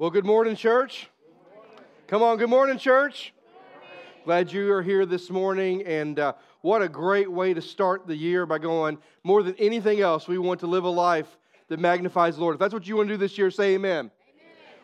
Well, 0.00 0.08
good 0.08 0.24
morning, 0.24 0.56
church. 0.56 1.10
Come 2.06 2.22
on, 2.22 2.38
good 2.38 2.48
morning, 2.48 2.78
church. 2.78 3.34
Glad 4.24 4.50
you 4.50 4.72
are 4.72 4.80
here 4.80 5.04
this 5.04 5.28
morning, 5.28 5.82
and 5.82 6.18
uh, 6.18 6.32
what 6.62 6.80
a 6.80 6.88
great 6.88 7.30
way 7.30 7.52
to 7.52 7.60
start 7.60 8.06
the 8.06 8.16
year 8.16 8.46
by 8.46 8.60
going, 8.60 8.96
more 9.24 9.42
than 9.42 9.54
anything 9.56 10.00
else, 10.00 10.26
we 10.26 10.38
want 10.38 10.60
to 10.60 10.66
live 10.66 10.84
a 10.84 10.88
life 10.88 11.36
that 11.68 11.78
magnifies 11.78 12.36
the 12.36 12.40
Lord. 12.40 12.54
If 12.54 12.60
that's 12.60 12.72
what 12.72 12.86
you 12.86 12.96
want 12.96 13.10
to 13.10 13.14
do 13.14 13.18
this 13.18 13.36
year, 13.36 13.50
say 13.50 13.74
amen. 13.74 14.10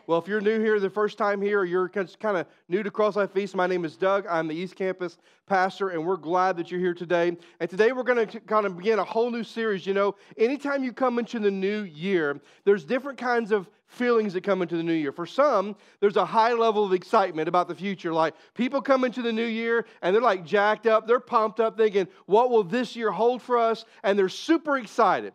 Well, 0.07 0.19
if 0.19 0.27
you're 0.29 0.39
new 0.39 0.61
here 0.61 0.79
the 0.79 0.89
first 0.89 1.17
time 1.17 1.41
here, 1.41 1.59
or 1.59 1.65
you're 1.65 1.89
kind 1.89 2.37
of 2.37 2.47
new 2.69 2.81
to 2.81 2.89
Cross 2.89 3.17
Life 3.17 3.35
East, 3.35 3.57
my 3.57 3.67
name 3.67 3.83
is 3.83 3.97
Doug. 3.97 4.25
I'm 4.25 4.47
the 4.47 4.55
East 4.55 4.77
Campus 4.77 5.17
pastor, 5.47 5.89
and 5.89 6.05
we're 6.05 6.15
glad 6.15 6.55
that 6.55 6.71
you're 6.71 6.79
here 6.79 6.93
today. 6.93 7.35
And 7.59 7.69
today 7.69 7.91
we're 7.91 8.03
going 8.03 8.25
to 8.25 8.39
kind 8.39 8.65
of 8.65 8.77
begin 8.77 8.99
a 8.99 9.03
whole 9.03 9.29
new 9.29 9.43
series. 9.43 9.85
You 9.85 9.93
know, 9.93 10.15
anytime 10.37 10.81
you 10.81 10.93
come 10.93 11.19
into 11.19 11.39
the 11.39 11.51
new 11.51 11.81
year, 11.81 12.39
there's 12.63 12.85
different 12.85 13.19
kinds 13.19 13.51
of 13.51 13.69
feelings 13.87 14.31
that 14.31 14.45
come 14.45 14.61
into 14.61 14.77
the 14.77 14.83
new 14.83 14.93
year. 14.93 15.11
For 15.11 15.25
some, 15.25 15.75
there's 15.99 16.15
a 16.15 16.25
high 16.25 16.53
level 16.53 16.85
of 16.85 16.93
excitement 16.93 17.49
about 17.49 17.67
the 17.67 17.75
future. 17.75 18.13
Like 18.13 18.33
people 18.53 18.81
come 18.81 19.03
into 19.03 19.21
the 19.21 19.33
new 19.33 19.45
year 19.45 19.85
and 20.01 20.15
they're 20.15 20.21
like 20.21 20.45
jacked 20.45 20.87
up, 20.87 21.05
they're 21.05 21.19
pumped 21.19 21.59
up, 21.59 21.75
thinking, 21.75 22.07
what 22.27 22.49
will 22.49 22.63
this 22.63 22.95
year 22.95 23.11
hold 23.11 23.41
for 23.41 23.57
us? 23.57 23.83
And 24.05 24.17
they're 24.17 24.29
super 24.29 24.77
excited. 24.77 25.33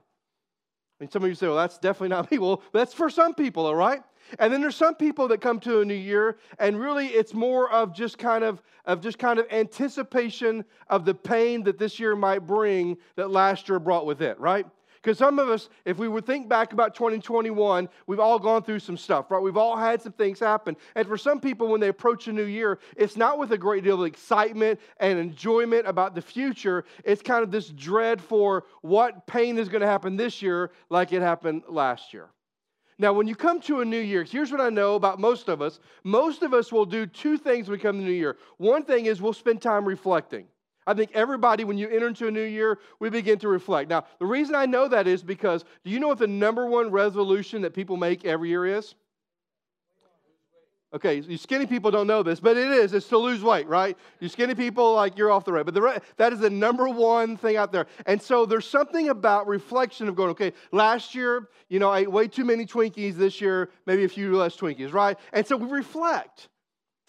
And 0.98 1.12
some 1.12 1.23
of 1.23 1.29
you 1.29 1.34
say, 1.34 1.48
well, 1.48 1.57
that's 1.57 1.77
definitely 1.77 2.09
not 2.09 2.30
me. 2.30 2.38
Well, 2.38 2.62
that's 2.73 2.95
for 2.95 3.10
some 3.10 3.34
people, 3.34 3.66
all 3.66 3.74
right? 3.74 4.02
And 4.38 4.52
then 4.52 4.60
there's 4.60 4.76
some 4.76 4.94
people 4.94 5.28
that 5.28 5.40
come 5.40 5.60
to 5.60 5.80
a 5.80 5.84
new 5.84 5.94
year, 5.94 6.38
and 6.58 6.78
really 6.78 7.08
it's 7.08 7.34
more 7.34 7.70
of 7.70 7.94
just 7.94 8.18
kind 8.18 8.45
of, 8.45 8.62
of 8.84 9.00
just 9.00 9.18
kind 9.18 9.38
of 9.38 9.46
anticipation 9.50 10.64
of 10.88 11.04
the 11.04 11.14
pain 11.14 11.62
that 11.64 11.78
this 11.78 11.98
year 12.00 12.16
might 12.16 12.46
bring 12.46 12.96
that 13.16 13.30
last 13.30 13.68
year 13.68 13.78
brought 13.78 14.06
with 14.06 14.22
it, 14.22 14.38
right? 14.40 14.66
Because 15.02 15.18
some 15.18 15.40
of 15.40 15.48
us, 15.48 15.68
if 15.84 15.98
we 15.98 16.06
would 16.06 16.24
think 16.24 16.48
back 16.48 16.72
about 16.72 16.95
2021, 16.95 17.88
we've 18.06 18.20
all 18.20 18.38
gone 18.38 18.62
through 18.62 18.78
some 18.78 18.96
stuff, 18.96 19.32
right? 19.32 19.42
We've 19.42 19.56
all 19.56 19.76
had 19.76 20.00
some 20.00 20.12
things 20.12 20.38
happen. 20.38 20.76
And 20.95 21.09
for 21.09 21.16
some 21.16 21.40
people, 21.40 21.66
when 21.66 21.80
they 21.80 21.88
approach 21.88 22.28
a 22.28 22.32
new 22.32 22.45
year, 22.45 22.78
it's 22.96 23.16
not 23.16 23.36
with 23.36 23.51
a 23.51 23.59
great 23.59 23.82
deal 23.82 24.01
of 24.01 24.07
excitement 24.07 24.79
and 24.98 25.18
enjoyment 25.18 25.88
about 25.88 26.14
the 26.14 26.23
future. 26.23 26.84
It's 27.04 27.20
kind 27.20 27.42
of 27.42 27.51
this 27.51 27.68
dread 27.70 28.20
for 28.20 28.64
what 28.82 29.26
pain 29.26 29.59
is 29.59 29.68
going 29.68 29.80
to 29.80 29.88
happen 29.88 30.16
this 30.16 30.40
year, 30.40 30.70
like 30.88 31.12
it 31.12 31.20
happened 31.20 31.64
last 31.68 32.14
year. 32.14 32.29
Now, 32.98 33.12
when 33.12 33.26
you 33.26 33.35
come 33.35 33.60
to 33.62 33.80
a 33.80 33.85
new 33.85 33.98
year, 33.98 34.23
here's 34.24 34.52
what 34.52 34.60
I 34.60 34.68
know 34.68 34.95
about 34.95 35.18
most 35.18 35.48
of 35.48 35.62
us. 35.62 35.80
Most 36.04 36.43
of 36.43 36.52
us 36.52 36.71
will 36.71 36.85
do 36.85 37.07
two 37.07 37.38
things 37.38 37.68
when 37.68 37.79
we 37.79 37.82
come 37.82 37.96
to 37.96 38.02
the 38.02 38.09
new 38.09 38.15
year. 38.15 38.37
One 38.59 38.85
thing 38.85 39.07
is 39.07 39.21
we'll 39.21 39.32
spend 39.32 39.62
time 39.62 39.85
reflecting. 39.85 40.46
I 40.87 40.95
think 40.95 41.10
everybody, 41.15 41.65
when 41.65 41.79
you 41.79 41.88
enter 41.88 42.09
into 42.09 42.26
a 42.26 42.30
new 42.30 42.43
year, 42.43 42.79
we 42.98 43.09
begin 43.09 43.38
to 43.40 43.48
reflect. 43.48 43.88
Now, 43.88 44.04
the 44.18 44.26
reason 44.26 44.54
I 44.54 44.66
know 44.66 44.88
that 44.88 45.07
is 45.07 45.23
because 45.23 45.65
do 45.85 45.90
you 45.90 46.01
know 46.01 46.09
what 46.09 46.18
the 46.18 46.26
number 46.26 46.66
one 46.66 46.90
resolution 46.90 47.63
that 47.63 47.73
people 47.73 47.96
make 47.96 48.24
every 48.24 48.48
year 48.48 48.66
is? 48.66 48.95
Okay, 50.95 51.21
you 51.21 51.38
skinny 51.38 51.65
people 51.65 51.90
don't 51.90 52.07
know 52.07 52.23
this, 52.23 52.38
but 52.38 52.57
it 52.59 52.68
is. 52.68 52.93
It's 52.93 53.09
to 53.09 53.16
lose 53.16 53.43
weight, 53.43 53.66
right? 53.66 53.96
You 54.21 54.29
skinny 54.29 54.54
people, 54.54 54.95
like 54.95 55.16
you're 55.16 55.30
off 55.30 55.46
the 55.46 55.52
road. 55.52 55.65
But 55.65 55.74
the, 55.74 56.02
that 56.18 56.35
is 56.35 56.40
the 56.40 56.51
number 56.51 56.87
one 56.87 57.38
thing 57.38 57.57
out 57.57 57.73
there. 57.73 57.87
And 58.04 58.21
so 58.21 58.45
there's 58.45 58.66
something 58.66 59.09
about 59.09 59.46
reflection 59.46 60.07
of 60.07 60.16
going, 60.16 60.30
okay, 60.30 60.52
last 60.70 61.15
year, 61.15 61.48
you 61.70 61.79
know, 61.79 61.88
I 61.88 62.01
ate 62.01 62.13
way 62.13 62.29
too 62.29 62.45
many 62.45 62.66
Twinkies. 62.66 63.15
This 63.15 63.40
year, 63.40 63.70
maybe 63.87 64.04
a 64.04 64.09
few 64.09 64.37
less 64.37 64.54
Twinkies, 64.54 64.93
right? 64.93 65.19
And 65.32 65.47
so 65.47 65.56
we 65.56 65.66
reflect. 65.66 66.48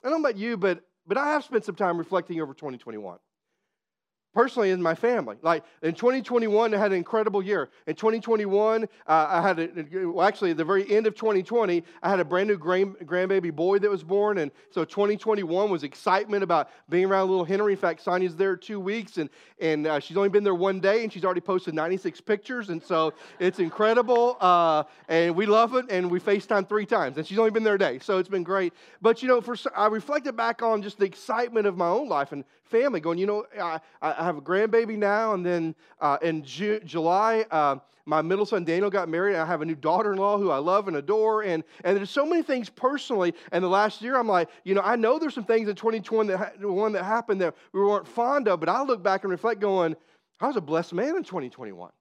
I 0.02 0.10
don't 0.10 0.22
know 0.22 0.30
about 0.30 0.40
you, 0.40 0.56
but 0.56 0.84
but 1.06 1.18
I 1.18 1.32
have 1.32 1.44
spent 1.44 1.66
some 1.66 1.76
time 1.76 1.98
reflecting 1.98 2.40
over 2.40 2.54
2021 2.54 3.18
personally 4.34 4.72
in 4.72 4.82
my 4.82 4.96
family. 4.96 5.38
Like 5.42 5.64
in 5.82 5.94
2021, 5.94 6.74
I 6.74 6.78
had 6.78 6.92
an 6.92 6.98
incredible 6.98 7.44
year. 7.44 7.70
In 7.88 7.96
2021, 7.96 8.84
uh, 8.84 8.88
I 9.08 9.42
had, 9.42 9.60
a, 9.60 10.06
well, 10.08 10.28
actually, 10.28 10.52
at 10.52 10.58
the 10.58 10.66
very 10.66 10.90
end 10.92 11.08
of 11.08 11.16
2020, 11.16 11.84
I 12.02 12.10
had 12.10 12.20
a 12.20 12.26
brand 12.26 12.50
new 12.50 12.58
grand, 12.58 12.96
grandbaby 13.00 13.54
boy 13.54 13.80
that 13.80 13.90
was 13.90 14.04
born. 14.04 14.40
And 14.40 14.52
so 14.72 14.84
2021 14.84 15.70
was 15.70 15.84
excitement 15.84 16.44
about 16.44 16.70
being 16.90 17.06
around 17.06 17.30
little 17.30 17.46
Henry. 17.46 17.74
In 17.74 17.80
fact, 17.80 18.02
Sonia's 18.02 18.36
there 18.36 18.56
two 18.56 18.80
weeks, 18.80 19.18
and, 19.18 19.30
and 19.60 19.86
uh, 19.86 20.00
she's 20.00 20.18
only 20.18 20.30
been 20.30 20.44
there 20.44 20.56
one 20.56 20.80
day, 20.80 21.04
and 21.04 21.14
she's 21.14 21.24
already 21.24 21.42
posted 21.42 21.74
96 21.74 22.20
pictures. 22.22 22.70
And 22.70 22.82
so 22.82 23.14
it's 23.40 23.60
incredible. 23.60 24.38
Uh, 24.42 24.84
and 25.08 25.36
we 25.36 25.46
love 25.46 25.76
it, 25.76 25.86
and 25.90 26.10
we 26.10 26.20
FaceTime 26.20 26.68
three 26.68 26.86
times. 26.86 27.18
And 27.18 27.28
she's 27.28 27.38
only 27.38 27.52
been 27.52 27.64
there 27.64 27.76
a 27.76 27.80
day. 27.80 28.00
So 28.00 28.18
it's 28.18 28.30
been 28.30 28.44
great. 28.44 28.74
But, 29.02 29.22
you 29.22 29.28
know, 29.28 29.42
for, 29.42 29.56
I 29.76 29.88
reflected 29.88 30.36
back 30.36 30.64
on 30.64 30.82
just 30.82 30.98
the 30.98 31.06
excitement 31.06 31.68
of 31.68 31.78
my 31.78 31.88
own 31.88 32.10
life 32.10 32.32
and 32.32 32.44
family, 32.74 33.00
going, 33.00 33.20
you 33.20 33.28
know, 33.28 33.46
I, 33.62 33.80
I 34.02 34.24
have 34.24 34.38
a 34.38 34.42
grandbaby 34.42 34.98
now, 34.98 35.36
and 35.36 35.46
then 35.46 35.76
uh, 36.02 36.18
in 36.24 36.44
Ju- 36.44 36.80
July, 36.84 37.46
uh, 37.52 37.76
my 38.06 38.22
middle 38.22 38.48
son 38.48 38.66
Daniel 38.66 38.90
got 38.90 39.08
married. 39.08 39.36
I 39.36 39.46
have 39.46 39.62
a 39.62 39.66
new 39.66 39.76
daughter-in-law 39.76 40.40
who 40.40 40.50
I 40.50 40.58
love 40.58 40.88
and 40.88 40.98
adore, 40.98 41.44
and 41.44 41.64
and 41.84 41.96
there's 41.96 42.10
so 42.10 42.26
many 42.26 42.42
things 42.42 42.70
personally. 42.70 43.34
And 43.52 43.64
the 43.64 43.70
last 43.70 44.02
year, 44.02 44.18
I'm 44.18 44.28
like, 44.28 44.50
you 44.64 44.74
know, 44.74 44.82
I 44.82 44.96
know 44.96 45.20
there's 45.20 45.36
some 45.36 45.46
things 45.46 45.70
in 45.70 45.76
2021 45.76 46.28
that 46.28 46.38
ha- 46.38 46.68
one 46.68 46.92
that 46.94 47.04
happened 47.04 47.42
that 47.42 47.56
we 47.74 47.82
weren't 47.82 48.08
fond 48.08 48.48
of, 48.48 48.60
but 48.60 48.70
I 48.70 48.82
look 48.84 49.04
back 49.04 49.24
and 49.24 49.32
reflect, 49.32 49.62
going, 49.62 49.96
I 50.42 50.48
was 50.48 50.58
a 50.58 50.62
blessed 50.62 50.94
man 50.94 51.16
in 51.16 51.24
2021. 51.24 51.92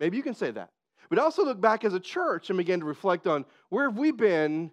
Maybe 0.00 0.16
you 0.16 0.22
can 0.22 0.34
say 0.34 0.50
that. 0.50 0.70
But 1.08 1.18
also 1.18 1.44
look 1.44 1.60
back 1.60 1.84
as 1.84 1.94
a 1.94 2.00
church 2.00 2.50
and 2.50 2.56
begin 2.58 2.80
to 2.80 2.86
reflect 2.86 3.26
on 3.26 3.44
where 3.70 3.84
have 3.84 3.96
we 3.96 4.10
been 4.10 4.72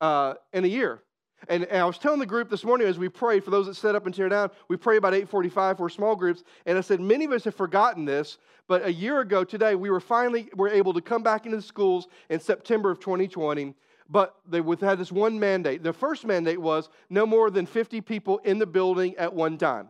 uh, 0.00 0.34
in 0.52 0.64
a 0.64 0.68
year. 0.68 1.02
And, 1.48 1.64
and, 1.64 1.82
I 1.82 1.84
was 1.84 1.98
telling 1.98 2.20
the 2.20 2.26
group 2.26 2.50
this 2.50 2.64
morning 2.64 2.86
as 2.86 2.98
we 2.98 3.08
prayed, 3.08 3.44
for 3.44 3.50
those 3.50 3.66
that 3.66 3.74
set 3.74 3.94
up 3.94 4.06
and 4.06 4.14
tear 4.14 4.28
down, 4.28 4.50
we 4.68 4.76
pray 4.76 4.96
about 4.96 5.14
845 5.14 5.76
for 5.76 5.88
small 5.88 6.16
groups. 6.16 6.44
And 6.66 6.78
I 6.78 6.80
said, 6.80 7.00
many 7.00 7.24
of 7.24 7.32
us 7.32 7.44
have 7.44 7.54
forgotten 7.54 8.04
this, 8.04 8.38
but 8.68 8.84
a 8.84 8.92
year 8.92 9.20
ago 9.20 9.44
today, 9.44 9.74
we 9.74 9.90
were 9.90 10.00
finally 10.00 10.48
were 10.54 10.68
able 10.68 10.94
to 10.94 11.00
come 11.00 11.22
back 11.22 11.44
into 11.44 11.56
the 11.56 11.62
schools 11.62 12.08
in 12.28 12.40
September 12.40 12.90
of 12.90 13.00
2020. 13.00 13.74
But 14.08 14.36
they 14.48 14.60
had 14.80 14.98
this 14.98 15.12
one 15.12 15.38
mandate. 15.38 15.82
The 15.82 15.92
first 15.92 16.26
mandate 16.26 16.60
was 16.60 16.88
no 17.08 17.24
more 17.24 17.50
than 17.50 17.66
50 17.66 18.00
people 18.02 18.38
in 18.38 18.58
the 18.58 18.66
building 18.66 19.16
at 19.16 19.32
one 19.32 19.56
time. 19.56 19.88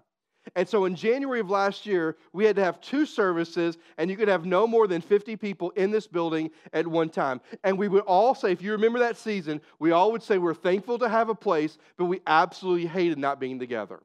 And 0.57 0.69
so 0.69 0.85
in 0.87 0.97
January 0.97 1.41
of 1.41 1.51
last 1.51 1.87
year, 1.87 2.17
we 2.33 2.45
had 2.45 2.57
to 2.57 2.65
have 2.65 2.81
two 2.81 3.07
services, 3.07 3.79
and 3.97 4.11
you 4.11 4.17
could 4.17 4.29
have 4.29 4.45
no 4.45 4.67
more 4.67 4.87
than 4.87 5.01
50 5.01 5.37
people 5.37 5.71
in 5.71 5.91
this 5.91 6.07
building 6.07 6.51
at 6.73 6.87
one 6.87 7.09
time. 7.09 7.41
And 7.63 7.79
we 7.79 7.89
would 7.89 8.03
all 8.05 8.35
say, 8.35 8.51
if 8.53 8.61
you 8.61 8.73
remember 8.73 8.99
that 8.99 9.17
season, 9.17 9.61
we 9.79 9.93
all 9.93 10.11
would 10.13 10.23
say 10.23 10.39
we're 10.39 10.55
thankful 10.55 10.99
to 10.99 11.09
have 11.09 11.29
a 11.29 11.35
place, 11.35 11.79
but 11.97 12.07
we 12.07 12.21
absolutely 12.27 12.87
hated 12.87 13.19
not 13.19 13.39
being 13.39 13.59
together. 13.59 14.01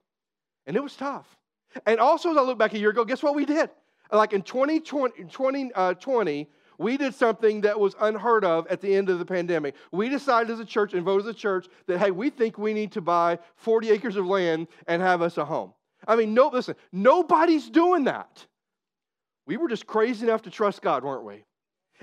And 0.67 0.77
it 0.77 0.83
was 0.83 0.95
tough. 0.95 1.27
And 1.85 1.99
also, 1.99 2.31
as 2.31 2.37
I 2.37 2.41
look 2.41 2.57
back 2.57 2.73
a 2.73 2.79
year 2.79 2.91
ago, 2.91 3.03
guess 3.03 3.23
what 3.23 3.35
we 3.35 3.45
did? 3.45 3.69
Like 4.11 4.33
in 4.33 4.41
2020, 4.41 5.25
2020 5.25 5.71
uh, 5.75 6.45
we 6.77 6.97
did 6.97 7.15
something 7.15 7.61
that 7.61 7.79
was 7.79 7.95
unheard 7.99 8.45
of 8.45 8.67
at 8.67 8.81
the 8.81 8.95
end 8.95 9.09
of 9.09 9.19
the 9.19 9.25
pandemic. 9.25 9.75
We 9.91 10.09
decided 10.09 10.51
as 10.51 10.59
a 10.59 10.65
church 10.65 10.93
and 10.93 11.03
voted 11.03 11.27
as 11.27 11.35
a 11.35 11.37
church 11.37 11.67
that, 11.87 11.97
hey, 11.97 12.11
we 12.11 12.29
think 12.29 12.57
we 12.57 12.73
need 12.73 12.91
to 12.93 13.01
buy 13.01 13.39
40 13.55 13.89
acres 13.89 14.15
of 14.15 14.27
land 14.27 14.67
and 14.85 15.01
have 15.01 15.21
us 15.21 15.37
a 15.37 15.45
home. 15.45 15.73
I 16.05 16.15
mean, 16.15 16.33
no, 16.33 16.49
listen, 16.49 16.75
nobody's 16.91 17.69
doing 17.69 18.03
that. 18.05 18.45
We 19.45 19.57
were 19.57 19.69
just 19.69 19.87
crazy 19.87 20.25
enough 20.25 20.43
to 20.43 20.49
trust 20.49 20.81
God, 20.81 21.03
weren't 21.03 21.23
we? 21.23 21.45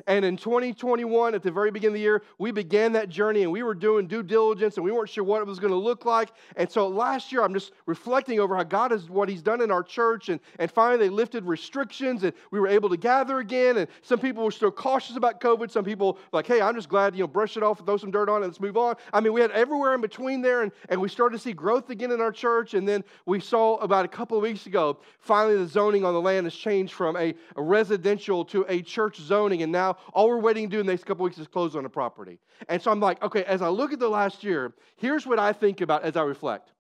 And 0.07 0.25
in 0.25 0.37
2021, 0.37 1.35
at 1.35 1.43
the 1.43 1.51
very 1.51 1.71
beginning 1.71 1.93
of 1.93 1.95
the 1.95 2.01
year, 2.01 2.23
we 2.39 2.51
began 2.51 2.93
that 2.93 3.09
journey 3.09 3.43
and 3.43 3.53
we 3.53 3.63
were 3.63 3.75
doing 3.75 4.07
due 4.07 4.23
diligence 4.23 4.77
and 4.77 4.85
we 4.85 4.93
weren't 4.93 5.09
sure 5.09 5.25
what 5.25 5.41
it 5.41 5.47
was 5.47 5.59
going 5.59 5.73
to 5.73 5.79
look 5.79 6.05
like. 6.05 6.31
And 6.57 6.71
so 6.71 6.89
last 6.89 7.33
year, 7.33 7.43
I'm 7.43 7.55
just 7.55 7.73
reflecting 7.87 8.41
over 8.41 8.57
how 8.57 8.65
God 8.65 8.93
is 8.93 9.09
what 9.09 9.29
He's 9.29 9.43
done 9.43 9.61
in 9.61 9.71
our 9.71 9.83
church. 9.83 10.29
And, 10.29 10.41
and 10.59 10.71
finally, 10.71 10.99
they 10.99 11.09
lifted 11.09 11.45
restrictions 11.45 12.25
and 12.25 12.33
we 12.51 12.61
were 12.61 12.69
able 12.69 12.89
to 12.89 12.97
gather 12.97 13.39
again. 13.39 13.79
And 13.79 13.89
some 14.03 14.19
people 14.19 14.45
were 14.45 14.51
still 14.51 14.71
cautious 14.71 15.17
about 15.17 15.41
COVID. 15.41 15.71
Some 15.71 15.85
people, 15.85 16.19
like, 16.33 16.47
hey, 16.47 16.61
I'm 16.61 16.75
just 16.75 16.89
glad, 16.89 17.15
you 17.15 17.23
know, 17.23 17.29
brush 17.29 17.57
it 17.57 17.63
off, 17.63 17.85
throw 17.85 17.97
some 17.97 18.11
dirt 18.11 18.29
on 18.29 18.43
it, 18.43 18.47
let's 18.47 18.61
move 18.61 18.77
on. 18.77 18.97
I 19.13 19.21
mean, 19.21 19.33
we 19.33 19.41
had 19.41 19.51
everywhere 19.53 19.95
in 19.95 20.01
between 20.01 20.43
there 20.43 20.63
and, 20.63 20.73
and 20.89 21.01
we 21.01 21.09
started 21.09 21.37
to 21.37 21.43
see 21.43 21.53
growth 21.53 21.91
again 21.91 22.11
in 22.11 22.21
our 22.21 22.33
church. 22.33 22.75
And 22.75 22.87
then 22.87 23.05
we 23.27 23.41
saw 23.41 23.77
about 23.77 24.05
a 24.05 24.09
couple 24.09 24.37
of 24.37 24.43
weeks 24.43 24.67
ago, 24.67 24.99
finally, 25.21 25.57
the 25.57 25.67
zoning 25.67 26.05
on 26.05 26.15
the 26.15 26.21
land 26.21 26.47
has 26.47 26.55
changed 26.55 26.93
from 26.93 27.17
a, 27.17 27.35
a 27.57 27.63
residential 27.63 28.45
to 28.47 28.65
a 28.69 28.83
church 28.83 29.19
zoning. 29.19 29.63
And 29.63 29.73
now 29.73 29.84
now 29.85 29.97
all 30.13 30.29
we're 30.29 30.39
waiting 30.39 30.69
to 30.69 30.77
do 30.77 30.81
in 30.81 30.87
the 30.87 30.93
next 30.93 31.05
couple 31.05 31.25
weeks 31.25 31.39
is 31.39 31.47
close 31.47 31.77
on 31.77 31.83
the 31.83 31.89
property. 31.89 32.39
And 32.69 32.81
so 32.81 32.91
I'm 32.91 33.01
like, 33.01 33.23
okay, 33.23 33.45
as 33.45 33.63
I 33.63 33.69
look 33.69 33.93
at 33.93 33.99
the 33.99 34.09
last 34.09 34.43
year, 34.43 34.73
here's 34.97 35.27
what 35.27 35.39
I 35.39 35.53
think 35.53 35.81
about 35.81 36.03
as 36.05 36.17
I 36.17 36.23
reflect. 36.23 36.73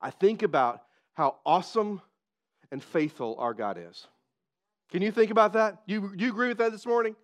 I 0.00 0.10
think 0.10 0.42
about 0.42 0.82
how 1.14 1.36
awesome 1.46 2.02
and 2.70 2.82
faithful 2.82 3.36
our 3.38 3.54
God 3.54 3.78
is. 3.80 4.06
Can 4.90 5.00
you 5.02 5.10
think 5.10 5.30
about 5.30 5.54
that? 5.54 5.78
You, 5.86 6.14
do 6.14 6.24
you 6.24 6.30
agree 6.30 6.48
with 6.48 6.58
that 6.58 6.72
this 6.72 6.86
morning? 6.86 7.16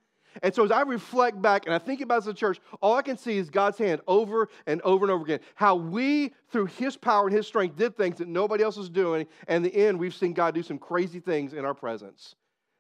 And 0.43 0.55
so 0.55 0.65
as 0.65 0.71
I 0.71 0.83
reflect 0.83 1.43
back 1.43 1.67
and 1.67 1.75
I 1.75 1.79
think 1.79 2.01
about 2.01 2.25
the 2.25 2.33
church, 2.33 2.61
all 2.81 2.95
I 2.95 3.03
can 3.03 3.19
see 3.19 3.37
is 3.37 3.51
God's 3.51 3.79
hand 3.79 4.01
over 4.07 4.49
and 4.67 4.81
over 4.83 5.05
and 5.05 5.13
over 5.13 5.25
again. 5.25 5.41
How 5.57 5.75
we, 5.75 6.33
through 6.51 6.67
His 6.67 6.97
power 6.97 7.27
and 7.27 7.37
His 7.37 7.49
strength, 7.49 7.77
did 7.77 7.97
things 7.97 8.19
that 8.19 8.29
nobody 8.29 8.63
else 8.63 8.77
was 8.77 8.89
doing. 8.89 9.27
And 9.49 9.65
in 9.67 9.73
the 9.73 9.87
end, 9.87 9.99
we've 9.99 10.15
seen 10.15 10.33
God 10.33 10.55
do 10.55 10.63
some 10.63 10.79
crazy 10.79 11.19
things 11.19 11.53
in 11.53 11.65
our 11.65 11.75
presence. 11.75 12.37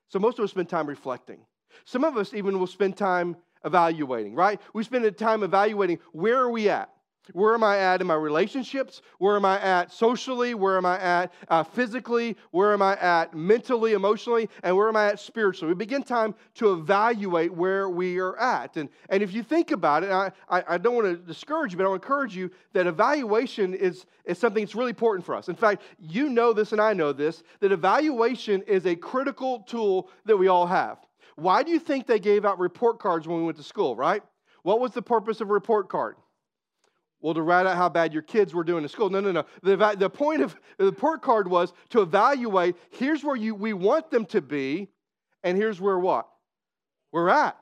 So 0.08 0.18
most 0.18 0.38
of 0.38 0.44
us 0.44 0.50
spend 0.50 0.68
time 0.68 0.86
reflecting. 0.86 1.40
Some 1.84 2.04
of 2.04 2.16
us 2.16 2.34
even 2.34 2.58
will 2.58 2.66
spend 2.66 2.96
time 2.96 3.36
evaluating, 3.64 4.34
right? 4.34 4.60
We 4.72 4.84
spend 4.84 5.16
time 5.16 5.42
evaluating 5.42 5.98
where 6.12 6.38
are 6.38 6.50
we 6.50 6.68
at? 6.68 6.90
Where 7.32 7.54
am 7.54 7.62
I 7.62 7.78
at 7.78 8.00
in 8.00 8.06
my 8.06 8.14
relationships? 8.14 9.02
Where 9.18 9.36
am 9.36 9.44
I 9.44 9.60
at 9.60 9.92
socially? 9.92 10.54
Where 10.54 10.76
am 10.76 10.86
I 10.86 10.98
at 10.98 11.32
uh, 11.48 11.62
physically? 11.62 12.36
Where 12.50 12.72
am 12.72 12.82
I 12.82 12.96
at 12.96 13.34
mentally, 13.34 13.92
emotionally? 13.92 14.48
And 14.62 14.76
where 14.76 14.88
am 14.88 14.96
I 14.96 15.08
at 15.08 15.20
spiritually? 15.20 15.72
We 15.72 15.78
begin 15.78 16.02
time 16.02 16.34
to 16.54 16.72
evaluate 16.72 17.52
where 17.52 17.88
we 17.88 18.18
are 18.18 18.36
at. 18.38 18.76
And, 18.76 18.88
and 19.08 19.22
if 19.22 19.32
you 19.32 19.42
think 19.42 19.70
about 19.70 20.02
it, 20.02 20.10
I, 20.10 20.32
I, 20.48 20.64
I 20.68 20.78
don't 20.78 20.94
want 20.94 21.06
to 21.06 21.16
discourage 21.16 21.72
you, 21.72 21.78
but 21.78 21.84
I 21.84 21.88
want 21.88 22.02
to 22.02 22.06
encourage 22.06 22.36
you 22.36 22.50
that 22.72 22.86
evaluation 22.86 23.74
is, 23.74 24.06
is 24.24 24.38
something 24.38 24.64
that's 24.64 24.74
really 24.74 24.90
important 24.90 25.24
for 25.24 25.34
us. 25.34 25.48
In 25.48 25.56
fact, 25.56 25.82
you 26.00 26.28
know 26.28 26.52
this 26.52 26.72
and 26.72 26.80
I 26.80 26.94
know 26.94 27.12
this 27.12 27.42
that 27.60 27.72
evaluation 27.72 28.62
is 28.62 28.86
a 28.86 28.96
critical 28.96 29.60
tool 29.60 30.10
that 30.24 30.36
we 30.36 30.48
all 30.48 30.66
have. 30.66 30.98
Why 31.40 31.62
do 31.62 31.70
you 31.70 31.78
think 31.78 32.06
they 32.06 32.18
gave 32.18 32.44
out 32.44 32.58
report 32.58 32.98
cards 32.98 33.26
when 33.26 33.38
we 33.38 33.44
went 33.44 33.56
to 33.56 33.62
school, 33.62 33.96
right? 33.96 34.22
What 34.62 34.78
was 34.78 34.92
the 34.92 35.02
purpose 35.02 35.40
of 35.40 35.48
a 35.48 35.52
report 35.52 35.88
card? 35.88 36.16
Well, 37.22 37.34
to 37.34 37.42
write 37.42 37.66
out 37.66 37.76
how 37.76 37.88
bad 37.88 38.12
your 38.12 38.22
kids 38.22 38.54
were 38.54 38.64
doing 38.64 38.82
in 38.82 38.88
school. 38.88 39.10
No, 39.10 39.20
no, 39.20 39.32
no. 39.32 39.44
The, 39.62 39.96
the 39.98 40.10
point 40.10 40.42
of 40.42 40.56
the 40.78 40.86
report 40.86 41.22
card 41.22 41.48
was 41.48 41.72
to 41.90 42.02
evaluate 42.02 42.76
here's 42.90 43.24
where 43.24 43.36
you, 43.36 43.54
we 43.54 43.72
want 43.72 44.10
them 44.10 44.24
to 44.26 44.40
be, 44.40 44.88
and 45.42 45.56
here's 45.56 45.80
where 45.80 45.98
what? 45.98 46.28
We're 47.12 47.28
at. 47.28 47.58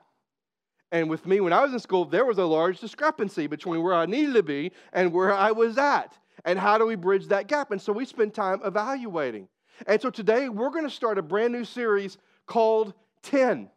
And 0.91 1.09
with 1.09 1.25
me, 1.25 1.39
when 1.39 1.53
I 1.53 1.61
was 1.61 1.71
in 1.71 1.79
school, 1.79 2.05
there 2.05 2.25
was 2.25 2.37
a 2.37 2.45
large 2.45 2.79
discrepancy 2.79 3.47
between 3.47 3.83
where 3.83 3.93
I 3.93 4.05
needed 4.05 4.33
to 4.33 4.43
be 4.43 4.71
and 4.91 5.13
where 5.13 5.33
I 5.33 5.51
was 5.51 5.77
at. 5.77 6.17
And 6.45 6.57
how 6.57 6.77
do 6.77 6.85
we 6.85 6.95
bridge 6.95 7.27
that 7.27 7.47
gap? 7.47 7.71
And 7.71 7.81
so 7.81 7.93
we 7.93 8.05
spend 8.05 8.33
time 8.33 8.61
evaluating. 8.63 9.47
And 9.87 10.01
so 10.01 10.09
today, 10.09 10.49
we're 10.49 10.71
going 10.71 10.85
to 10.85 10.89
start 10.89 11.17
a 11.17 11.21
brand 11.21 11.53
new 11.53 11.63
series 11.63 12.17
called 12.47 12.93
10. 13.23 13.69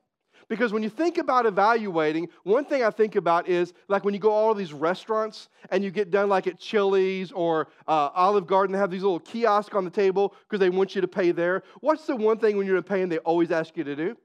Because 0.48 0.72
when 0.72 0.82
you 0.82 0.90
think 0.90 1.16
about 1.18 1.46
evaluating, 1.46 2.28
one 2.42 2.64
thing 2.64 2.82
I 2.82 2.90
think 2.90 3.16
about 3.16 3.48
is 3.48 3.72
like 3.88 4.04
when 4.04 4.12
you 4.12 4.20
go 4.20 4.30
all 4.30 4.52
these 4.54 4.72
restaurants 4.72 5.48
and 5.70 5.82
you 5.82 5.90
get 5.90 6.10
done 6.10 6.28
like 6.28 6.46
at 6.46 6.58
Chili's 6.58 7.32
or 7.32 7.68
uh, 7.88 8.10
Olive 8.14 8.46
Garden, 8.46 8.72
they 8.72 8.78
have 8.78 8.90
these 8.90 9.02
little 9.02 9.20
kiosks 9.20 9.74
on 9.74 9.84
the 9.84 9.90
table 9.90 10.34
because 10.42 10.60
they 10.60 10.68
want 10.68 10.94
you 10.94 11.00
to 11.00 11.08
pay 11.08 11.32
there. 11.32 11.62
What's 11.80 12.06
the 12.06 12.16
one 12.16 12.38
thing 12.38 12.58
when 12.58 12.66
you're 12.66 12.82
paying 12.82 13.08
they 13.08 13.18
always 13.18 13.50
ask 13.50 13.76
you 13.76 13.84
to 13.84 13.96
do? 13.96 14.16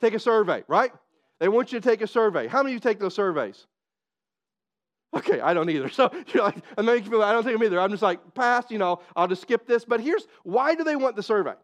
Take 0.00 0.14
a 0.14 0.18
survey, 0.18 0.64
right? 0.66 0.92
They 1.38 1.48
want 1.48 1.72
you 1.72 1.78
to 1.78 1.88
take 1.88 2.02
a 2.02 2.06
survey. 2.06 2.48
How 2.48 2.62
many 2.64 2.74
of 2.74 2.74
you 2.74 2.80
take 2.80 2.98
those 2.98 3.14
surveys? 3.14 3.66
Okay, 5.14 5.40
I 5.40 5.54
don't 5.54 5.70
either. 5.70 5.88
So 5.98 6.10
you're 6.34 6.42
like, 6.42 6.56
I'm 6.76 6.86
making 6.86 7.10
feel 7.10 7.22
I 7.22 7.32
don't 7.32 7.44
take 7.44 7.54
them 7.54 7.62
either. 7.62 7.80
I'm 7.80 7.90
just 7.90 8.02
like, 8.02 8.34
pass, 8.34 8.70
you 8.70 8.78
know, 8.78 9.00
I'll 9.16 9.28
just 9.28 9.42
skip 9.42 9.66
this. 9.66 9.84
But 9.84 10.00
here's 10.00 10.26
why 10.42 10.74
do 10.74 10.84
they 10.84 10.96
want 10.96 11.16
the 11.16 11.22
survey? 11.22 11.54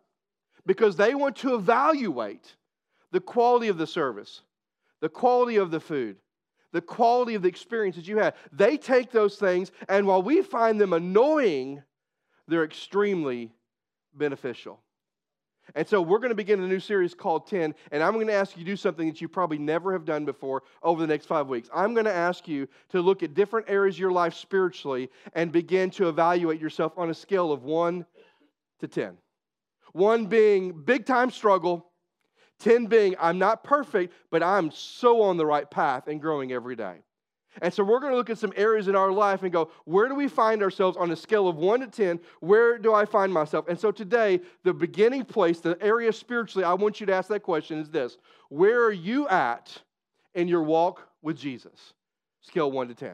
Because 0.66 0.96
they 0.96 1.14
want 1.14 1.36
to 1.36 1.54
evaluate 1.54 2.56
the 3.12 3.20
quality 3.20 3.68
of 3.68 3.78
the 3.78 3.86
service, 3.86 4.42
the 5.00 5.08
quality 5.08 5.56
of 5.56 5.70
the 5.70 5.80
food, 5.80 6.16
the 6.72 6.80
quality 6.80 7.34
of 7.34 7.42
the 7.42 7.48
experience 7.48 7.96
that 7.96 8.08
you 8.08 8.18
had. 8.18 8.34
They 8.52 8.76
take 8.76 9.12
those 9.12 9.36
things, 9.36 9.70
and 9.88 10.06
while 10.06 10.22
we 10.22 10.42
find 10.42 10.80
them 10.80 10.92
annoying, 10.92 11.82
they're 12.48 12.64
extremely 12.64 13.52
beneficial. 14.12 14.80
And 15.74 15.88
so 15.88 16.02
we're 16.02 16.18
going 16.18 16.30
to 16.30 16.34
begin 16.34 16.62
a 16.62 16.66
new 16.66 16.80
series 16.80 17.14
called 17.14 17.46
10, 17.46 17.74
and 17.90 18.02
I'm 18.02 18.14
going 18.14 18.26
to 18.26 18.34
ask 18.34 18.56
you 18.56 18.64
to 18.64 18.70
do 18.70 18.76
something 18.76 19.08
that 19.08 19.20
you 19.20 19.28
probably 19.28 19.56
never 19.56 19.92
have 19.92 20.04
done 20.04 20.24
before 20.24 20.62
over 20.82 21.00
the 21.00 21.06
next 21.06 21.26
five 21.26 21.48
weeks. 21.48 21.70
I'm 21.72 21.94
going 21.94 22.04
to 22.04 22.12
ask 22.12 22.46
you 22.46 22.68
to 22.90 23.00
look 23.00 23.22
at 23.22 23.34
different 23.34 23.70
areas 23.70 23.94
of 23.96 24.00
your 24.00 24.12
life 24.12 24.34
spiritually 24.34 25.10
and 25.32 25.50
begin 25.50 25.90
to 25.92 26.08
evaluate 26.08 26.60
yourself 26.60 26.98
on 26.98 27.08
a 27.08 27.14
scale 27.14 27.50
of 27.50 27.62
1 27.62 28.04
to 28.80 28.88
10. 28.88 29.16
1 29.94 30.26
being 30.26 30.72
big 30.72 31.06
time 31.06 31.30
struggle, 31.30 31.86
10 32.58 32.86
being, 32.86 33.14
I'm 33.18 33.38
not 33.38 33.64
perfect, 33.64 34.12
but 34.30 34.42
I'm 34.42 34.70
so 34.70 35.22
on 35.22 35.36
the 35.36 35.46
right 35.46 35.70
path 35.70 36.08
and 36.08 36.20
growing 36.20 36.52
every 36.52 36.76
day. 36.76 36.96
And 37.62 37.72
so 37.72 37.84
we're 37.84 38.00
going 38.00 38.10
to 38.10 38.16
look 38.16 38.30
at 38.30 38.38
some 38.38 38.52
areas 38.56 38.88
in 38.88 38.96
our 38.96 39.12
life 39.12 39.44
and 39.44 39.52
go, 39.52 39.70
where 39.84 40.08
do 40.08 40.16
we 40.16 40.26
find 40.26 40.62
ourselves 40.62 40.96
on 40.96 41.12
a 41.12 41.16
scale 41.16 41.46
of 41.46 41.56
1 41.56 41.80
to 41.80 41.86
10? 41.86 42.18
Where 42.40 42.78
do 42.78 42.92
I 42.92 43.04
find 43.04 43.32
myself? 43.32 43.66
And 43.68 43.78
so 43.78 43.92
today, 43.92 44.40
the 44.64 44.74
beginning 44.74 45.24
place, 45.24 45.60
the 45.60 45.78
area 45.80 46.12
spiritually, 46.12 46.64
I 46.64 46.74
want 46.74 46.98
you 46.98 47.06
to 47.06 47.14
ask 47.14 47.28
that 47.28 47.44
question 47.44 47.78
is 47.78 47.88
this 47.88 48.18
Where 48.48 48.84
are 48.84 48.92
you 48.92 49.28
at 49.28 49.80
in 50.34 50.48
your 50.48 50.64
walk 50.64 51.08
with 51.22 51.38
Jesus? 51.38 51.92
Scale 52.40 52.72
1 52.72 52.88
to 52.88 52.94
10. 52.94 53.10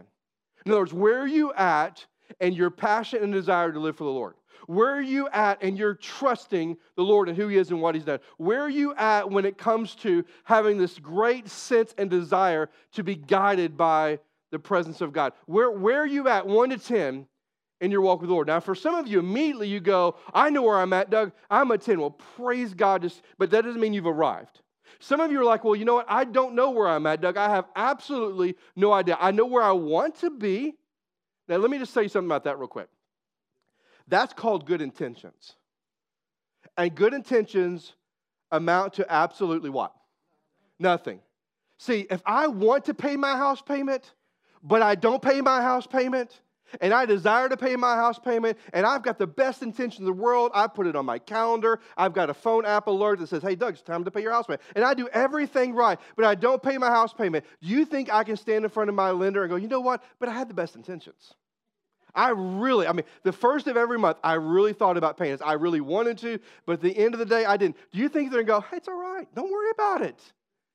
In 0.64 0.72
other 0.72 0.80
words, 0.80 0.94
where 0.94 1.20
are 1.20 1.28
you 1.28 1.52
at 1.52 2.06
in 2.40 2.54
your 2.54 2.70
passion 2.70 3.22
and 3.22 3.32
desire 3.32 3.72
to 3.72 3.78
live 3.78 3.96
for 3.96 4.04
the 4.04 4.10
Lord? 4.10 4.34
Where 4.66 4.90
are 4.94 5.02
you 5.02 5.28
at 5.28 5.62
and 5.62 5.76
you're 5.78 5.94
trusting 5.94 6.76
the 6.96 7.02
Lord 7.02 7.28
and 7.28 7.36
who 7.36 7.48
He 7.48 7.56
is 7.56 7.70
and 7.70 7.80
what 7.80 7.94
He's 7.94 8.04
done? 8.04 8.20
Where 8.36 8.60
are 8.60 8.70
you 8.70 8.94
at 8.94 9.30
when 9.30 9.44
it 9.44 9.58
comes 9.58 9.94
to 9.96 10.24
having 10.44 10.78
this 10.78 10.98
great 10.98 11.48
sense 11.48 11.94
and 11.98 12.10
desire 12.10 12.70
to 12.92 13.04
be 13.04 13.16
guided 13.16 13.76
by 13.76 14.18
the 14.50 14.58
presence 14.58 15.00
of 15.00 15.12
God? 15.12 15.32
Where, 15.46 15.70
where 15.70 16.02
are 16.02 16.06
you 16.06 16.28
at, 16.28 16.46
1 16.46 16.70
to 16.70 16.78
10, 16.78 17.26
in 17.80 17.90
your 17.90 18.02
walk 18.02 18.20
with 18.20 18.28
the 18.28 18.34
Lord? 18.34 18.48
Now, 18.48 18.60
for 18.60 18.74
some 18.74 18.94
of 18.94 19.06
you, 19.06 19.18
immediately 19.18 19.68
you 19.68 19.80
go, 19.80 20.16
I 20.34 20.50
know 20.50 20.62
where 20.62 20.78
I'm 20.78 20.92
at, 20.92 21.10
Doug. 21.10 21.32
I'm 21.50 21.70
a 21.70 21.78
10. 21.78 22.00
Well, 22.00 22.10
praise 22.10 22.74
God, 22.74 23.02
just, 23.02 23.22
but 23.38 23.50
that 23.50 23.64
doesn't 23.64 23.80
mean 23.80 23.94
you've 23.94 24.06
arrived. 24.06 24.60
Some 24.98 25.20
of 25.20 25.30
you 25.32 25.40
are 25.40 25.44
like, 25.44 25.64
well, 25.64 25.76
you 25.76 25.84
know 25.84 25.94
what? 25.94 26.06
I 26.08 26.24
don't 26.24 26.54
know 26.54 26.70
where 26.70 26.88
I'm 26.88 27.06
at, 27.06 27.20
Doug. 27.20 27.36
I 27.36 27.48
have 27.48 27.66
absolutely 27.76 28.56
no 28.76 28.92
idea. 28.92 29.16
I 29.18 29.30
know 29.30 29.46
where 29.46 29.62
I 29.62 29.72
want 29.72 30.16
to 30.16 30.30
be. 30.30 30.74
Now, 31.48 31.56
let 31.56 31.70
me 31.70 31.78
just 31.78 31.94
say 31.94 32.06
something 32.06 32.28
about 32.28 32.44
that 32.44 32.58
real 32.58 32.68
quick. 32.68 32.88
That's 34.10 34.34
called 34.34 34.66
good 34.66 34.82
intentions. 34.82 35.54
And 36.76 36.94
good 36.94 37.14
intentions 37.14 37.94
amount 38.50 38.94
to 38.94 39.10
absolutely 39.10 39.70
what? 39.70 39.94
Nothing. 40.78 41.20
See, 41.78 42.06
if 42.10 42.20
I 42.26 42.48
want 42.48 42.86
to 42.86 42.94
pay 42.94 43.16
my 43.16 43.36
house 43.36 43.62
payment, 43.62 44.12
but 44.62 44.82
I 44.82 44.96
don't 44.96 45.22
pay 45.22 45.40
my 45.40 45.62
house 45.62 45.86
payment, 45.86 46.40
and 46.80 46.92
I 46.92 47.06
desire 47.06 47.48
to 47.48 47.56
pay 47.56 47.74
my 47.76 47.96
house 47.96 48.18
payment, 48.18 48.58
and 48.72 48.84
I've 48.84 49.02
got 49.02 49.18
the 49.18 49.26
best 49.26 49.62
intentions 49.62 50.00
in 50.00 50.04
the 50.04 50.12
world. 50.12 50.50
I 50.54 50.66
put 50.66 50.86
it 50.86 50.96
on 50.96 51.06
my 51.06 51.18
calendar. 51.18 51.80
I've 51.96 52.12
got 52.12 52.30
a 52.30 52.34
phone 52.34 52.66
app 52.66 52.86
alert 52.86 53.20
that 53.20 53.28
says, 53.28 53.42
hey, 53.42 53.54
Doug, 53.54 53.74
it's 53.74 53.82
time 53.82 54.04
to 54.04 54.10
pay 54.10 54.22
your 54.22 54.32
house 54.32 54.46
payment. 54.46 54.62
And 54.74 54.84
I 54.84 54.94
do 54.94 55.08
everything 55.08 55.74
right, 55.74 55.98
but 56.16 56.24
I 56.24 56.34
don't 56.34 56.62
pay 56.62 56.78
my 56.78 56.90
house 56.90 57.12
payment. 57.12 57.44
Do 57.62 57.68
you 57.68 57.84
think 57.84 58.12
I 58.12 58.24
can 58.24 58.36
stand 58.36 58.64
in 58.64 58.70
front 58.70 58.88
of 58.88 58.94
my 58.94 59.10
lender 59.10 59.42
and 59.42 59.50
go, 59.50 59.56
you 59.56 59.68
know 59.68 59.80
what? 59.80 60.02
But 60.18 60.28
I 60.28 60.32
had 60.32 60.48
the 60.48 60.54
best 60.54 60.76
intentions. 60.76 61.34
I 62.14 62.30
really, 62.30 62.86
I 62.86 62.92
mean, 62.92 63.04
the 63.22 63.32
first 63.32 63.66
of 63.66 63.76
every 63.76 63.98
month, 63.98 64.18
I 64.22 64.34
really 64.34 64.72
thought 64.72 64.96
about 64.96 65.16
paying 65.16 65.32
this. 65.32 65.42
I 65.42 65.54
really 65.54 65.80
wanted 65.80 66.18
to, 66.18 66.38
but 66.66 66.74
at 66.74 66.80
the 66.80 66.96
end 66.96 67.14
of 67.14 67.18
the 67.18 67.26
day, 67.26 67.44
I 67.44 67.56
didn't. 67.56 67.76
Do 67.92 67.98
you 67.98 68.08
think 68.08 68.30
they're 68.30 68.42
going 68.42 68.60
to 68.62 68.66
go, 68.66 68.70
hey, 68.70 68.78
it's 68.78 68.88
all 68.88 69.00
right. 69.00 69.26
Don't 69.34 69.50
worry 69.50 69.70
about 69.70 70.02
it? 70.02 70.20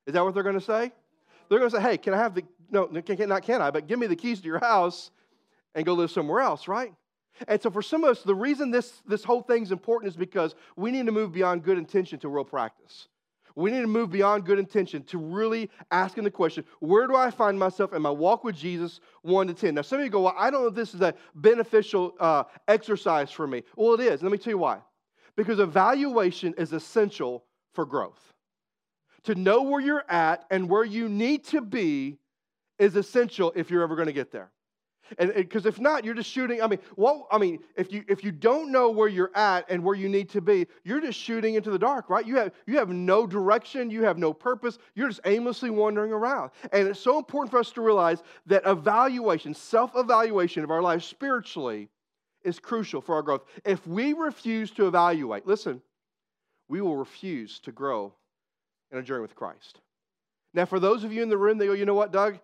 Is 0.07 0.13
that 0.13 0.23
what 0.23 0.33
they're 0.33 0.43
going 0.43 0.59
to 0.59 0.61
say? 0.61 0.91
They're 1.49 1.59
going 1.59 1.71
to 1.71 1.77
say, 1.77 1.81
hey, 1.81 1.97
can 1.97 2.13
I 2.13 2.17
have 2.17 2.35
the, 2.35 2.43
no, 2.71 2.85
not 2.85 3.43
can 3.43 3.61
I, 3.61 3.71
but 3.71 3.87
give 3.87 3.99
me 3.99 4.07
the 4.07 4.15
keys 4.15 4.39
to 4.41 4.47
your 4.47 4.59
house 4.59 5.11
and 5.73 5.85
go 5.85 5.93
live 5.93 6.11
somewhere 6.11 6.41
else, 6.41 6.67
right? 6.67 6.93
And 7.47 7.61
so 7.61 7.69
for 7.69 7.81
some 7.81 8.03
of 8.03 8.11
us, 8.11 8.23
the 8.23 8.35
reason 8.35 8.71
this, 8.71 9.01
this 9.05 9.23
whole 9.23 9.41
thing's 9.41 9.71
important 9.71 10.09
is 10.09 10.15
because 10.15 10.55
we 10.75 10.91
need 10.91 11.05
to 11.05 11.11
move 11.11 11.33
beyond 11.33 11.63
good 11.63 11.77
intention 11.77 12.17
to 12.19 12.29
real 12.29 12.45
practice. 12.45 13.07
We 13.55 13.71
need 13.71 13.81
to 13.81 13.87
move 13.87 14.11
beyond 14.11 14.45
good 14.45 14.59
intention 14.59 15.03
to 15.03 15.17
really 15.17 15.69
asking 15.89 16.25
the 16.25 16.31
question 16.31 16.65
where 16.79 17.07
do 17.07 17.15
I 17.15 17.31
find 17.31 17.57
myself 17.57 17.93
in 17.93 18.01
my 18.01 18.09
walk 18.09 18.43
with 18.43 18.55
Jesus 18.55 18.99
1 19.21 19.47
to 19.47 19.53
10? 19.53 19.75
Now, 19.75 19.81
some 19.81 19.99
of 19.99 20.05
you 20.05 20.11
go, 20.11 20.21
well, 20.21 20.35
I 20.37 20.49
don't 20.49 20.61
know 20.61 20.67
if 20.67 20.75
this 20.75 20.93
is 20.93 21.01
a 21.01 21.13
beneficial 21.35 22.15
uh, 22.19 22.43
exercise 22.67 23.31
for 23.31 23.47
me. 23.47 23.63
Well, 23.75 23.93
it 23.93 24.01
is. 24.01 24.21
Let 24.21 24.31
me 24.31 24.37
tell 24.37 24.51
you 24.51 24.57
why. 24.57 24.79
Because 25.37 25.59
evaluation 25.59 26.53
is 26.57 26.73
essential 26.73 27.45
for 27.73 27.85
growth. 27.85 28.33
To 29.23 29.35
know 29.35 29.63
where 29.63 29.81
you're 29.81 30.05
at 30.09 30.45
and 30.51 30.69
where 30.69 30.83
you 30.83 31.09
need 31.09 31.45
to 31.45 31.61
be 31.61 32.17
is 32.77 32.95
essential 32.95 33.53
if 33.55 33.71
you're 33.71 33.83
ever 33.83 33.95
going 33.95 34.07
to 34.07 34.13
get 34.13 34.31
there. 34.31 34.51
And 35.17 35.33
because 35.33 35.65
if 35.65 35.79
not, 35.79 36.03
you're 36.03 36.13
just 36.13 36.29
shooting. 36.29 36.61
I 36.61 36.67
mean, 36.67 36.79
what? 36.95 37.27
I 37.31 37.37
mean, 37.37 37.59
if 37.75 37.91
you 37.91 38.03
if 38.07 38.23
you 38.23 38.31
don't 38.31 38.71
know 38.71 38.89
where 38.89 39.07
you're 39.07 39.35
at 39.35 39.69
and 39.69 39.83
where 39.83 39.95
you 39.95 40.09
need 40.09 40.29
to 40.29 40.41
be, 40.41 40.67
you're 40.83 41.01
just 41.01 41.19
shooting 41.19 41.55
into 41.55 41.69
the 41.69 41.79
dark, 41.79 42.09
right? 42.09 42.25
You 42.25 42.37
have 42.37 42.51
you 42.65 42.77
have 42.77 42.89
no 42.89 43.27
direction, 43.27 43.89
you 43.89 44.03
have 44.03 44.17
no 44.17 44.33
purpose. 44.33 44.77
You're 44.95 45.09
just 45.09 45.21
aimlessly 45.25 45.69
wandering 45.69 46.11
around. 46.11 46.51
And 46.71 46.87
it's 46.87 46.99
so 46.99 47.17
important 47.17 47.51
for 47.51 47.59
us 47.59 47.71
to 47.71 47.81
realize 47.81 48.23
that 48.47 48.63
evaluation, 48.65 49.53
self-evaluation 49.53 50.63
of 50.63 50.71
our 50.71 50.81
lives 50.81 51.05
spiritually, 51.05 51.89
is 52.43 52.59
crucial 52.59 53.01
for 53.01 53.15
our 53.15 53.21
growth. 53.21 53.43
If 53.63 53.85
we 53.85 54.13
refuse 54.13 54.71
to 54.71 54.87
evaluate, 54.87 55.45
listen, 55.45 55.81
we 56.67 56.81
will 56.81 56.97
refuse 56.97 57.59
to 57.59 57.71
grow 57.71 58.13
in 58.91 58.97
a 58.97 59.03
journey 59.03 59.21
with 59.21 59.35
Christ. 59.35 59.79
Now, 60.53 60.65
for 60.65 60.79
those 60.79 61.03
of 61.03 61.11
you 61.11 61.21
in 61.21 61.29
the 61.29 61.37
room, 61.37 61.57
they 61.57 61.67
go, 61.67 61.73
you 61.73 61.85
know 61.85 61.93
what, 61.93 62.13
Doug? 62.13 62.39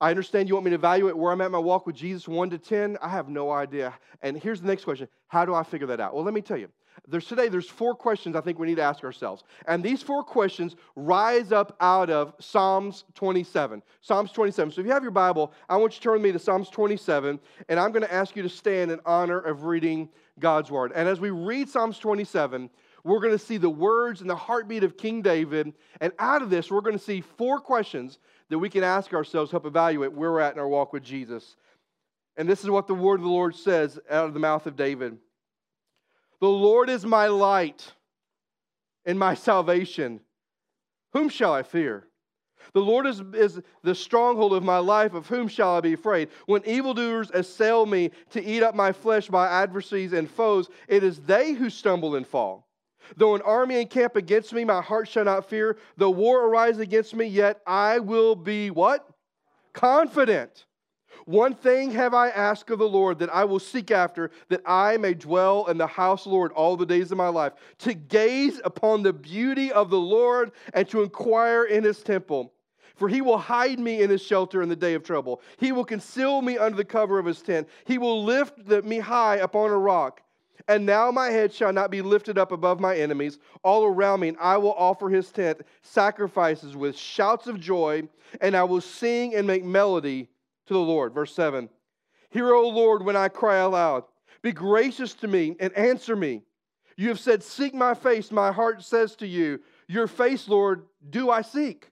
I 0.00 0.10
understand 0.10 0.48
you 0.48 0.54
want 0.54 0.66
me 0.66 0.70
to 0.70 0.76
evaluate 0.76 1.16
where 1.16 1.32
I'm 1.32 1.40
at 1.40 1.50
my 1.50 1.58
walk 1.58 1.86
with 1.86 1.96
Jesus 1.96 2.28
1 2.28 2.50
to 2.50 2.58
10. 2.58 2.98
I 3.00 3.08
have 3.08 3.28
no 3.28 3.50
idea. 3.50 3.94
And 4.20 4.36
here's 4.36 4.60
the 4.60 4.66
next 4.66 4.84
question 4.84 5.08
How 5.28 5.44
do 5.44 5.54
I 5.54 5.62
figure 5.62 5.86
that 5.86 6.00
out? 6.00 6.14
Well, 6.14 6.24
let 6.24 6.34
me 6.34 6.42
tell 6.42 6.58
you. 6.58 6.68
There's 7.08 7.26
today, 7.26 7.48
there's 7.48 7.68
four 7.68 7.94
questions 7.94 8.36
I 8.36 8.40
think 8.40 8.58
we 8.58 8.66
need 8.66 8.76
to 8.76 8.82
ask 8.82 9.04
ourselves. 9.04 9.44
And 9.68 9.82
these 9.82 10.02
four 10.02 10.24
questions 10.24 10.76
rise 10.96 11.52
up 11.52 11.76
out 11.80 12.10
of 12.10 12.34
Psalms 12.40 13.04
27. 13.14 13.82
Psalms 14.00 14.32
27. 14.32 14.72
So 14.72 14.80
if 14.80 14.86
you 14.86 14.92
have 14.92 15.02
your 15.02 15.12
Bible, 15.12 15.52
I 15.68 15.76
want 15.76 15.92
you 15.92 15.98
to 15.98 16.02
turn 16.02 16.12
with 16.14 16.22
me 16.22 16.32
to 16.32 16.38
Psalms 16.38 16.70
27, 16.70 17.38
and 17.68 17.80
I'm 17.80 17.92
going 17.92 18.02
to 18.02 18.12
ask 18.12 18.34
you 18.34 18.42
to 18.42 18.48
stand 18.48 18.90
in 18.90 18.98
honor 19.04 19.38
of 19.38 19.64
reading 19.64 20.08
God's 20.38 20.70
Word. 20.70 20.92
And 20.94 21.06
as 21.06 21.20
we 21.20 21.30
read 21.30 21.68
Psalms 21.68 21.98
27, 21.98 22.70
we're 23.04 23.20
going 23.20 23.32
to 23.32 23.38
see 23.38 23.56
the 23.56 23.70
words 23.70 24.20
and 24.20 24.28
the 24.28 24.36
heartbeat 24.36 24.82
of 24.82 24.96
King 24.96 25.22
David. 25.22 25.72
And 26.00 26.12
out 26.18 26.42
of 26.42 26.50
this, 26.50 26.70
we're 26.70 26.80
going 26.80 26.98
to 26.98 27.04
see 27.04 27.20
four 27.20 27.60
questions 27.60 28.18
that 28.50 28.58
we 28.58 28.70
can 28.70 28.84
ask 28.84 29.12
ourselves, 29.12 29.50
help 29.50 29.66
evaluate 29.66 30.12
where 30.12 30.32
we're 30.32 30.40
at 30.40 30.54
in 30.54 30.60
our 30.60 30.68
walk 30.68 30.92
with 30.92 31.02
Jesus. 31.02 31.56
And 32.36 32.48
this 32.48 32.62
is 32.62 32.70
what 32.70 32.86
the 32.86 32.94
word 32.94 33.20
of 33.20 33.24
the 33.24 33.30
Lord 33.30 33.56
says 33.56 33.98
out 34.10 34.26
of 34.26 34.34
the 34.34 34.40
mouth 34.40 34.66
of 34.66 34.76
David 34.76 35.18
The 36.40 36.48
Lord 36.48 36.90
is 36.90 37.04
my 37.04 37.26
light 37.26 37.92
and 39.04 39.18
my 39.18 39.34
salvation. 39.34 40.20
Whom 41.12 41.28
shall 41.28 41.52
I 41.52 41.62
fear? 41.62 42.06
The 42.72 42.80
Lord 42.80 43.06
is, 43.06 43.22
is 43.32 43.60
the 43.82 43.94
stronghold 43.94 44.52
of 44.52 44.62
my 44.62 44.78
life. 44.78 45.14
Of 45.14 45.28
whom 45.28 45.48
shall 45.48 45.76
I 45.76 45.80
be 45.80 45.92
afraid? 45.94 46.28
When 46.46 46.64
evildoers 46.66 47.30
assail 47.30 47.86
me 47.86 48.10
to 48.30 48.44
eat 48.44 48.62
up 48.62 48.74
my 48.74 48.92
flesh, 48.92 49.30
my 49.30 49.46
adversaries 49.46 50.12
and 50.12 50.30
foes, 50.30 50.68
it 50.88 51.02
is 51.02 51.20
they 51.20 51.52
who 51.52 51.70
stumble 51.70 52.16
and 52.16 52.26
fall. 52.26 52.65
Though 53.16 53.34
an 53.34 53.42
army 53.42 53.80
encamp 53.80 54.16
against 54.16 54.52
me, 54.52 54.64
my 54.64 54.80
heart 54.80 55.08
shall 55.08 55.24
not 55.24 55.48
fear. 55.48 55.76
Though 55.96 56.10
war 56.10 56.46
arise 56.46 56.78
against 56.78 57.14
me, 57.14 57.26
yet 57.26 57.60
I 57.66 57.98
will 57.98 58.34
be 58.34 58.70
what? 58.70 59.08
Confident. 59.72 60.66
One 61.24 61.54
thing 61.54 61.90
have 61.92 62.14
I 62.14 62.28
asked 62.28 62.70
of 62.70 62.78
the 62.78 62.88
Lord 62.88 63.18
that 63.18 63.34
I 63.34 63.44
will 63.44 63.58
seek 63.58 63.90
after, 63.90 64.30
that 64.48 64.60
I 64.64 64.96
may 64.96 65.14
dwell 65.14 65.66
in 65.66 65.78
the 65.78 65.86
house 65.86 66.24
of 66.24 66.30
the 66.30 66.36
Lord 66.36 66.52
all 66.52 66.76
the 66.76 66.86
days 66.86 67.10
of 67.10 67.18
my 67.18 67.28
life, 67.28 67.54
to 67.78 67.94
gaze 67.94 68.60
upon 68.64 69.02
the 69.02 69.12
beauty 69.12 69.72
of 69.72 69.90
the 69.90 69.98
Lord 69.98 70.52
and 70.74 70.88
to 70.90 71.02
inquire 71.02 71.64
in 71.64 71.84
his 71.84 72.02
temple. 72.02 72.52
For 72.96 73.08
he 73.08 73.20
will 73.20 73.38
hide 73.38 73.78
me 73.78 74.02
in 74.02 74.10
his 74.10 74.22
shelter 74.22 74.62
in 74.62 74.68
the 74.68 74.76
day 74.76 74.94
of 74.94 75.02
trouble. 75.02 75.42
He 75.58 75.72
will 75.72 75.84
conceal 75.84 76.40
me 76.42 76.58
under 76.58 76.76
the 76.76 76.84
cover 76.84 77.18
of 77.18 77.26
his 77.26 77.42
tent. 77.42 77.68
He 77.84 77.98
will 77.98 78.24
lift 78.24 78.58
me 78.84 78.98
high 78.98 79.36
upon 79.36 79.70
a 79.70 79.78
rock. 79.78 80.22
And 80.68 80.84
now 80.84 81.10
my 81.10 81.30
head 81.30 81.52
shall 81.52 81.72
not 81.72 81.90
be 81.90 82.02
lifted 82.02 82.38
up 82.38 82.50
above 82.50 82.80
my 82.80 82.96
enemies 82.96 83.38
all 83.62 83.84
around 83.84 84.20
me, 84.20 84.28
and 84.28 84.38
I 84.40 84.56
will 84.56 84.74
offer 84.74 85.08
his 85.08 85.30
tent 85.30 85.62
sacrifices 85.82 86.76
with 86.76 86.96
shouts 86.96 87.46
of 87.46 87.60
joy, 87.60 88.08
and 88.40 88.56
I 88.56 88.64
will 88.64 88.80
sing 88.80 89.34
and 89.34 89.46
make 89.46 89.64
melody 89.64 90.28
to 90.66 90.74
the 90.74 90.80
Lord. 90.80 91.14
Verse 91.14 91.34
7 91.34 91.68
Hear, 92.30 92.52
O 92.52 92.68
Lord, 92.68 93.04
when 93.04 93.16
I 93.16 93.28
cry 93.28 93.56
aloud. 93.56 94.04
Be 94.42 94.52
gracious 94.52 95.14
to 95.14 95.28
me 95.28 95.56
and 95.58 95.72
answer 95.74 96.14
me. 96.14 96.42
You 96.96 97.08
have 97.08 97.20
said, 97.20 97.42
Seek 97.42 97.74
my 97.74 97.94
face. 97.94 98.30
My 98.30 98.52
heart 98.52 98.82
says 98.82 99.16
to 99.16 99.26
you, 99.26 99.60
Your 99.88 100.06
face, 100.06 100.48
Lord, 100.48 100.86
do 101.08 101.30
I 101.30 101.42
seek. 101.42 101.90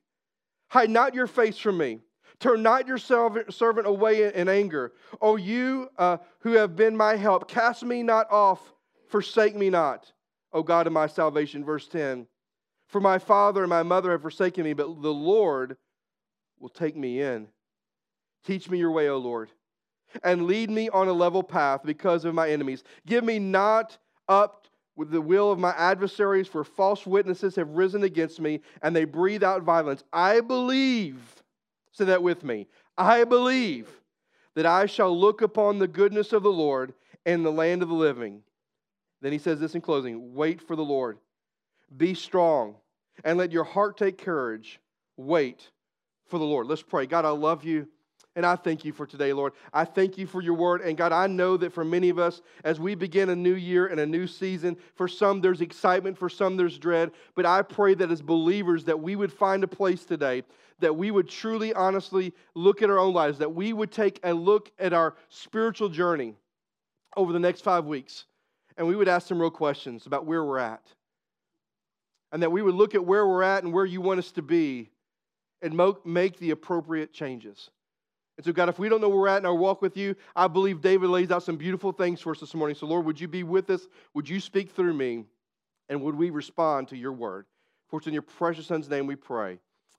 Hide 0.68 0.90
not 0.90 1.14
your 1.14 1.26
face 1.26 1.58
from 1.58 1.78
me. 1.78 2.00
Turn 2.44 2.62
not 2.62 2.86
your 2.86 2.98
servant 2.98 3.86
away 3.86 4.30
in 4.34 4.50
anger. 4.50 4.92
O 5.22 5.36
you 5.36 5.88
uh, 5.96 6.18
who 6.40 6.52
have 6.52 6.76
been 6.76 6.94
my 6.94 7.16
help, 7.16 7.48
cast 7.48 7.82
me 7.82 8.02
not 8.02 8.30
off, 8.30 8.60
forsake 9.08 9.56
me 9.56 9.70
not, 9.70 10.12
O 10.52 10.62
God 10.62 10.86
of 10.86 10.92
my 10.92 11.06
salvation. 11.06 11.64
Verse 11.64 11.88
10 11.88 12.26
For 12.88 13.00
my 13.00 13.18
father 13.18 13.62
and 13.62 13.70
my 13.70 13.82
mother 13.82 14.10
have 14.10 14.20
forsaken 14.20 14.62
me, 14.62 14.74
but 14.74 15.00
the 15.00 15.14
Lord 15.14 15.78
will 16.60 16.68
take 16.68 16.94
me 16.94 17.22
in. 17.22 17.48
Teach 18.44 18.68
me 18.68 18.76
your 18.76 18.90
way, 18.90 19.08
O 19.08 19.16
Lord, 19.16 19.48
and 20.22 20.46
lead 20.46 20.68
me 20.68 20.90
on 20.90 21.08
a 21.08 21.14
level 21.14 21.42
path 21.42 21.80
because 21.82 22.26
of 22.26 22.34
my 22.34 22.50
enemies. 22.50 22.84
Give 23.06 23.24
me 23.24 23.38
not 23.38 23.96
up 24.28 24.68
with 24.96 25.10
the 25.10 25.22
will 25.22 25.50
of 25.50 25.58
my 25.58 25.72
adversaries, 25.78 26.46
for 26.46 26.62
false 26.62 27.06
witnesses 27.06 27.56
have 27.56 27.70
risen 27.70 28.02
against 28.02 28.38
me, 28.38 28.60
and 28.82 28.94
they 28.94 29.06
breathe 29.06 29.42
out 29.42 29.62
violence. 29.62 30.04
I 30.12 30.40
believe, 30.40 31.42
say 31.94 32.04
that 32.06 32.22
with 32.22 32.44
me, 32.44 32.66
I 32.98 33.24
believe 33.24 33.88
that 34.54 34.66
I 34.66 34.86
shall 34.86 35.18
look 35.18 35.40
upon 35.40 35.78
the 35.78 35.88
goodness 35.88 36.32
of 36.32 36.42
the 36.42 36.52
Lord 36.52 36.92
and 37.24 37.44
the 37.44 37.50
land 37.50 37.82
of 37.82 37.88
the 37.88 37.94
living. 37.94 38.42
Then 39.22 39.32
he 39.32 39.38
says 39.38 39.58
this 39.58 39.74
in 39.74 39.80
closing 39.80 40.34
wait 40.34 40.60
for 40.60 40.76
the 40.76 40.84
Lord. 40.84 41.18
Be 41.96 42.14
strong, 42.14 42.76
and 43.24 43.38
let 43.38 43.52
your 43.52 43.64
heart 43.64 43.96
take 43.96 44.18
courage. 44.18 44.80
Wait 45.16 45.70
for 46.26 46.38
the 46.38 46.44
Lord. 46.44 46.66
Let's 46.66 46.82
pray. 46.82 47.06
God, 47.06 47.24
I 47.24 47.30
love 47.30 47.64
you. 47.64 47.88
And 48.36 48.44
I 48.44 48.56
thank 48.56 48.84
you 48.84 48.92
for 48.92 49.06
today, 49.06 49.32
Lord. 49.32 49.52
I 49.72 49.84
thank 49.84 50.18
you 50.18 50.26
for 50.26 50.42
your 50.42 50.54
word. 50.54 50.80
And 50.80 50.96
God, 50.96 51.12
I 51.12 51.28
know 51.28 51.56
that 51.56 51.72
for 51.72 51.84
many 51.84 52.08
of 52.08 52.18
us, 52.18 52.42
as 52.64 52.80
we 52.80 52.96
begin 52.96 53.28
a 53.28 53.36
new 53.36 53.54
year 53.54 53.86
and 53.86 54.00
a 54.00 54.06
new 54.06 54.26
season, 54.26 54.76
for 54.96 55.06
some 55.06 55.40
there's 55.40 55.60
excitement, 55.60 56.18
for 56.18 56.28
some 56.28 56.56
there's 56.56 56.76
dread. 56.76 57.12
But 57.36 57.46
I 57.46 57.62
pray 57.62 57.94
that 57.94 58.10
as 58.10 58.22
believers, 58.22 58.84
that 58.84 58.98
we 58.98 59.14
would 59.14 59.32
find 59.32 59.62
a 59.62 59.68
place 59.68 60.04
today, 60.04 60.42
that 60.80 60.96
we 60.96 61.12
would 61.12 61.28
truly, 61.28 61.72
honestly 61.74 62.34
look 62.56 62.82
at 62.82 62.90
our 62.90 62.98
own 62.98 63.14
lives, 63.14 63.38
that 63.38 63.54
we 63.54 63.72
would 63.72 63.92
take 63.92 64.18
a 64.24 64.34
look 64.34 64.70
at 64.80 64.92
our 64.92 65.14
spiritual 65.28 65.88
journey 65.88 66.34
over 67.16 67.32
the 67.32 67.38
next 67.38 67.60
five 67.60 67.84
weeks. 67.84 68.24
And 68.76 68.88
we 68.88 68.96
would 68.96 69.06
ask 69.06 69.28
some 69.28 69.40
real 69.40 69.52
questions 69.52 70.06
about 70.06 70.26
where 70.26 70.44
we're 70.44 70.58
at. 70.58 70.82
And 72.32 72.42
that 72.42 72.50
we 72.50 72.62
would 72.62 72.74
look 72.74 72.96
at 72.96 73.04
where 73.04 73.24
we're 73.28 73.44
at 73.44 73.62
and 73.62 73.72
where 73.72 73.84
you 73.84 74.00
want 74.00 74.18
us 74.18 74.32
to 74.32 74.42
be 74.42 74.90
and 75.62 75.80
make 76.04 76.36
the 76.38 76.50
appropriate 76.50 77.12
changes. 77.12 77.70
And 78.36 78.44
so, 78.44 78.52
God, 78.52 78.68
if 78.68 78.78
we 78.78 78.88
don't 78.88 79.00
know 79.00 79.08
where 79.08 79.18
we're 79.18 79.28
at 79.28 79.38
in 79.38 79.46
our 79.46 79.54
walk 79.54 79.80
with 79.80 79.96
you, 79.96 80.16
I 80.34 80.48
believe 80.48 80.80
David 80.80 81.08
lays 81.08 81.30
out 81.30 81.44
some 81.44 81.56
beautiful 81.56 81.92
things 81.92 82.20
for 82.20 82.32
us 82.32 82.40
this 82.40 82.54
morning. 82.54 82.74
So, 82.74 82.86
Lord, 82.86 83.06
would 83.06 83.20
you 83.20 83.28
be 83.28 83.44
with 83.44 83.70
us? 83.70 83.86
Would 84.14 84.28
you 84.28 84.40
speak 84.40 84.72
through 84.72 84.94
me? 84.94 85.24
And 85.88 86.00
would 86.02 86.14
we 86.14 86.30
respond 86.30 86.88
to 86.88 86.96
your 86.96 87.12
word? 87.12 87.46
For 87.88 87.98
it's 87.98 88.06
in 88.06 88.12
your 88.12 88.22
precious 88.22 88.66
son's 88.66 88.88
name 88.88 89.06
we 89.06 89.16
pray. 89.16 89.58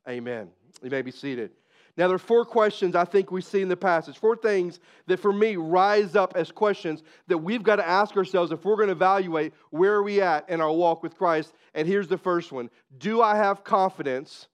Amen. 0.09 0.49
You 0.83 0.89
may 0.89 1.01
be 1.01 1.11
seated. 1.11 1.51
Now, 1.97 2.07
there 2.07 2.15
are 2.15 2.19
four 2.19 2.43
questions 2.43 2.93
I 2.93 3.05
think 3.05 3.31
we 3.31 3.41
see 3.41 3.61
in 3.61 3.69
the 3.69 3.77
passage, 3.77 4.17
four 4.17 4.35
things 4.35 4.81
that 5.07 5.17
for 5.17 5.31
me 5.31 5.55
rise 5.55 6.15
up 6.15 6.33
as 6.35 6.51
questions 6.51 7.03
that 7.27 7.37
we've 7.37 7.63
got 7.63 7.77
to 7.77 7.87
ask 7.87 8.17
ourselves 8.17 8.51
if 8.51 8.65
we're 8.65 8.75
going 8.75 8.89
to 8.89 8.93
evaluate 8.93 9.53
where 9.69 9.93
are 9.93 10.03
we 10.03 10.21
at 10.21 10.49
in 10.49 10.59
our 10.59 10.71
walk 10.71 11.03
with 11.03 11.15
Christ. 11.15 11.53
And 11.73 11.87
here's 11.87 12.09
the 12.09 12.17
first 12.17 12.51
one 12.51 12.69
Do 12.97 13.21
I 13.21 13.37
have 13.37 13.63
confidence 13.63 14.47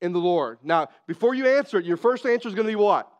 in 0.00 0.12
the 0.12 0.18
Lord. 0.18 0.58
Now, 0.62 0.88
before 1.06 1.34
you 1.34 1.46
answer 1.46 1.78
it, 1.78 1.84
your 1.84 1.96
first 1.96 2.24
answer 2.26 2.48
is 2.48 2.54
going 2.54 2.66
to 2.66 2.72
be 2.72 2.76
what? 2.76 3.10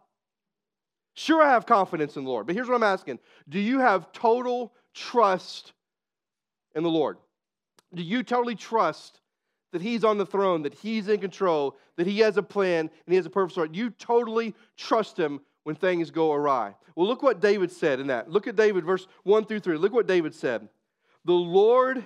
Sure, 1.14 1.42
I 1.42 1.50
have 1.50 1.66
confidence 1.66 2.16
in 2.16 2.24
the 2.24 2.30
Lord. 2.30 2.46
But 2.46 2.54
here's 2.54 2.68
what 2.68 2.76
I'm 2.76 2.82
asking 2.82 3.18
Do 3.48 3.58
you 3.58 3.80
have 3.80 4.12
total 4.12 4.72
trust 4.94 5.72
in 6.74 6.82
the 6.82 6.90
Lord? 6.90 7.18
Do 7.94 8.02
you 8.02 8.22
totally 8.22 8.54
trust 8.54 9.20
that 9.72 9.82
He's 9.82 10.04
on 10.04 10.18
the 10.18 10.26
throne, 10.26 10.62
that 10.62 10.74
He's 10.74 11.08
in 11.08 11.20
control, 11.20 11.76
that 11.96 12.06
He 12.06 12.20
has 12.20 12.36
a 12.36 12.42
plan, 12.42 12.80
and 12.80 13.12
He 13.12 13.16
has 13.16 13.26
a 13.26 13.30
purpose? 13.30 13.58
You 13.72 13.90
totally 13.90 14.54
trust 14.76 15.18
Him 15.18 15.40
when 15.64 15.76
things 15.76 16.10
go 16.10 16.32
awry? 16.32 16.74
Well, 16.94 17.06
look 17.06 17.22
what 17.22 17.40
David 17.40 17.70
said 17.70 18.00
in 18.00 18.06
that. 18.08 18.30
Look 18.30 18.46
at 18.46 18.56
David, 18.56 18.84
verse 18.84 19.06
1 19.24 19.44
through 19.44 19.60
3. 19.60 19.76
Look 19.76 19.92
what 19.92 20.06
David 20.06 20.34
said 20.34 20.68
The 21.24 21.32
Lord 21.32 22.04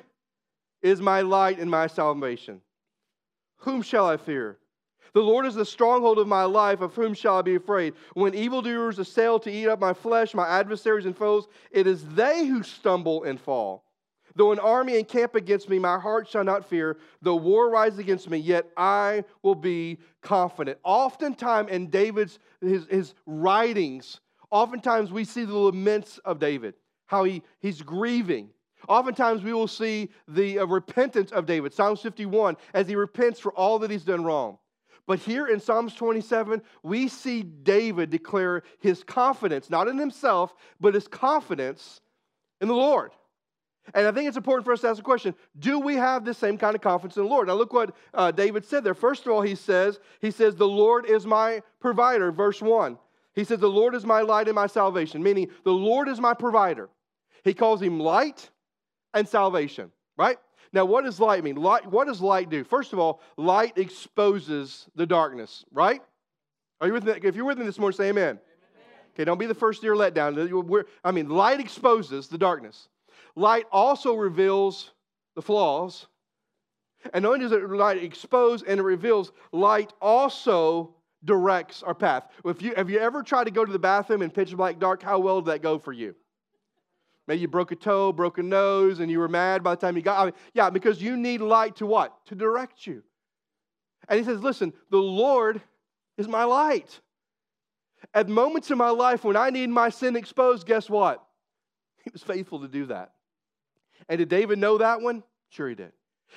is 0.83 1.01
my 1.01 1.21
light 1.21 1.59
and 1.59 1.71
my 1.71 1.87
salvation. 1.87 2.61
Whom 3.59 3.83
shall 3.83 4.07
I 4.07 4.17
fear? 4.17 4.59
The 5.15 5.23
Lord 5.23 5.47
is 5.47 5.55
the 5.55 5.65
stronghold 5.65 6.19
of 6.19 6.27
my 6.27 6.43
life, 6.43 6.81
of 6.81 6.95
whom 6.95 7.15
shall 7.15 7.39
I 7.39 7.43
be 7.43 7.55
afraid? 7.55 7.95
When 8.15 8.35
evildoers 8.35 8.99
assail 8.99 9.39
to 9.41 9.51
eat 9.51 9.69
up 9.69 9.81
my 9.81 9.95
flesh, 9.95 10.35
my 10.35 10.47
adversaries 10.47 11.07
and 11.07 11.17
foes, 11.17 11.47
it 11.71 11.87
is 11.87 12.05
they 12.15 12.47
who 12.47 12.65
stumble 12.65 13.23
and 13.23 13.41
fall. 13.41 13.85
Though 14.35 14.51
an 14.51 14.59
army 14.59 14.99
encamp 14.99 15.37
against 15.37 15.69
me, 15.69 15.79
my 15.79 16.01
heart 16.01 16.29
shall 16.29 16.43
not 16.43 16.69
fear. 16.69 16.99
Though 17.23 17.37
war 17.37 17.71
rise 17.71 17.99
against 17.99 18.29
me, 18.29 18.39
yet 18.39 18.69
I 18.77 19.25
will 19.43 19.55
be 19.55 19.99
confident. 20.21 20.79
Oftentimes 20.83 21.71
in 21.71 21.89
David's 21.91 22.41
his, 22.61 22.87
his 22.91 23.15
writings, 23.27 24.21
oftentimes 24.51 25.13
we 25.13 25.25
see 25.25 25.45
the 25.45 25.57
laments 25.57 26.19
of 26.25 26.41
David, 26.41 26.75
how 27.07 27.23
he, 27.23 27.43
he's 27.61 27.81
grieving. 27.81 28.49
Oftentimes 28.89 29.45
we 29.45 29.53
will 29.53 29.69
see 29.69 30.11
the 30.27 30.59
uh, 30.59 30.67
repentance 30.67 31.31
of 31.31 31.47
David, 31.47 31.73
Psalms 31.73 32.01
51, 32.01 32.57
as 32.75 32.89
he 32.89 32.97
repents 32.97 33.39
for 33.39 33.53
all 33.53 33.79
that 33.79 33.91
he's 33.93 34.05
done 34.05 34.25
wrong. 34.25 34.59
But 35.07 35.19
here 35.19 35.47
in 35.47 35.61
Psalms 35.61 35.95
27, 35.95 36.63
we 36.83 37.09
see 37.09 37.43
David 37.43 38.11
declare 38.11 38.63
his 38.81 39.05
confidence, 39.05 39.69
not 39.69 39.89
in 39.89 39.99
himself, 39.99 40.55
but 40.81 40.95
his 40.95 41.07
confidence 41.07 42.01
in 42.61 42.69
the 42.69 42.75
Lord. 42.75 43.11
And 43.93 44.07
I 44.07 44.13
think 44.13 44.29
it's 44.29 44.39
important 44.39 44.65
for 44.65 44.73
us 44.73 44.81
to 44.81 44.89
ask 44.89 44.97
the 44.97 45.03
question 45.03 45.35
do 45.59 45.79
we 45.79 45.97
have 45.97 46.25
the 46.25 46.33
same 46.33 46.57
kind 46.57 46.75
of 46.75 46.81
confidence 46.81 47.17
in 47.19 47.25
the 47.25 47.29
Lord? 47.29 47.49
Now, 47.49 47.55
look 47.55 47.75
what 47.75 47.95
uh, 48.15 48.31
David 48.31 48.65
said 48.65 48.83
there. 48.83 48.95
First 48.95 49.27
of 49.27 49.33
all, 49.33 49.43
he 49.43 49.55
says, 49.55 50.01
he 50.21 50.31
says, 50.31 50.57
The 50.57 50.67
Lord 50.67 51.05
is 51.05 51.27
my 51.27 51.63
provider, 51.81 52.33
verse 52.33 52.63
1. 52.63 52.99
He 53.35 53.45
says, 53.45 53.59
The 53.59 53.69
Lord 53.69 53.95
is 53.95 54.07
my 54.07 54.23
light 54.23 54.49
and 54.49 54.55
my 54.55 54.69
salvation, 54.69 55.23
meaning 55.23 55.49
the 55.65 55.73
Lord 55.73 56.09
is 56.09 56.19
my 56.19 56.33
provider. 56.33 56.89
He 57.43 57.53
calls 57.53 57.83
him 57.83 58.01
light 58.01 58.49
and 59.13 59.29
salvation, 59.29 59.93
right? 60.17 60.39
Now, 60.75 60.85
what 60.85 61.05
does 61.05 61.21
light 61.21 61.45
mean? 61.45 61.55
Light, 61.55 61.87
what 61.87 62.09
does 62.09 62.21
light 62.21 62.51
do? 62.51 62.65
First 62.65 62.93
of 62.93 62.99
all, 62.99 63.21
light 63.37 63.79
exposes 63.79 64.87
the 64.97 65.07
darkness, 65.07 65.65
right? 65.71 66.03
Are 66.81 66.89
you 66.89 66.93
with 66.93 67.05
me? 67.05 67.13
If 67.23 67.37
you're 67.37 67.45
with 67.45 67.59
me 67.59 67.65
this 67.65 67.79
morning, 67.79 67.97
say 67.97 68.09
amen. 68.09 68.31
amen. 68.31 68.41
Okay, 69.15 69.25
don't 69.25 69.39
be 69.39 69.47
the 69.47 69.55
first 69.55 69.85
year 69.85 69.95
let 69.95 70.15
down. 70.15 70.37
I 71.05 71.13
mean, 71.13 71.29
light 71.29 71.61
exposes 71.61 72.27
the 72.27 72.37
darkness. 72.37 72.89
Light 73.37 73.67
also 73.71 74.15
reveals 74.15 74.91
the 75.37 75.43
flaws. 75.43 76.09
And 77.13 77.23
not 77.23 77.35
only 77.35 77.41
does 77.41 77.53
it 77.53 77.71
light 77.71 78.03
expose 78.03 78.65
and 78.65 78.81
it 78.81 78.83
reveals, 78.83 79.31
light 79.53 79.93
also 80.03 80.97
directs 81.25 81.85
our 81.85 81.95
path. 81.95 82.27
If 82.45 82.63
you, 82.63 82.75
have 82.75 82.91
you 82.91 82.99
ever 82.99 83.23
tried 83.23 83.45
to 83.45 83.53
go 83.53 83.65
to 83.65 83.73
the 83.73 83.79
bathroom 83.79 84.23
in 84.23 84.31
pitch 84.31 84.57
black 84.57 84.81
dark? 84.81 85.05
How 85.05 85.21
well 85.21 85.41
did 85.41 85.53
that 85.53 85.63
go 85.63 85.79
for 85.79 85.93
you? 85.93 86.17
Maybe 87.27 87.41
you 87.41 87.49
broke 87.49 87.73
a 87.73 87.77
toe, 87.77 88.13
broke 88.13 88.39
a 88.39 88.43
nose, 88.43 89.01
and 89.01 89.11
you 89.11 89.19
were 89.19 89.29
mad 89.29 89.63
by 89.63 89.75
the 89.75 89.81
time 89.81 89.97
you 89.97 90.03
got. 90.03 90.21
I 90.21 90.25
mean, 90.27 90.35
yeah, 90.53 90.71
because 90.71 91.03
you 91.03 91.17
need 91.17 91.41
light 91.41 91.77
to 91.77 91.87
what? 91.87 92.15
To 92.27 92.35
direct 92.35 92.87
you. 92.87 93.03
And 94.09 94.19
he 94.19 94.25
says, 94.25 94.43
Listen, 94.43 94.73
the 94.91 94.99
Lord 94.99 95.63
is 96.19 96.29
my 96.29 96.45
light. 96.45 97.01
At 98.13 98.29
moments 98.29 98.71
in 98.71 98.77
my 98.77 98.91
life 98.91 99.25
when 99.25 99.37
I 99.37 99.51
need 99.51 99.71
my 99.71 99.89
sin 99.89 100.17
exposed, 100.17 100.67
guess 100.67 100.91
what? 100.91 101.25
He 102.05 102.11
was 102.13 102.23
faithful 102.23 102.61
to 102.61 102.69
do 102.69 102.87
that. 102.87 103.13
And 104.09 104.19
did 104.19 104.29
David 104.29 104.59
know 104.59 104.77
that 104.79 105.01
one? 105.01 105.23
Sure, 105.49 105.69
he 105.69 105.75
did. 105.75 105.93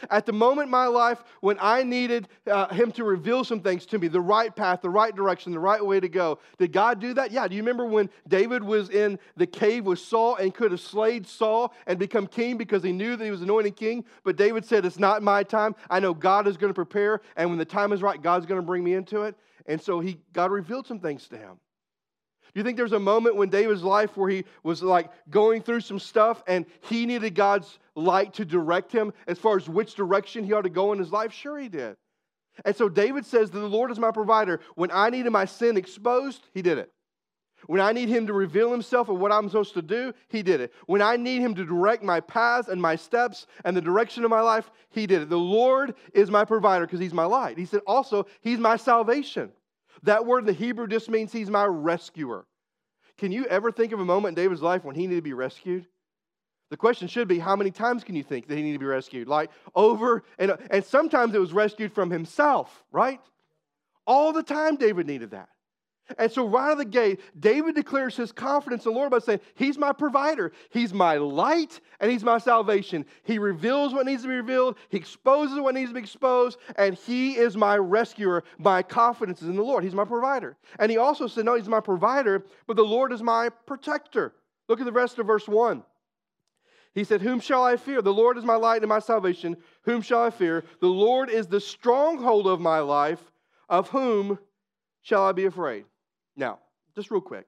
At 0.09 0.25
the 0.25 0.33
moment 0.33 0.65
in 0.67 0.71
my 0.71 0.87
life 0.87 1.23
when 1.41 1.57
I 1.59 1.83
needed 1.83 2.27
uh, 2.49 2.67
him 2.69 2.91
to 2.93 3.03
reveal 3.03 3.43
some 3.43 3.61
things 3.61 3.85
to 3.87 3.99
me, 3.99 4.07
the 4.07 4.21
right 4.21 4.55
path, 4.55 4.81
the 4.81 4.89
right 4.89 5.15
direction, 5.15 5.51
the 5.51 5.59
right 5.59 5.83
way 5.83 5.99
to 5.99 6.09
go, 6.09 6.39
did 6.57 6.71
God 6.71 6.99
do 6.99 7.13
that? 7.13 7.31
Yeah. 7.31 7.47
Do 7.47 7.55
you 7.55 7.61
remember 7.61 7.85
when 7.85 8.09
David 8.27 8.63
was 8.63 8.89
in 8.89 9.19
the 9.35 9.47
cave 9.47 9.85
with 9.85 9.99
Saul 9.99 10.35
and 10.35 10.53
could 10.53 10.71
have 10.71 10.81
slayed 10.81 11.27
Saul 11.27 11.73
and 11.85 11.97
become 11.97 12.27
king 12.27 12.57
because 12.57 12.83
he 12.83 12.91
knew 12.91 13.15
that 13.15 13.23
he 13.23 13.31
was 13.31 13.41
anointed 13.41 13.75
king? 13.75 14.05
But 14.23 14.35
David 14.35 14.65
said, 14.65 14.85
It's 14.85 14.99
not 14.99 15.23
my 15.23 15.43
time. 15.43 15.75
I 15.89 15.99
know 15.99 16.13
God 16.13 16.47
is 16.47 16.57
going 16.57 16.69
to 16.69 16.75
prepare, 16.75 17.21
and 17.35 17.49
when 17.49 17.59
the 17.59 17.65
time 17.65 17.93
is 17.93 18.01
right, 18.01 18.21
God's 18.21 18.45
going 18.45 18.59
to 18.59 18.65
bring 18.65 18.83
me 18.83 18.93
into 18.93 19.23
it. 19.23 19.35
And 19.65 19.81
so 19.81 19.99
he, 19.99 20.19
God 20.33 20.51
revealed 20.51 20.87
some 20.87 20.99
things 20.99 21.27
to 21.29 21.37
him. 21.37 21.59
Do 22.53 22.59
you 22.59 22.63
think 22.63 22.77
there's 22.77 22.93
a 22.93 22.99
moment 22.99 23.35
when 23.35 23.49
David's 23.49 23.83
life 23.83 24.17
where 24.17 24.29
he 24.29 24.43
was 24.63 24.81
like 24.81 25.11
going 25.29 25.61
through 25.61 25.81
some 25.81 25.99
stuff 25.99 26.41
and 26.47 26.65
he 26.81 27.05
needed 27.05 27.35
God's 27.35 27.77
light 27.97 28.33
to 28.35 28.45
direct 28.45 28.91
him 28.91 29.11
as 29.27 29.37
far 29.39 29.57
as 29.57 29.67
which 29.67 29.95
direction 29.95 30.43
he 30.43 30.53
ought 30.53 30.61
to 30.61 30.69
go 30.69 30.93
in 30.93 30.99
his 30.99 31.11
life? 31.11 31.33
Sure, 31.33 31.59
he 31.59 31.67
did. 31.67 31.97
And 32.63 32.75
so 32.75 32.89
David 32.89 33.25
says 33.25 33.51
that 33.51 33.59
the 33.59 33.67
Lord 33.67 33.91
is 33.91 33.99
my 33.99 34.11
provider. 34.11 34.61
When 34.75 34.91
I 34.91 35.09
needed 35.09 35.31
my 35.31 35.45
sin 35.45 35.77
exposed, 35.77 36.47
he 36.53 36.61
did 36.61 36.77
it. 36.77 36.91
When 37.65 37.81
I 37.81 37.91
need 37.91 38.07
him 38.07 38.27
to 38.27 38.33
reveal 38.33 38.71
himself 38.71 39.09
and 39.09 39.19
what 39.19 39.31
I'm 39.31 39.49
supposed 39.49 39.73
to 39.73 39.81
do, 39.81 40.13
he 40.29 40.43
did 40.43 40.61
it. 40.61 40.73
When 40.85 41.01
I 41.01 41.17
need 41.17 41.41
him 41.41 41.55
to 41.55 41.65
direct 41.65 42.03
my 42.03 42.19
paths 42.19 42.67
and 42.67 42.79
my 42.79 42.95
steps 42.95 43.47
and 43.65 43.75
the 43.75 43.81
direction 43.81 44.23
of 44.23 44.29
my 44.29 44.41
life, 44.41 44.69
he 44.89 45.07
did 45.07 45.23
it. 45.23 45.29
The 45.29 45.37
Lord 45.37 45.95
is 46.13 46.29
my 46.29 46.45
provider 46.45 46.85
because 46.85 46.99
he's 46.99 47.13
my 47.13 47.25
light. 47.25 47.57
He 47.57 47.65
said 47.65 47.81
also, 47.87 48.27
he's 48.41 48.59
my 48.59 48.77
salvation. 48.77 49.51
That 50.03 50.25
word 50.25 50.39
in 50.39 50.45
the 50.45 50.53
Hebrew 50.53 50.87
just 50.87 51.09
means 51.09 51.31
he's 51.31 51.49
my 51.49 51.65
rescuer. 51.65 52.45
Can 53.17 53.31
you 53.31 53.45
ever 53.45 53.71
think 53.71 53.91
of 53.91 53.99
a 53.99 54.05
moment 54.05 54.37
in 54.37 54.43
David's 54.43 54.61
life 54.61 54.83
when 54.83 54.95
he 54.95 55.07
needed 55.07 55.15
to 55.15 55.21
be 55.23 55.33
rescued? 55.33 55.87
The 56.69 56.77
question 56.77 57.07
should 57.07 57.27
be 57.27 57.39
how 57.39 57.55
many 57.55 57.71
times 57.71 58.03
can 58.03 58.15
you 58.15 58.23
think 58.23 58.47
that 58.47 58.55
he 58.55 58.61
needed 58.61 58.75
to 58.75 58.79
be 58.79 58.85
rescued? 58.85 59.27
Like 59.27 59.51
over 59.75 60.23
and 60.37 60.57
and 60.69 60.83
sometimes 60.83 61.33
it 61.33 61.39
was 61.39 61.53
rescued 61.53 61.93
from 61.93 62.09
himself, 62.09 62.83
right? 62.91 63.21
All 64.05 64.33
the 64.33 64.43
time 64.43 64.75
David 64.75 65.07
needed 65.07 65.31
that. 65.31 65.49
And 66.17 66.31
so, 66.31 66.47
right 66.47 66.67
out 66.67 66.71
of 66.73 66.77
the 66.77 66.85
gate, 66.85 67.19
David 67.37 67.75
declares 67.75 68.15
his 68.15 68.31
confidence 68.31 68.85
in 68.85 68.93
the 68.93 68.97
Lord 68.97 69.11
by 69.11 69.19
saying, 69.19 69.41
He's 69.55 69.77
my 69.77 69.91
provider, 69.91 70.53
He's 70.69 70.93
my 70.93 71.17
light, 71.17 71.81
and 71.99 72.09
He's 72.09 72.23
my 72.23 72.37
salvation. 72.37 73.05
He 73.23 73.39
reveals 73.39 73.93
what 73.93 74.05
needs 74.05 74.21
to 74.21 74.29
be 74.29 74.35
revealed, 74.35 74.77
He 74.89 74.97
exposes 74.97 75.59
what 75.59 75.75
needs 75.75 75.89
to 75.89 75.95
be 75.95 75.99
exposed, 75.99 76.59
and 76.77 76.95
He 76.95 77.35
is 77.35 77.57
my 77.57 77.75
rescuer. 77.75 78.45
My 78.57 78.83
confidence 78.83 79.41
is 79.41 79.49
in 79.49 79.57
the 79.57 79.63
Lord. 79.63 79.83
He's 79.83 79.95
my 79.95 80.05
provider. 80.05 80.55
And 80.79 80.89
he 80.89 80.97
also 80.97 81.27
said, 81.27 81.43
No, 81.43 81.55
He's 81.55 81.67
my 81.67 81.81
provider, 81.81 82.45
but 82.67 82.77
the 82.77 82.85
Lord 82.85 83.11
is 83.11 83.21
my 83.21 83.49
protector. 83.49 84.33
Look 84.69 84.79
at 84.79 84.85
the 84.85 84.93
rest 84.93 85.19
of 85.19 85.27
verse 85.27 85.47
1. 85.47 85.83
He 86.97 87.03
said, 87.03 87.21
Whom 87.21 87.39
shall 87.39 87.63
I 87.63 87.77
fear? 87.77 88.01
The 88.01 88.11
Lord 88.11 88.39
is 88.39 88.43
my 88.43 88.55
light 88.55 88.81
and 88.81 88.89
my 88.89 88.97
salvation. 88.97 89.55
Whom 89.83 90.01
shall 90.01 90.23
I 90.23 90.31
fear? 90.31 90.63
The 90.81 90.87
Lord 90.87 91.29
is 91.29 91.45
the 91.45 91.61
stronghold 91.61 92.47
of 92.47 92.59
my 92.59 92.79
life. 92.79 93.19
Of 93.69 93.87
whom 93.89 94.39
shall 95.03 95.23
I 95.23 95.31
be 95.31 95.45
afraid? 95.45 95.85
Now, 96.35 96.57
just 96.95 97.11
real 97.11 97.21
quick 97.21 97.45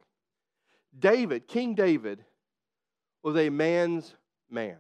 David, 1.00 1.48
King 1.48 1.74
David, 1.74 2.24
was 3.24 3.36
a 3.38 3.50
man's 3.50 4.14
man, 4.52 4.78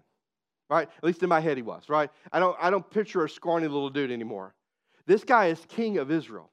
right? 0.69 0.87
At 0.97 1.03
least 1.03 1.23
in 1.23 1.29
my 1.29 1.39
head, 1.39 1.57
he 1.57 1.63
was, 1.63 1.89
right? 1.89 2.11
I 2.31 2.37
don't, 2.37 2.55
I 2.61 2.69
don't 2.69 2.87
picture 2.91 3.25
a 3.25 3.29
scrawny 3.29 3.67
little 3.67 3.89
dude 3.89 4.11
anymore. 4.11 4.53
This 5.07 5.23
guy 5.23 5.47
is 5.47 5.59
king 5.67 5.97
of 5.97 6.11
Israel. 6.11 6.51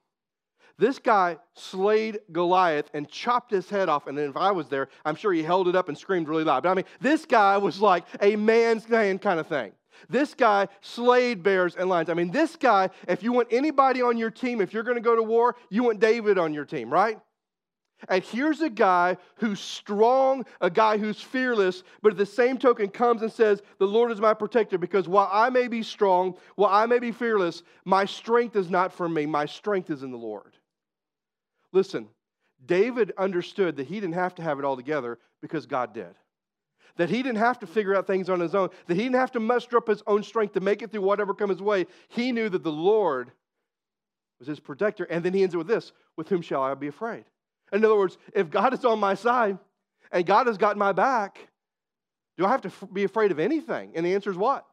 This 0.79 0.99
guy 0.99 1.37
slayed 1.53 2.19
Goliath 2.31 2.89
and 2.93 3.09
chopped 3.09 3.51
his 3.51 3.69
head 3.69 3.89
off. 3.89 4.07
And 4.07 4.17
then 4.17 4.29
if 4.29 4.37
I 4.37 4.51
was 4.51 4.67
there, 4.67 4.89
I'm 5.03 5.15
sure 5.15 5.33
he 5.33 5.41
held 5.41 5.67
it 5.67 5.75
up 5.75 5.89
and 5.89 5.97
screamed 5.97 6.27
really 6.27 6.43
loud. 6.43 6.63
But 6.63 6.69
I 6.69 6.73
mean, 6.75 6.85
this 7.01 7.25
guy 7.25 7.57
was 7.57 7.81
like 7.81 8.05
a 8.21 8.35
man's 8.35 8.87
man 8.87 9.17
kind 9.17 9.39
of 9.39 9.47
thing. 9.47 9.71
This 10.09 10.35
guy 10.35 10.67
slayed 10.81 11.41
bears 11.41 11.75
and 11.75 11.89
lions. 11.89 12.09
I 12.09 12.13
mean, 12.13 12.29
this 12.29 12.55
guy, 12.55 12.89
if 13.07 13.23
you 13.23 13.31
want 13.31 13.47
anybody 13.51 14.03
on 14.03 14.17
your 14.17 14.29
team, 14.29 14.61
if 14.61 14.71
you're 14.71 14.83
going 14.83 14.97
to 14.97 15.01
go 15.01 15.15
to 15.15 15.23
war, 15.23 15.55
you 15.69 15.83
want 15.83 15.99
David 15.99 16.37
on 16.37 16.53
your 16.53 16.65
team, 16.65 16.91
right? 16.91 17.19
And 18.09 18.23
here's 18.23 18.61
a 18.61 18.69
guy 18.69 19.17
who's 19.37 19.59
strong, 19.59 20.45
a 20.61 20.69
guy 20.69 20.99
who's 20.99 21.19
fearless, 21.19 21.81
but 22.03 22.11
at 22.11 22.17
the 22.17 22.27
same 22.27 22.59
token 22.59 22.89
comes 22.89 23.23
and 23.23 23.31
says, 23.31 23.63
The 23.79 23.87
Lord 23.87 24.11
is 24.11 24.21
my 24.21 24.35
protector, 24.35 24.77
because 24.77 25.07
while 25.07 25.29
I 25.31 25.49
may 25.49 25.67
be 25.67 25.81
strong, 25.81 26.35
while 26.55 26.69
I 26.69 26.85
may 26.85 26.99
be 26.99 27.11
fearless, 27.11 27.63
my 27.85 28.05
strength 28.05 28.55
is 28.55 28.69
not 28.69 28.93
from 28.93 29.15
me. 29.15 29.25
My 29.25 29.47
strength 29.47 29.89
is 29.89 30.03
in 30.03 30.11
the 30.11 30.17
Lord. 30.17 30.56
Listen, 31.73 32.07
David 32.65 33.13
understood 33.17 33.77
that 33.77 33.87
he 33.87 33.95
didn't 33.99 34.15
have 34.15 34.35
to 34.35 34.41
have 34.41 34.59
it 34.59 34.65
all 34.65 34.75
together 34.75 35.19
because 35.41 35.65
God 35.65 35.93
did. 35.93 36.15
That 36.95 37.09
he 37.09 37.21
didn't 37.21 37.37
have 37.37 37.59
to 37.59 37.67
figure 37.67 37.95
out 37.95 38.07
things 38.07 38.29
on 38.29 38.39
his 38.39 38.55
own, 38.55 38.69
that 38.87 38.95
he 38.95 39.03
didn't 39.03 39.15
have 39.15 39.31
to 39.33 39.39
muster 39.39 39.77
up 39.77 39.87
his 39.87 40.01
own 40.07 40.23
strength 40.23 40.53
to 40.53 40.59
make 40.59 40.81
it 40.81 40.91
through 40.91 41.01
whatever 41.01 41.33
comes 41.33 41.51
his 41.51 41.61
way. 41.61 41.85
He 42.09 42.31
knew 42.31 42.49
that 42.49 42.63
the 42.63 42.71
Lord 42.71 43.31
was 44.39 44.47
his 44.47 44.59
protector. 44.59 45.03
And 45.05 45.23
then 45.23 45.33
he 45.33 45.43
ends 45.43 45.53
it 45.53 45.57
with 45.57 45.67
this 45.67 45.91
With 46.15 46.29
whom 46.29 46.41
shall 46.41 46.63
I 46.63 46.73
be 46.73 46.87
afraid? 46.87 47.25
In 47.71 47.83
other 47.83 47.97
words, 47.97 48.17
if 48.33 48.49
God 48.49 48.73
is 48.73 48.85
on 48.85 48.99
my 48.99 49.13
side 49.13 49.57
and 50.11 50.25
God 50.25 50.47
has 50.47 50.57
got 50.57 50.77
my 50.77 50.93
back, 50.93 51.37
do 52.37 52.45
I 52.45 52.49
have 52.49 52.61
to 52.61 52.71
be 52.87 53.03
afraid 53.03 53.31
of 53.31 53.39
anything? 53.39 53.91
And 53.95 54.05
the 54.05 54.13
answer 54.13 54.31
is 54.31 54.37
what? 54.37 54.65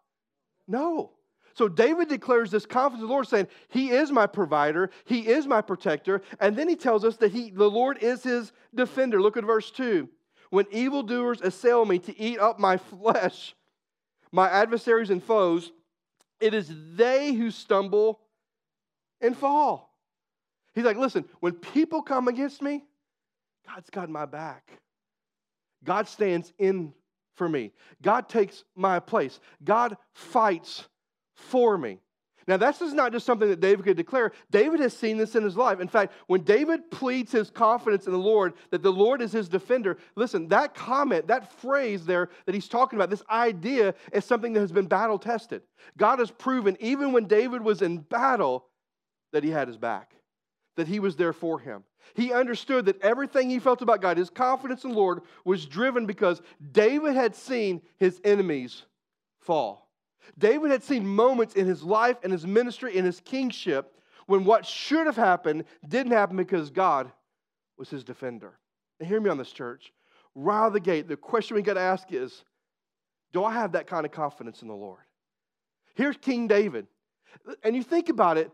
No. 0.69 1.11
So 1.55 1.69
David 1.69 2.09
declares 2.09 2.51
this 2.51 2.67
confidence 2.67 3.03
in 3.03 3.07
the 3.07 3.13
Lord, 3.13 3.29
saying, 3.29 3.47
He 3.69 3.91
is 3.91 4.11
my 4.11 4.27
provider, 4.27 4.91
He 5.05 5.29
is 5.29 5.47
my 5.47 5.61
protector. 5.61 6.21
And 6.41 6.57
then 6.57 6.69
he 6.69 6.77
tells 6.77 7.05
us 7.05 7.17
that 7.19 7.31
he, 7.33 7.51
the 7.51 7.71
Lord 7.71 7.99
is 8.03 8.23
his 8.25 8.53
defender. 8.75 9.23
Look 9.23 9.37
at 9.37 9.45
verse 9.45 9.71
2. 9.71 10.09
When 10.51 10.67
evildoers 10.71 11.41
assail 11.41 11.85
me 11.85 11.99
to 12.01 12.21
eat 12.21 12.39
up 12.39 12.59
my 12.59 12.77
flesh, 12.77 13.55
my 14.33 14.49
adversaries 14.51 15.11
and 15.11 15.23
foes, 15.23 15.73
it 16.41 16.55
is 16.55 16.73
they 16.95 17.33
who 17.33 17.51
stumble 17.51 18.21
and 19.21 19.37
fall. 19.37 19.97
He's 20.75 20.85
like, 20.85 20.97
listen, 20.97 21.25
when 21.39 21.53
people 21.53 22.03
come 22.03 22.27
against 22.27 22.63
me, 22.63 22.85
God's 23.67 23.91
got 23.91 24.11
my 24.11 24.27
back. 24.27 24.73
God 25.85 26.09
stands 26.09 26.53
in 26.59 26.93
for 27.37 27.49
me. 27.49 27.73
God 28.03 28.29
takes 28.29 28.65
my 28.75 28.99
place. 28.99 29.39
God 29.63 29.97
fights 30.13 30.85
for 31.35 31.77
me. 31.79 31.99
Now, 32.47 32.59
this 32.59 32.83
is 32.83 32.93
not 32.93 33.13
just 33.13 33.25
something 33.25 33.49
that 33.49 33.61
David 33.61 33.87
could 33.87 33.97
declare. 33.97 34.33
David 34.51 34.81
has 34.81 34.95
seen 34.95 35.17
this 35.17 35.35
in 35.35 35.43
his 35.43 35.57
life. 35.57 35.81
In 35.81 35.89
fact, 35.89 36.13
when 36.27 36.43
David 36.43 36.91
pleads 36.91 37.33
his 37.33 37.49
confidence 37.49 38.05
in 38.07 38.13
the 38.13 38.19
Lord, 38.19 38.53
that 38.71 38.83
the 38.83 38.93
Lord 38.93 39.23
is 39.23 39.33
his 39.33 39.49
defender, 39.49 39.97
listen, 40.15 40.49
that 40.49 40.75
comment, 40.75 41.27
that 41.29 41.51
phrase 41.61 42.05
there 42.05 42.29
that 42.45 42.55
he's 42.55 42.69
talking 42.69 42.99
about, 42.99 43.09
this 43.09 43.23
idea 43.31 43.95
is 44.13 44.27
something 44.27 44.53
that 44.53 44.61
has 44.61 44.73
been 44.73 44.87
battle 44.87 45.19
tested. 45.19 45.63
God 45.97 46.19
has 46.19 46.31
proven, 46.31 46.77
even 46.81 47.13
when 47.13 47.27
David 47.27 47.63
was 47.63 47.81
in 47.81 47.99
battle, 47.99 48.67
that 49.33 49.43
he 49.43 49.51
had 49.51 49.69
his 49.69 49.79
back 49.79 50.15
that 50.77 50.89
he 50.89 51.01
was 51.01 51.17
there 51.17 51.33
for 51.33 51.59
him. 51.59 51.85
He 52.15 52.33
understood 52.33 52.87
that 52.87 53.01
everything 53.01 53.49
he 53.49 53.59
felt 53.59 53.83
about 53.83 54.03
God, 54.03 54.19
his 54.19 54.31
confidence 54.31 54.85
in 54.85 54.91
the 54.91 54.97
Lord, 54.97 55.23
was 55.45 55.67
driven 55.67 56.07
because 56.07 56.43
David 56.73 57.15
had 57.15 57.35
seen 57.35 57.81
his 57.99 58.21
enemies 58.25 58.83
fall. 59.41 59.84
David 60.39 60.71
had 60.71 60.83
seen 60.83 61.07
moments 61.07 61.55
in 61.55 61.67
his 61.67 61.83
life 61.83 62.17
and 62.23 62.33
his 62.33 62.47
ministry 62.47 62.97
and 62.97 63.07
his 63.07 63.21
kingship 63.21 63.95
when 64.27 64.45
what 64.45 64.67
should 64.67 65.07
have 65.07 65.17
happened 65.17 65.65
didn't 65.87 66.13
happen 66.13 66.37
because 66.37 66.71
God 66.71 67.11
was 67.77 67.91
his 67.91 68.05
defender. 68.05 68.59
And 68.99 69.09
hear 69.09 69.21
me 69.21 69.31
on 69.31 69.39
this, 69.39 69.53
church. 69.53 69.93
Right 70.35 70.65
out 70.65 70.69
of 70.69 70.73
the 70.73 70.81
gate, 70.81 71.09
the 71.09 71.17
question 71.17 71.55
we 71.55 71.63
got 71.63 71.75
to 71.75 71.81
ask 71.81 72.13
is 72.13 72.45
Do 73.33 73.45
I 73.45 73.53
have 73.53 73.73
that 73.73 73.87
kind 73.87 74.07
of 74.07 74.13
confidence 74.13 74.63
in 74.63 74.69
the 74.69 74.75
Lord? 74.75 75.03
Here's 75.95 76.17
King 76.17 76.49
David. 76.49 76.87
And 77.63 77.75
you 77.75 77.83
think 77.83 78.09
about 78.09 78.39
it, 78.39 78.51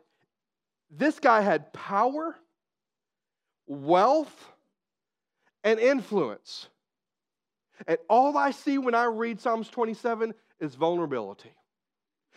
this 0.91 1.19
guy 1.19 1.43
had 1.43 1.73
power, 1.73 2.37
wealth, 3.67 4.35
and 5.63 5.79
influence. 5.79 6.69
And 7.87 7.99
all 8.09 8.37
I 8.37 8.51
see 8.51 8.79
when 8.79 8.95
I 8.95 9.05
read 9.05 9.41
Psalms 9.41 9.69
27 9.69 10.35
is 10.59 10.75
vulnerability. 10.75 11.53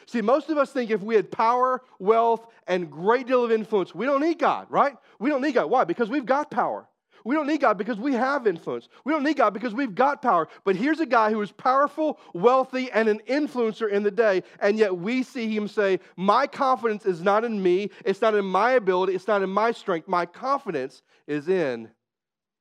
See, 0.06 0.21
most 0.21 0.49
of 0.49 0.58
us 0.58 0.71
think 0.71 0.91
if 0.91 1.01
we 1.01 1.15
had 1.15 1.32
power, 1.32 1.82
wealth, 1.99 2.47
and 2.67 2.91
great 2.91 3.27
deal 3.27 3.43
of 3.43 3.51
influence, 3.51 3.95
we 3.95 4.06
don't 4.06 4.21
need 4.21 4.39
God, 4.39 4.67
right? 4.69 4.95
We 5.19 5.29
don't 5.29 5.41
need 5.41 5.53
God. 5.53 5.69
Why? 5.69 5.84
Because 5.84 6.10
we've 6.10 6.25
got 6.25 6.51
power. 6.51 6.88
We 7.25 7.36
don't 7.36 7.47
need 7.47 7.62
God 7.62 7.77
because 7.77 7.97
we 7.97 8.13
have 8.13 8.47
influence. 8.47 8.89
We 9.06 9.13
don't 9.13 9.23
need 9.23 9.38
God 9.38 9.53
because 9.53 9.73
we've 9.73 9.95
got 9.95 10.21
power. 10.21 10.49
But 10.65 10.75
here's 10.75 10.99
a 10.99 11.06
guy 11.06 11.32
who 11.32 11.41
is 11.41 11.51
powerful, 11.51 12.19
wealthy, 12.34 12.91
and 12.91 13.08
an 13.08 13.21
influencer 13.29 13.89
in 13.89 14.03
the 14.03 14.12
day, 14.12 14.43
and 14.60 14.77
yet 14.77 14.97
we 14.97 15.23
see 15.23 15.56
him 15.56 15.67
say, 15.67 15.99
My 16.17 16.47
confidence 16.47 17.06
is 17.06 17.21
not 17.21 17.45
in 17.45 17.62
me, 17.62 17.91
it's 18.03 18.21
not 18.21 18.36
in 18.36 18.43
my 18.43 18.71
ability, 18.71 19.15
it's 19.15 19.27
not 19.27 19.41
in 19.41 19.49
my 19.49 19.71
strength. 19.71 20.08
My 20.08 20.25
confidence 20.25 21.01
is 21.25 21.47
in 21.47 21.89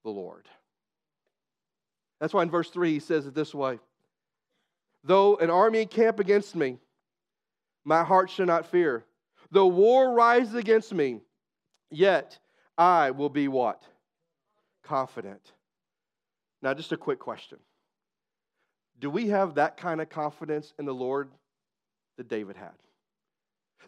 the 0.05 0.11
Lord. 0.11 0.49
That's 2.21 2.33
why 2.33 2.45
in 2.45 2.51
verse 2.51 2.71
3 2.71 2.92
he 2.92 3.01
says 3.01 3.27
it 3.27 3.35
this 3.35 3.53
way 3.53 3.81
Though 5.03 5.37
an 5.37 5.51
army 5.51 5.83
encamp 5.83 6.21
against 6.21 6.55
me, 6.55 6.79
my 7.85 8.05
heart 8.05 8.31
shall 8.31 8.47
not 8.47 8.66
fear. 8.66 9.05
Though 9.51 9.66
war 9.66 10.12
rises 10.12 10.55
against 10.55 10.92
me, 10.95 11.21
yet 11.90 12.38
I 12.79 13.11
will 13.11 13.29
be 13.29 13.49
what? 13.49 13.83
confident. 14.83 15.53
Now, 16.61 16.75
just 16.75 16.92
a 16.92 16.97
quick 16.97 17.18
question 17.18 17.59
Do 18.99 19.11
we 19.11 19.29
have 19.29 19.55
that 19.55 19.77
kind 19.77 20.01
of 20.01 20.09
confidence 20.09 20.75
in 20.79 20.85
the 20.85 20.95
Lord 20.95 21.31
that 22.18 22.29
David 22.29 22.57
had? 22.57 22.73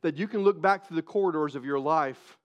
That 0.03 0.17
you 0.17 0.29
can 0.29 0.43
look 0.43 0.61
back 0.61 0.87
through 0.87 0.97
the 0.97 1.03
corridors 1.03 1.57
of 1.57 1.65
your 1.65 1.79
life 1.79 2.39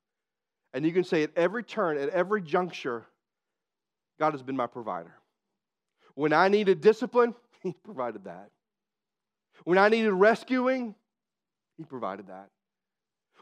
and 0.73 0.85
you 0.85 0.91
can 0.91 1.03
say 1.03 1.23
at 1.23 1.31
every 1.35 1.63
turn, 1.63 1.97
at 1.97 2.09
every 2.09 2.41
juncture, 2.41 3.05
God 4.19 4.33
has 4.33 4.43
been 4.43 4.55
my 4.55 4.67
provider. 4.67 5.13
When 6.15 6.31
I 6.31 6.47
needed 6.47 6.81
discipline, 6.81 7.33
He 7.63 7.73
provided 7.83 8.23
that. 8.25 8.49
When 9.65 9.77
I 9.77 9.89
needed 9.89 10.13
rescuing, 10.13 10.95
He 11.79 11.85
provided 11.85 12.27
that. 12.27 12.49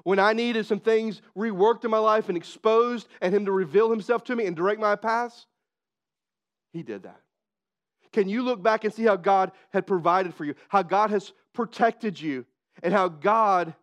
When 0.04 0.19
I 0.19 0.34
needed 0.34 0.67
some 0.67 0.80
things 0.80 1.23
reworked 1.36 1.84
in 1.84 1.91
my 1.91 1.97
life 1.97 2.30
and 2.30 2.38
exposed 2.38 3.08
and 3.19 3.34
Him 3.34 3.45
to 3.45 3.52
reveal 3.52 3.89
Himself 3.89 4.23
to 4.26 4.36
me 4.36 4.45
and 4.45 4.56
direct 4.56 4.80
my 4.80 4.95
paths, 4.95 5.47
He 6.71 6.84
did 6.84 7.04
that. 7.04 7.19
Can 8.13 8.30
you 8.30 8.43
look 8.43 8.62
back 8.62 8.84
and 8.84 8.93
see 8.93 9.04
how 9.04 9.15
God 9.15 9.52
had 9.73 9.88
provided 9.88 10.36
for 10.36 10.45
you, 10.45 10.54
how 10.69 10.84
God 10.84 11.10
has 11.10 11.34
protected 11.54 12.21
you, 12.21 12.45
and 12.84 12.93
how 12.93 13.08
God 13.10 13.73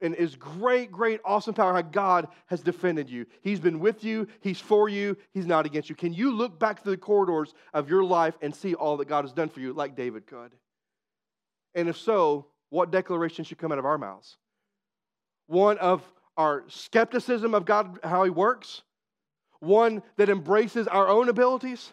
and 0.00 0.14
his 0.14 0.34
great, 0.34 0.90
great, 0.90 1.20
awesome 1.26 1.52
power, 1.52 1.74
how 1.74 1.82
God 1.82 2.28
has 2.46 2.62
defended 2.62 3.10
you. 3.10 3.26
He's 3.42 3.60
been 3.60 3.80
with 3.80 4.02
you, 4.02 4.28
He's 4.40 4.58
for 4.58 4.88
you, 4.88 5.14
He's 5.32 5.44
not 5.44 5.66
against 5.66 5.90
you. 5.90 5.94
Can 5.94 6.14
you 6.14 6.34
look 6.34 6.58
back 6.58 6.82
through 6.82 6.92
the 6.92 6.96
corridors 6.96 7.52
of 7.74 7.90
your 7.90 8.02
life 8.02 8.34
and 8.40 8.54
see 8.54 8.74
all 8.74 8.96
that 8.96 9.08
God 9.08 9.24
has 9.24 9.32
done 9.34 9.50
for 9.50 9.60
you, 9.60 9.74
like 9.74 9.94
David 9.94 10.26
could? 10.26 10.52
And 11.74 11.86
if 11.86 11.98
so, 11.98 12.46
what 12.70 12.90
declaration 12.90 13.44
should 13.44 13.58
come 13.58 13.72
out 13.72 13.78
of 13.78 13.84
our 13.84 13.98
mouths? 13.98 14.38
One 15.46 15.78
of 15.78 16.02
our 16.36 16.64
skepticism 16.68 17.54
of 17.54 17.64
God, 17.64 17.98
how 18.02 18.24
He 18.24 18.30
works? 18.30 18.82
One 19.58 20.02
that 20.16 20.30
embraces 20.30 20.88
our 20.88 21.08
own 21.08 21.28
abilities? 21.28 21.92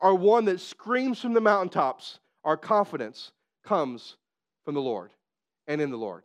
Or 0.00 0.14
one 0.14 0.46
that 0.46 0.60
screams 0.60 1.20
from 1.20 1.34
the 1.34 1.40
mountaintops, 1.40 2.18
our 2.42 2.56
confidence 2.56 3.30
comes 3.64 4.16
from 4.64 4.74
the 4.74 4.80
Lord 4.80 5.10
and 5.68 5.80
in 5.80 5.90
the 5.90 5.96
Lord? 5.96 6.24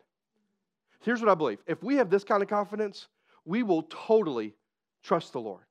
Here's 1.01 1.21
what 1.21 1.29
I 1.29 1.35
believe 1.35 1.59
if 1.67 1.83
we 1.83 1.95
have 1.95 2.09
this 2.09 2.23
kind 2.23 2.41
of 2.41 2.49
confidence, 2.49 3.07
we 3.45 3.63
will 3.63 3.83
totally 3.83 4.55
trust 5.03 5.33
the 5.33 5.41
Lord. 5.41 5.63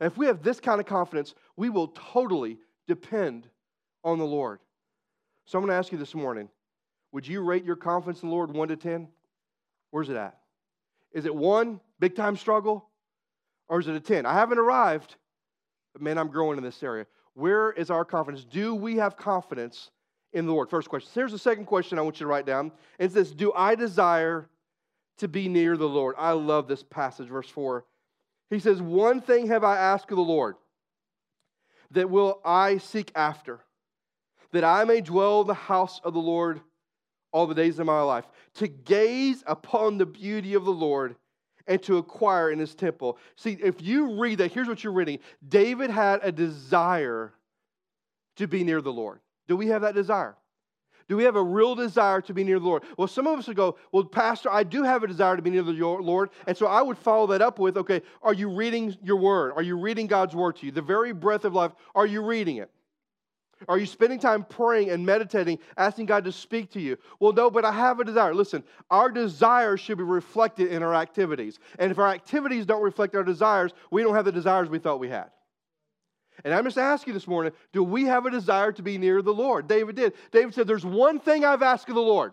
if 0.00 0.16
we 0.16 0.26
have 0.26 0.42
this 0.42 0.60
kind 0.60 0.80
of 0.80 0.86
confidence, 0.86 1.34
we 1.56 1.70
will 1.70 1.88
totally 1.88 2.58
depend 2.86 3.48
on 4.04 4.18
the 4.18 4.24
Lord. 4.24 4.60
So 5.44 5.58
I'm 5.58 5.64
going 5.64 5.72
to 5.72 5.76
ask 5.76 5.92
you 5.92 5.98
this 5.98 6.14
morning 6.14 6.48
would 7.12 7.26
you 7.26 7.42
rate 7.42 7.64
your 7.64 7.76
confidence 7.76 8.22
in 8.22 8.28
the 8.28 8.34
Lord 8.34 8.52
1 8.52 8.68
to 8.68 8.76
10? 8.76 9.08
Where's 9.90 10.08
it 10.08 10.16
at? 10.16 10.38
Is 11.12 11.26
it 11.26 11.34
1, 11.34 11.80
big 12.00 12.16
time 12.16 12.36
struggle? 12.36 12.88
Or 13.68 13.80
is 13.80 13.86
it 13.86 13.94
a 13.94 14.00
10? 14.00 14.26
I 14.26 14.32
haven't 14.32 14.58
arrived, 14.58 15.16
but 15.92 16.02
man, 16.02 16.18
I'm 16.18 16.28
growing 16.28 16.58
in 16.58 16.64
this 16.64 16.82
area. 16.82 17.06
Where 17.34 17.70
is 17.72 17.90
our 17.90 18.04
confidence? 18.04 18.44
Do 18.44 18.74
we 18.74 18.96
have 18.96 19.16
confidence 19.16 19.90
in 20.32 20.46
the 20.46 20.52
Lord? 20.52 20.68
First 20.68 20.88
question. 20.88 21.10
Here's 21.14 21.32
the 21.32 21.38
second 21.38 21.66
question 21.66 21.98
I 21.98 22.02
want 22.02 22.16
you 22.16 22.24
to 22.24 22.30
write 22.30 22.46
down. 22.46 22.72
It's 22.98 23.14
this 23.14 23.30
Do 23.30 23.52
I 23.54 23.74
desire 23.74 24.48
to 25.18 25.28
be 25.28 25.48
near 25.48 25.76
the 25.76 25.88
Lord. 25.88 26.14
I 26.18 26.32
love 26.32 26.66
this 26.66 26.82
passage, 26.82 27.28
verse 27.28 27.48
4. 27.48 27.84
He 28.50 28.58
says, 28.58 28.82
One 28.82 29.20
thing 29.20 29.48
have 29.48 29.64
I 29.64 29.76
asked 29.76 30.10
of 30.10 30.16
the 30.16 30.22
Lord, 30.22 30.56
that 31.92 32.10
will 32.10 32.40
I 32.44 32.78
seek 32.78 33.12
after, 33.14 33.60
that 34.52 34.64
I 34.64 34.84
may 34.84 35.00
dwell 35.00 35.42
in 35.42 35.46
the 35.46 35.54
house 35.54 36.00
of 36.04 36.12
the 36.12 36.20
Lord 36.20 36.60
all 37.32 37.46
the 37.46 37.54
days 37.54 37.78
of 37.78 37.86
my 37.86 38.00
life, 38.02 38.26
to 38.54 38.68
gaze 38.68 39.42
upon 39.46 39.98
the 39.98 40.06
beauty 40.06 40.54
of 40.54 40.64
the 40.64 40.70
Lord 40.70 41.16
and 41.66 41.82
to 41.84 41.98
acquire 41.98 42.50
in 42.50 42.58
his 42.58 42.74
temple. 42.74 43.18
See, 43.36 43.56
if 43.62 43.80
you 43.80 44.20
read 44.20 44.38
that, 44.38 44.52
here's 44.52 44.68
what 44.68 44.84
you're 44.84 44.92
reading 44.92 45.18
David 45.46 45.90
had 45.90 46.20
a 46.22 46.32
desire 46.32 47.32
to 48.36 48.46
be 48.46 48.64
near 48.64 48.80
the 48.80 48.92
Lord. 48.92 49.20
Do 49.48 49.56
we 49.56 49.68
have 49.68 49.82
that 49.82 49.94
desire? 49.94 50.36
Do 51.08 51.16
we 51.16 51.24
have 51.24 51.36
a 51.36 51.42
real 51.42 51.74
desire 51.74 52.20
to 52.22 52.32
be 52.32 52.44
near 52.44 52.58
the 52.58 52.64
Lord? 52.64 52.84
Well, 52.96 53.08
some 53.08 53.26
of 53.26 53.38
us 53.38 53.46
would 53.48 53.56
go, 53.56 53.76
Well, 53.90 54.04
Pastor, 54.04 54.50
I 54.50 54.62
do 54.62 54.82
have 54.82 55.02
a 55.02 55.06
desire 55.06 55.36
to 55.36 55.42
be 55.42 55.50
near 55.50 55.62
the 55.62 55.72
Lord. 55.72 56.30
And 56.46 56.56
so 56.56 56.66
I 56.66 56.80
would 56.80 56.96
follow 56.96 57.26
that 57.28 57.42
up 57.42 57.58
with, 57.58 57.76
Okay, 57.76 58.02
are 58.22 58.32
you 58.32 58.48
reading 58.48 58.96
your 59.02 59.16
word? 59.16 59.52
Are 59.56 59.62
you 59.62 59.76
reading 59.76 60.06
God's 60.06 60.34
word 60.34 60.56
to 60.56 60.66
you? 60.66 60.72
The 60.72 60.82
very 60.82 61.12
breath 61.12 61.44
of 61.44 61.54
life, 61.54 61.72
are 61.94 62.06
you 62.06 62.24
reading 62.24 62.56
it? 62.56 62.70
Are 63.68 63.78
you 63.78 63.86
spending 63.86 64.18
time 64.18 64.44
praying 64.44 64.90
and 64.90 65.04
meditating, 65.04 65.58
asking 65.76 66.06
God 66.06 66.24
to 66.24 66.32
speak 66.32 66.70
to 66.72 66.80
you? 66.80 66.96
Well, 67.20 67.32
no, 67.32 67.50
but 67.50 67.64
I 67.64 67.72
have 67.72 68.00
a 68.00 68.04
desire. 68.04 68.34
Listen, 68.34 68.64
our 68.90 69.10
desires 69.10 69.80
should 69.80 69.98
be 69.98 70.04
reflected 70.04 70.68
in 70.68 70.82
our 70.82 70.94
activities. 70.94 71.58
And 71.78 71.90
if 71.90 71.98
our 71.98 72.08
activities 72.08 72.66
don't 72.66 72.82
reflect 72.82 73.14
our 73.14 73.24
desires, 73.24 73.72
we 73.90 74.02
don't 74.02 74.14
have 74.14 74.24
the 74.24 74.32
desires 74.32 74.68
we 74.68 74.78
thought 74.78 75.00
we 75.00 75.08
had. 75.08 75.30
And 76.44 76.54
I'm 76.54 76.64
just 76.64 76.78
asking 76.78 77.14
this 77.14 77.28
morning 77.28 77.52
do 77.72 77.84
we 77.84 78.04
have 78.04 78.26
a 78.26 78.30
desire 78.30 78.72
to 78.72 78.82
be 78.82 78.98
near 78.98 79.22
the 79.22 79.34
Lord? 79.34 79.68
David 79.68 79.96
did. 79.96 80.14
David 80.30 80.54
said, 80.54 80.66
There's 80.66 80.84
one 80.84 81.20
thing 81.20 81.44
I've 81.44 81.62
asked 81.62 81.88
of 81.88 81.94
the 81.94 82.00
Lord. 82.00 82.32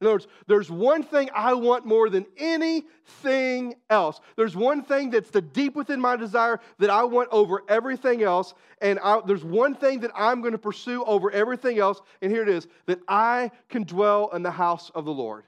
In 0.00 0.06
other 0.06 0.14
words, 0.16 0.26
there's 0.46 0.70
one 0.70 1.02
thing 1.02 1.30
I 1.34 1.54
want 1.54 1.86
more 1.86 2.10
than 2.10 2.26
anything 2.36 3.76
else. 3.88 4.20
There's 4.36 4.54
one 4.54 4.82
thing 4.82 5.08
that's 5.08 5.30
the 5.30 5.40
deep 5.40 5.74
within 5.74 6.00
my 6.00 6.16
desire 6.16 6.60
that 6.78 6.90
I 6.90 7.04
want 7.04 7.30
over 7.32 7.62
everything 7.66 8.22
else. 8.22 8.52
And 8.82 8.98
I, 8.98 9.20
there's 9.26 9.44
one 9.44 9.74
thing 9.74 10.00
that 10.00 10.10
I'm 10.14 10.42
going 10.42 10.52
to 10.52 10.58
pursue 10.58 11.02
over 11.04 11.30
everything 11.30 11.78
else. 11.78 12.02
And 12.20 12.30
here 12.30 12.42
it 12.42 12.50
is 12.50 12.68
that 12.84 13.00
I 13.08 13.50
can 13.70 13.84
dwell 13.84 14.28
in 14.34 14.42
the 14.42 14.50
house 14.50 14.90
of 14.94 15.06
the 15.06 15.12
Lord. 15.12 15.44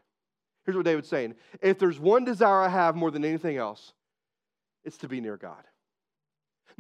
Here's 0.65 0.77
what 0.77 0.87
David's 0.87 1.09
saying 1.09 1.35
If 1.61 1.79
there's 1.79 1.99
one 1.99 2.25
desire 2.25 2.61
I 2.61 2.69
have 2.69 2.97
more 2.97 3.11
than 3.11 3.27
anything 3.27 3.59
else, 3.59 3.93
it's 4.83 4.97
to 4.99 5.09
be 5.09 5.21
near 5.21 5.37
God. 5.37 5.63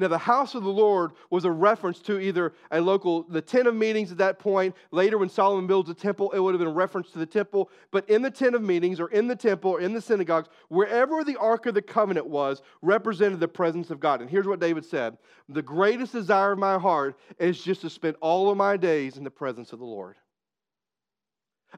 Now, 0.01 0.07
the 0.07 0.17
house 0.17 0.55
of 0.55 0.63
the 0.63 0.71
Lord 0.71 1.11
was 1.29 1.45
a 1.45 1.51
reference 1.51 1.99
to 2.03 2.21
either 2.21 2.53
a 2.71 2.81
local, 2.81 3.25
the 3.25 3.43
tent 3.43 3.67
of 3.67 3.75
meetings 3.75 4.13
at 4.13 4.19
that 4.19 4.39
point. 4.39 4.77
Later, 4.93 5.19
when 5.19 5.29
Solomon 5.29 5.67
builds 5.67 5.91
a 5.91 5.95
temple, 5.95 6.31
it 6.31 6.39
would 6.39 6.55
have 6.55 6.61
been 6.61 6.69
a 6.69 6.73
reference 6.73 7.11
to 7.11 7.19
the 7.19 7.27
temple. 7.27 7.69
But 7.91 8.09
in 8.09 8.23
the 8.23 8.31
tent 8.31 8.55
of 8.55 8.63
meetings, 8.63 9.01
or 9.01 9.11
in 9.11 9.27
the 9.27 9.35
temple, 9.35 9.73
or 9.73 9.81
in 9.81 9.93
the 9.93 10.01
synagogues, 10.01 10.49
wherever 10.69 11.25
the 11.25 11.37
Ark 11.37 11.67
of 11.67 11.75
the 11.75 11.83
Covenant 11.83 12.29
was, 12.29 12.63
represented 12.81 13.41
the 13.41 13.49
presence 13.49 13.91
of 13.91 13.99
God. 13.99 14.21
And 14.21 14.31
here's 14.31 14.47
what 14.47 14.61
David 14.61 14.85
said 14.85 15.19
The 15.49 15.63
greatest 15.63 16.13
desire 16.13 16.53
of 16.53 16.61
my 16.61 16.79
heart 16.79 17.19
is 17.41 17.61
just 17.61 17.81
to 17.81 17.91
spend 17.91 18.15
all 18.21 18.51
of 18.51 18.57
my 18.57 18.77
days 18.77 19.17
in 19.17 19.25
the 19.25 19.31
presence 19.33 19.73
of 19.73 19.81
the 19.81 19.85
Lord. 19.85 20.15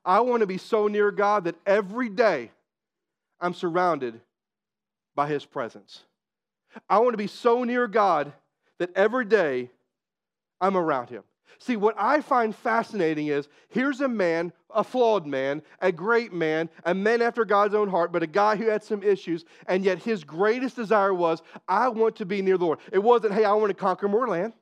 I 0.05 0.21
want 0.21 0.41
to 0.41 0.47
be 0.47 0.59
so 0.59 0.89
near 0.89 1.11
God 1.11 1.45
that 1.45 1.57
every 1.65 2.11
day 2.11 2.51
I'm 3.41 3.55
surrounded 3.55 4.21
by 5.15 5.27
His 5.27 5.47
presence. 5.47 6.05
I 6.89 6.99
want 6.99 7.13
to 7.13 7.19
be 7.19 7.27
so 7.27 7.65
near 7.65 7.87
God 7.87 8.33
that 8.79 8.91
every 8.97 9.25
day 9.25 9.71
I'm 10.61 10.77
around 10.77 11.11
Him. 11.11 11.23
See, 11.59 11.77
what 11.77 11.95
I 11.99 12.23
find 12.23 12.55
fascinating 12.57 13.27
is 13.27 13.49
here's 13.69 14.01
a 14.01 14.09
man, 14.09 14.53
a 14.75 14.83
flawed 14.83 15.27
man, 15.27 15.63
a 15.81 15.93
great 15.93 16.33
man, 16.33 16.71
a 16.85 16.95
man 16.95 17.21
after 17.21 17.45
God's 17.45 17.75
own 17.75 17.89
heart, 17.89 18.13
but 18.13 18.23
a 18.23 18.27
guy 18.27 18.57
who 18.57 18.69
had 18.69 18.83
some 18.83 19.03
issues, 19.03 19.45
and 19.67 19.85
yet 19.85 19.99
his 19.99 20.25
greatest 20.25 20.77
desire 20.77 21.13
was, 21.13 21.43
I 21.69 21.89
want 21.89 22.17
to 22.17 22.25
be 22.25 22.41
near 22.41 22.57
the 22.57 22.65
Lord. 22.65 22.79
It 22.93 22.99
wasn't, 22.99 23.35
hey, 23.35 23.45
I 23.45 23.53
want 23.53 23.69
to 23.71 23.75
conquer 23.75 24.09
more 24.09 24.27
land. 24.27 24.55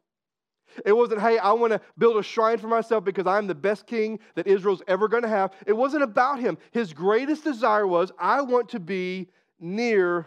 It 0.85 0.92
wasn't, 0.92 1.21
hey, 1.21 1.38
I 1.38 1.53
want 1.53 1.73
to 1.73 1.81
build 1.97 2.16
a 2.16 2.23
shrine 2.23 2.59
for 2.59 2.68
myself 2.68 3.05
because 3.05 3.27
I'm 3.27 3.47
the 3.47 3.55
best 3.55 3.87
king 3.87 4.18
that 4.35 4.47
Israel's 4.47 4.83
ever 4.88 5.09
going 5.09 5.23
to 5.23 5.29
have. 5.29 5.53
It 5.66 5.73
wasn't 5.73 6.03
about 6.03 6.40
him. 6.40 6.59
His 6.73 6.92
greatest 6.92 7.44
desire 7.44 7.87
was, 7.87 8.12
I 8.18 8.40
want 8.42 8.71
to 8.71 8.81
be 8.81 9.29
near 9.61 10.27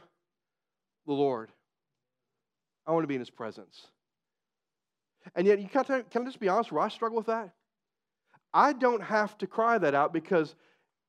the 1.06 1.14
Lord. 1.14 1.52
I 2.86 2.92
want 2.92 3.04
to 3.04 3.08
be 3.08 3.16
in 3.16 3.22
his 3.22 3.30
presence. 3.30 3.88
And 5.36 5.46
yet, 5.46 5.60
you 5.60 5.68
can 5.68 5.86
I, 5.88 6.02
can 6.02 6.24
I 6.24 6.26
just 6.26 6.40
be 6.40 6.50
honest 6.50 6.72
where 6.72 6.84
I 6.84 6.90
struggle 6.90 7.18
with 7.18 7.28
that? 7.28 7.52
I 8.54 8.74
don't 8.74 9.04
have 9.04 9.38
to 9.40 9.48
cry 9.48 9.78
that 9.78 9.96
out 9.96 10.14
because, 10.14 10.56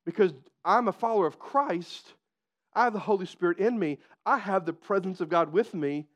because 0.05 0.33
I'm 0.63 0.87
a 0.87 0.93
follower 0.93 1.27
of 1.27 1.39
Christ. 1.39 2.13
I 2.73 2.85
have 2.85 2.93
the 2.93 2.99
Holy 2.99 3.25
Spirit 3.25 3.59
in 3.59 3.77
me. 3.77 3.99
I 4.25 4.37
have 4.37 4.65
the 4.65 4.73
presence 4.73 5.19
of 5.19 5.29
God 5.29 5.51
with 5.51 5.73
me 5.73 6.07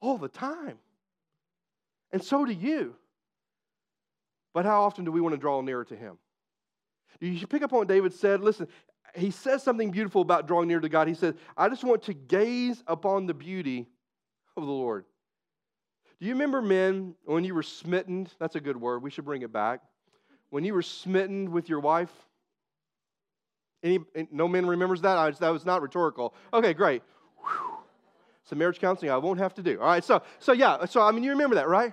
all 0.00 0.18
the 0.18 0.28
time. 0.28 0.78
And 2.12 2.22
so 2.22 2.44
do 2.44 2.52
you. 2.52 2.94
But 4.54 4.64
how 4.64 4.82
often 4.82 5.04
do 5.04 5.12
we 5.12 5.20
want 5.20 5.34
to 5.34 5.40
draw 5.40 5.60
nearer 5.60 5.84
to 5.84 5.96
Him? 5.96 6.18
You 7.20 7.36
should 7.36 7.50
pick 7.50 7.62
up 7.62 7.72
on 7.72 7.80
what 7.80 7.88
David 7.88 8.14
said. 8.14 8.40
Listen, 8.40 8.68
he 9.14 9.30
says 9.30 9.62
something 9.62 9.90
beautiful 9.90 10.22
about 10.22 10.46
drawing 10.46 10.68
near 10.68 10.80
to 10.80 10.88
God. 10.88 11.08
He 11.08 11.14
says, 11.14 11.34
I 11.56 11.68
just 11.68 11.84
want 11.84 12.02
to 12.04 12.14
gaze 12.14 12.82
upon 12.86 13.26
the 13.26 13.34
beauty 13.34 13.86
of 14.56 14.64
the 14.64 14.72
Lord. 14.72 15.04
Do 16.18 16.26
you 16.26 16.32
remember 16.32 16.62
men 16.62 17.14
when 17.24 17.44
you 17.44 17.54
were 17.54 17.62
smitten? 17.62 18.28
That's 18.38 18.56
a 18.56 18.60
good 18.60 18.76
word. 18.76 19.02
We 19.02 19.10
should 19.10 19.24
bring 19.24 19.42
it 19.42 19.52
back. 19.52 19.80
When 20.50 20.64
you 20.64 20.72
were 20.72 20.82
smitten 20.82 21.50
with 21.52 21.68
your 21.68 21.80
wife? 21.80 22.10
Any, 23.82 23.98
no 24.30 24.48
man 24.48 24.66
remembers 24.66 25.02
that? 25.02 25.18
I, 25.18 25.30
that 25.30 25.50
was 25.50 25.66
not 25.66 25.82
rhetorical. 25.82 26.34
Okay, 26.54 26.72
great. 26.72 27.02
Whew. 27.38 27.76
Some 28.44 28.58
marriage 28.58 28.80
counseling 28.80 29.10
I 29.10 29.18
won't 29.18 29.38
have 29.38 29.54
to 29.54 29.62
do. 29.62 29.78
All 29.80 29.86
right, 29.86 30.04
so, 30.04 30.22
so 30.38 30.52
yeah, 30.52 30.86
so 30.86 31.02
I 31.02 31.12
mean, 31.12 31.24
you 31.24 31.30
remember 31.30 31.56
that, 31.56 31.68
right? 31.68 31.92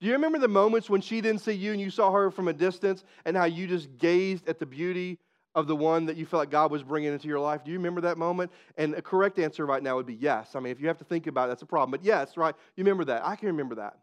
Do 0.00 0.06
you 0.06 0.12
remember 0.12 0.38
the 0.38 0.48
moments 0.48 0.88
when 0.88 1.00
she 1.00 1.20
didn't 1.20 1.40
see 1.40 1.52
you 1.52 1.72
and 1.72 1.80
you 1.80 1.90
saw 1.90 2.12
her 2.12 2.30
from 2.30 2.48
a 2.48 2.52
distance 2.52 3.04
and 3.24 3.36
how 3.36 3.44
you 3.44 3.66
just 3.66 3.98
gazed 3.98 4.48
at 4.48 4.58
the 4.58 4.66
beauty 4.66 5.18
of 5.58 5.66
the 5.66 5.76
one 5.76 6.06
that 6.06 6.16
you 6.16 6.24
felt 6.24 6.40
like 6.40 6.50
God 6.50 6.70
was 6.70 6.82
bringing 6.82 7.12
into 7.12 7.26
your 7.26 7.40
life? 7.40 7.64
Do 7.64 7.72
you 7.72 7.78
remember 7.78 8.00
that 8.02 8.16
moment? 8.16 8.52
And 8.76 8.94
a 8.94 9.02
correct 9.02 9.38
answer 9.38 9.66
right 9.66 9.82
now 9.82 9.96
would 9.96 10.06
be 10.06 10.14
yes. 10.14 10.54
I 10.54 10.60
mean, 10.60 10.70
if 10.70 10.80
you 10.80 10.86
have 10.86 10.98
to 10.98 11.04
think 11.04 11.26
about 11.26 11.46
it, 11.46 11.48
that's 11.48 11.62
a 11.62 11.66
problem. 11.66 11.90
But 11.90 12.04
yes, 12.04 12.36
right? 12.36 12.54
You 12.76 12.84
remember 12.84 13.04
that. 13.06 13.26
I 13.26 13.34
can 13.34 13.48
remember 13.48 13.74
that. 13.74 13.98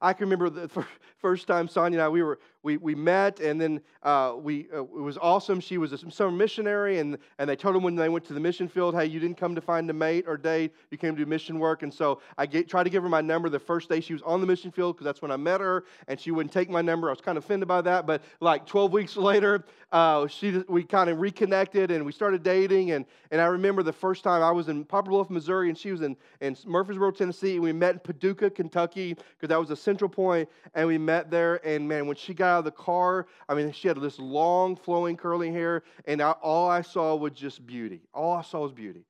I 0.00 0.12
can 0.12 0.28
remember 0.28 0.50
the 0.50 0.84
first 1.18 1.46
time 1.46 1.68
Sonia 1.68 1.98
and 1.98 2.04
I 2.04 2.08
we 2.08 2.22
were 2.22 2.38
we, 2.66 2.76
we 2.78 2.96
met, 2.96 3.38
and 3.38 3.60
then 3.60 3.80
uh, 4.02 4.34
we 4.36 4.66
uh, 4.74 4.82
it 4.82 4.90
was 4.90 5.16
awesome. 5.18 5.60
She 5.60 5.78
was 5.78 5.92
a 5.92 6.10
summer 6.10 6.32
missionary, 6.32 6.98
and 6.98 7.16
and 7.38 7.48
they 7.48 7.54
told 7.54 7.76
them 7.76 7.84
when 7.84 7.94
they 7.94 8.08
went 8.08 8.24
to 8.24 8.34
the 8.34 8.40
mission 8.40 8.66
field, 8.66 8.96
hey, 8.96 9.06
you 9.06 9.20
didn't 9.20 9.36
come 9.36 9.54
to 9.54 9.60
find 9.60 9.88
a 9.88 9.92
mate 9.92 10.24
or 10.26 10.36
date, 10.36 10.72
you 10.90 10.98
came 10.98 11.14
to 11.14 11.24
do 11.24 11.30
mission 11.30 11.60
work. 11.60 11.84
And 11.84 11.94
so 11.94 12.20
I 12.36 12.44
get, 12.46 12.68
tried 12.68 12.82
to 12.82 12.90
give 12.90 13.04
her 13.04 13.08
my 13.08 13.20
number 13.20 13.48
the 13.48 13.60
first 13.60 13.88
day 13.88 14.00
she 14.00 14.14
was 14.14 14.22
on 14.22 14.40
the 14.40 14.48
mission 14.48 14.72
field 14.72 14.96
because 14.96 15.04
that's 15.04 15.22
when 15.22 15.30
I 15.30 15.36
met 15.36 15.60
her, 15.60 15.84
and 16.08 16.18
she 16.18 16.32
wouldn't 16.32 16.52
take 16.52 16.68
my 16.68 16.82
number. 16.82 17.08
I 17.08 17.12
was 17.12 17.20
kind 17.20 17.38
of 17.38 17.44
offended 17.44 17.68
by 17.68 17.82
that, 17.82 18.04
but 18.04 18.20
like 18.40 18.66
12 18.66 18.92
weeks 18.92 19.16
later, 19.28 19.64
uh, 19.92 20.26
she 20.26 20.64
we 20.68 20.82
kind 20.82 21.08
of 21.08 21.20
reconnected 21.20 21.92
and 21.92 22.04
we 22.04 22.10
started 22.10 22.42
dating. 22.42 22.90
And 22.90 23.06
and 23.30 23.40
I 23.40 23.46
remember 23.46 23.84
the 23.84 23.92
first 23.92 24.24
time 24.24 24.42
I 24.42 24.50
was 24.50 24.68
in 24.68 24.84
Poplar 24.84 25.12
Bluff, 25.12 25.30
Missouri, 25.30 25.68
and 25.68 25.78
she 25.78 25.92
was 25.92 26.02
in 26.02 26.16
in 26.40 26.56
Murfreesboro, 26.66 27.12
Tennessee, 27.12 27.54
and 27.54 27.62
we 27.62 27.72
met 27.72 27.94
in 27.94 28.00
Paducah, 28.00 28.50
Kentucky, 28.50 29.14
because 29.14 29.50
that 29.50 29.60
was 29.60 29.70
a 29.70 29.76
central 29.76 30.10
point, 30.10 30.48
and 30.74 30.88
we 30.88 30.98
met 30.98 31.30
there. 31.30 31.64
And 31.64 31.88
man, 31.88 32.08
when 32.08 32.16
she 32.16 32.34
got 32.34 32.55
out 32.56 32.60
of 32.60 32.64
the 32.64 32.70
car. 32.72 33.26
I 33.48 33.54
mean, 33.54 33.70
she 33.72 33.88
had 33.88 34.00
this 34.00 34.18
long, 34.18 34.76
flowing, 34.76 35.16
curling 35.16 35.52
hair, 35.52 35.82
and 36.06 36.20
I, 36.20 36.32
all 36.32 36.68
I 36.68 36.82
saw 36.82 37.14
was 37.14 37.32
just 37.32 37.66
beauty. 37.66 38.02
All 38.12 38.32
I 38.32 38.42
saw 38.42 38.60
was 38.60 38.72
beauty. 38.72 39.04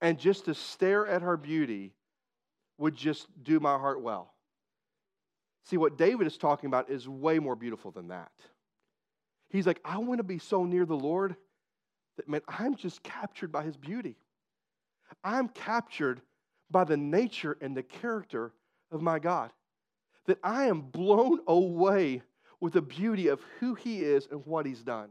And 0.00 0.18
just 0.18 0.46
to 0.46 0.54
stare 0.54 1.06
at 1.06 1.22
her 1.22 1.36
beauty 1.36 1.92
would 2.78 2.96
just 2.96 3.26
do 3.42 3.60
my 3.60 3.78
heart 3.78 4.00
well. 4.02 4.32
See, 5.64 5.76
what 5.76 5.96
David 5.96 6.26
is 6.26 6.36
talking 6.36 6.66
about 6.66 6.90
is 6.90 7.08
way 7.08 7.38
more 7.38 7.54
beautiful 7.54 7.90
than 7.92 8.08
that. 8.08 8.32
He's 9.50 9.66
like, 9.66 9.80
I 9.84 9.98
want 9.98 10.18
to 10.18 10.24
be 10.24 10.38
so 10.38 10.64
near 10.64 10.84
the 10.84 10.96
Lord 10.96 11.36
that, 12.16 12.28
man, 12.28 12.40
I'm 12.48 12.74
just 12.74 13.02
captured 13.02 13.52
by 13.52 13.62
his 13.62 13.76
beauty. 13.76 14.16
I'm 15.22 15.48
captured 15.48 16.20
by 16.70 16.84
the 16.84 16.96
nature 16.96 17.56
and 17.60 17.76
the 17.76 17.82
character 17.82 18.52
of 18.90 19.02
my 19.02 19.18
God. 19.18 19.52
That 20.26 20.38
I 20.42 20.64
am 20.64 20.80
blown 20.80 21.40
away 21.46 22.22
with 22.62 22.74
the 22.74 22.80
beauty 22.80 23.26
of 23.26 23.40
who 23.58 23.74
he 23.74 24.02
is 24.02 24.28
and 24.30 24.46
what 24.46 24.64
he's 24.64 24.84
done. 24.84 25.08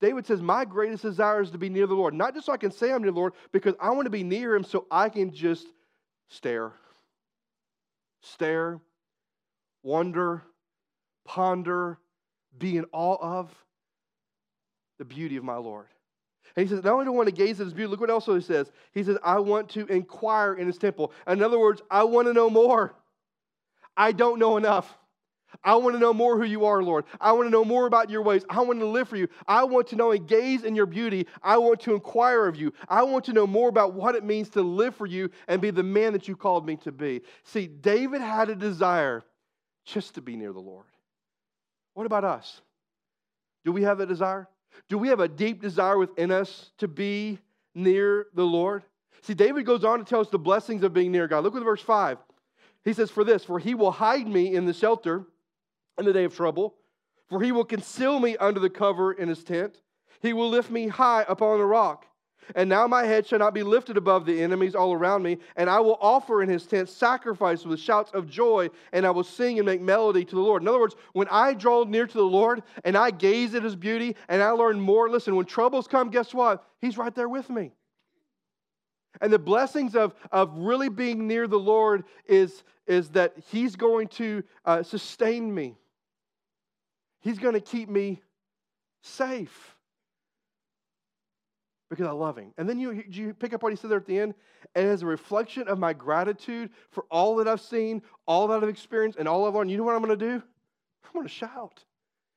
David 0.00 0.26
says, 0.26 0.40
My 0.40 0.64
greatest 0.64 1.02
desire 1.02 1.42
is 1.42 1.50
to 1.50 1.58
be 1.58 1.68
near 1.68 1.86
the 1.86 1.94
Lord. 1.94 2.14
Not 2.14 2.32
just 2.32 2.46
so 2.46 2.54
I 2.54 2.56
can 2.56 2.72
say 2.72 2.90
I'm 2.90 3.02
near 3.02 3.10
the 3.10 3.18
Lord, 3.18 3.34
because 3.52 3.74
I 3.78 3.90
want 3.90 4.06
to 4.06 4.10
be 4.10 4.22
near 4.22 4.56
him 4.56 4.64
so 4.64 4.86
I 4.90 5.10
can 5.10 5.30
just 5.30 5.66
stare. 6.28 6.72
Stare, 8.22 8.80
wonder, 9.82 10.42
ponder, 11.26 11.98
be 12.58 12.78
in 12.78 12.86
awe 12.92 13.18
of 13.20 13.54
the 14.98 15.04
beauty 15.04 15.36
of 15.36 15.44
my 15.44 15.56
Lord. 15.56 15.86
And 16.56 16.66
he 16.66 16.74
says, 16.74 16.82
Not 16.82 16.94
only 16.94 17.04
do 17.04 17.12
I 17.12 17.16
want 17.16 17.28
to 17.28 17.34
gaze 17.34 17.60
at 17.60 17.66
his 17.66 17.74
beauty, 17.74 17.90
look 17.90 18.00
what 18.00 18.08
else 18.08 18.24
he 18.24 18.40
says. 18.40 18.72
He 18.92 19.04
says, 19.04 19.18
I 19.22 19.38
want 19.38 19.68
to 19.70 19.84
inquire 19.88 20.54
in 20.54 20.66
his 20.66 20.78
temple. 20.78 21.12
In 21.28 21.42
other 21.42 21.58
words, 21.58 21.82
I 21.90 22.04
want 22.04 22.26
to 22.26 22.32
know 22.32 22.48
more. 22.48 22.94
I 23.98 24.12
don't 24.12 24.38
know 24.38 24.56
enough. 24.56 24.96
I 25.62 25.74
want 25.76 25.94
to 25.94 26.00
know 26.00 26.14
more 26.14 26.38
who 26.38 26.44
you 26.44 26.64
are, 26.64 26.82
Lord. 26.82 27.04
I 27.20 27.32
want 27.32 27.46
to 27.46 27.50
know 27.50 27.64
more 27.64 27.86
about 27.86 28.10
your 28.10 28.22
ways. 28.22 28.44
I 28.48 28.60
want 28.62 28.80
to 28.80 28.86
live 28.86 29.08
for 29.08 29.16
you. 29.16 29.28
I 29.46 29.64
want 29.64 29.88
to 29.88 29.96
know 29.96 30.12
and 30.12 30.26
gaze 30.26 30.64
in 30.64 30.74
your 30.74 30.86
beauty. 30.86 31.26
I 31.42 31.58
want 31.58 31.80
to 31.80 31.94
inquire 31.94 32.46
of 32.46 32.56
you. 32.56 32.72
I 32.88 33.02
want 33.02 33.24
to 33.26 33.32
know 33.32 33.46
more 33.46 33.68
about 33.68 33.94
what 33.94 34.14
it 34.14 34.24
means 34.24 34.48
to 34.50 34.62
live 34.62 34.94
for 34.94 35.06
you 35.06 35.30
and 35.48 35.60
be 35.60 35.70
the 35.70 35.82
man 35.82 36.12
that 36.12 36.28
you 36.28 36.36
called 36.36 36.66
me 36.66 36.76
to 36.76 36.92
be. 36.92 37.22
See, 37.44 37.66
David 37.66 38.20
had 38.20 38.48
a 38.48 38.54
desire 38.54 39.24
just 39.84 40.14
to 40.14 40.20
be 40.20 40.36
near 40.36 40.52
the 40.52 40.60
Lord. 40.60 40.86
What 41.94 42.06
about 42.06 42.24
us? 42.24 42.60
Do 43.64 43.72
we 43.72 43.82
have 43.82 43.98
that 43.98 44.08
desire? 44.08 44.48
Do 44.88 44.98
we 44.98 45.08
have 45.08 45.20
a 45.20 45.28
deep 45.28 45.60
desire 45.60 45.98
within 45.98 46.30
us 46.30 46.70
to 46.78 46.88
be 46.88 47.38
near 47.74 48.26
the 48.34 48.44
Lord? 48.44 48.84
See, 49.22 49.34
David 49.34 49.66
goes 49.66 49.84
on 49.84 49.98
to 49.98 50.04
tell 50.04 50.20
us 50.20 50.28
the 50.28 50.38
blessings 50.38 50.82
of 50.82 50.94
being 50.94 51.12
near 51.12 51.28
God. 51.28 51.44
Look 51.44 51.54
at 51.54 51.62
verse 51.62 51.82
5. 51.82 52.18
He 52.84 52.92
says, 52.92 53.10
For 53.10 53.24
this, 53.24 53.44
for 53.44 53.58
he 53.58 53.74
will 53.74 53.90
hide 53.90 54.26
me 54.26 54.54
in 54.54 54.64
the 54.64 54.72
shelter 54.72 55.26
in 55.98 56.04
the 56.04 56.12
day 56.12 56.24
of 56.24 56.34
trouble. 56.34 56.74
For 57.28 57.40
he 57.40 57.52
will 57.52 57.64
conceal 57.64 58.18
me 58.18 58.36
under 58.36 58.60
the 58.60 58.70
cover 58.70 59.12
in 59.12 59.28
his 59.28 59.44
tent. 59.44 59.80
He 60.20 60.32
will 60.32 60.48
lift 60.48 60.70
me 60.70 60.88
high 60.88 61.24
upon 61.28 61.60
a 61.60 61.66
rock. 61.66 62.06
And 62.54 62.68
now 62.68 62.86
my 62.86 63.04
head 63.04 63.26
shall 63.26 63.38
not 63.38 63.54
be 63.54 63.62
lifted 63.62 63.96
above 63.96 64.26
the 64.26 64.42
enemies 64.42 64.74
all 64.74 64.92
around 64.92 65.22
me. 65.22 65.38
And 65.56 65.70
I 65.70 65.80
will 65.80 65.98
offer 66.00 66.42
in 66.42 66.48
his 66.48 66.66
tent 66.66 66.88
sacrifice 66.88 67.64
with 67.64 67.78
shouts 67.78 68.10
of 68.12 68.28
joy, 68.28 68.70
and 68.92 69.06
I 69.06 69.10
will 69.10 69.24
sing 69.24 69.58
and 69.58 69.66
make 69.66 69.80
melody 69.80 70.24
to 70.24 70.34
the 70.34 70.40
Lord. 70.40 70.62
In 70.62 70.68
other 70.68 70.80
words, 70.80 70.96
when 71.12 71.28
I 71.30 71.54
draw 71.54 71.84
near 71.84 72.06
to 72.06 72.16
the 72.16 72.22
Lord 72.22 72.62
and 72.84 72.96
I 72.96 73.10
gaze 73.10 73.54
at 73.54 73.62
his 73.62 73.76
beauty 73.76 74.16
and 74.28 74.42
I 74.42 74.50
learn 74.50 74.80
more, 74.80 75.08
listen, 75.08 75.36
when 75.36 75.46
troubles 75.46 75.86
come, 75.86 76.10
guess 76.10 76.34
what? 76.34 76.64
He's 76.80 76.98
right 76.98 77.14
there 77.14 77.28
with 77.28 77.48
me. 77.50 77.72
And 79.20 79.32
the 79.32 79.38
blessings 79.38 79.94
of, 79.94 80.14
of 80.32 80.56
really 80.56 80.88
being 80.88 81.26
near 81.26 81.46
the 81.46 81.58
Lord 81.58 82.04
is, 82.26 82.62
is 82.86 83.10
that 83.10 83.34
he's 83.50 83.76
going 83.76 84.08
to 84.08 84.42
uh, 84.64 84.82
sustain 84.82 85.54
me. 85.54 85.76
He's 87.20 87.38
going 87.38 87.54
to 87.54 87.60
keep 87.60 87.88
me 87.88 88.22
safe 89.02 89.76
because 91.90 92.06
I 92.06 92.12
love 92.12 92.38
him. 92.38 92.52
And 92.56 92.68
then 92.68 92.78
you, 92.78 93.02
you 93.10 93.34
pick 93.34 93.52
up 93.52 93.62
what 93.62 93.72
he 93.72 93.76
said 93.76 93.90
there 93.90 93.98
at 93.98 94.06
the 94.06 94.18
end, 94.18 94.34
and 94.74 94.86
as 94.86 95.02
a 95.02 95.06
reflection 95.06 95.66
of 95.68 95.78
my 95.78 95.92
gratitude 95.92 96.70
for 96.90 97.04
all 97.10 97.36
that 97.36 97.48
I've 97.48 97.60
seen, 97.60 98.00
all 98.26 98.46
that 98.48 98.62
I've 98.62 98.68
experienced, 98.68 99.18
and 99.18 99.28
all 99.28 99.46
I've 99.46 99.54
learned, 99.54 99.70
you 99.70 99.76
know 99.76 99.82
what 99.82 99.96
I'm 99.96 100.02
going 100.02 100.16
to 100.16 100.24
do? 100.24 100.42
I'm 101.04 101.12
going 101.12 101.26
to 101.26 101.32
shout. 101.32 101.84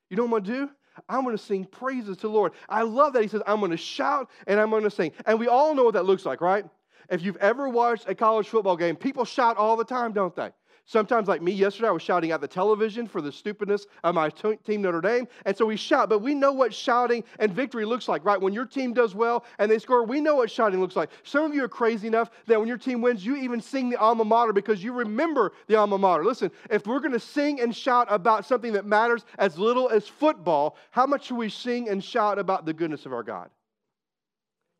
You 0.09 0.17
know 0.17 0.25
what 0.25 0.39
I'm 0.39 0.43
going 0.43 0.59
to 0.59 0.65
do? 0.65 0.71
I'm 1.10 1.23
going 1.23 1.36
to 1.38 1.43
sing 1.43 1.65
praises 1.65 2.17
to 2.17 2.27
the 2.27 2.34
Lord. 2.34 2.53
I 2.69 2.84
love 2.84 3.13
that 3.13 3.21
he 3.21 3.27
says, 3.27 3.41
I'm 3.47 3.60
going 3.60 3.71
to 3.71 3.77
shout 3.77 4.29
and 4.47 4.60
I'm 4.60 4.69
going 4.69 4.84
to 4.84 4.91
sing. 4.91 5.12
And 5.25 5.39
we 5.39 5.47
all 5.47 5.73
know 5.75 5.84
what 5.84 5.93
that 5.93 6.06
looks 6.06 6.25
like, 6.25 6.41
right? 6.41 6.65
If 7.10 7.21
you've 7.21 7.38
ever 7.38 7.67
watched 7.69 8.08
a 8.08 8.15
college 8.15 8.47
football 8.47 8.77
game, 8.77 8.95
people 8.95 9.25
shout 9.25 9.58
all 9.58 9.75
the 9.75 9.84
time, 9.84 10.13
don't 10.13 10.36
they? 10.36 10.51
Sometimes, 10.85 11.29
like 11.29 11.41
me 11.41 11.53
yesterday, 11.53 11.87
I 11.87 11.91
was 11.91 12.01
shouting 12.01 12.31
at 12.31 12.41
the 12.41 12.47
television 12.47 13.07
for 13.07 13.21
the 13.21 13.31
stupidness 13.31 13.87
of 14.03 14.15
my 14.15 14.29
t- 14.29 14.57
team 14.65 14.81
Notre 14.81 14.99
Dame. 14.99 15.29
And 15.45 15.55
so 15.55 15.65
we 15.65 15.77
shout, 15.77 16.09
but 16.09 16.19
we 16.19 16.35
know 16.35 16.51
what 16.51 16.73
shouting 16.73 17.23
and 17.39 17.53
victory 17.53 17.85
looks 17.85 18.09
like, 18.09 18.25
right? 18.25 18.39
When 18.39 18.51
your 18.51 18.65
team 18.65 18.93
does 18.93 19.15
well 19.15 19.45
and 19.59 19.71
they 19.71 19.79
score, 19.79 20.03
we 20.03 20.19
know 20.19 20.35
what 20.35 20.51
shouting 20.51 20.81
looks 20.81 20.97
like. 20.97 21.09
Some 21.23 21.45
of 21.45 21.55
you 21.55 21.63
are 21.63 21.69
crazy 21.69 22.07
enough 22.07 22.31
that 22.47 22.59
when 22.59 22.67
your 22.67 22.77
team 22.77 23.01
wins, 23.01 23.25
you 23.25 23.37
even 23.37 23.61
sing 23.61 23.89
the 23.89 23.95
alma 23.97 24.25
mater 24.25 24.51
because 24.51 24.83
you 24.83 24.91
remember 24.91 25.53
the 25.67 25.77
alma 25.77 25.97
mater. 25.97 26.25
Listen, 26.25 26.51
if 26.69 26.85
we're 26.85 26.99
going 26.99 27.13
to 27.13 27.19
sing 27.19 27.61
and 27.61 27.73
shout 27.73 28.07
about 28.09 28.45
something 28.45 28.73
that 28.73 28.85
matters 28.85 29.23
as 29.39 29.57
little 29.57 29.89
as 29.89 30.05
football, 30.05 30.75
how 30.91 31.05
much 31.05 31.27
should 31.27 31.37
we 31.37 31.47
sing 31.47 31.87
and 31.87 32.03
shout 32.03 32.37
about 32.37 32.65
the 32.65 32.73
goodness 32.73 33.05
of 33.05 33.13
our 33.13 33.23
God? 33.23 33.49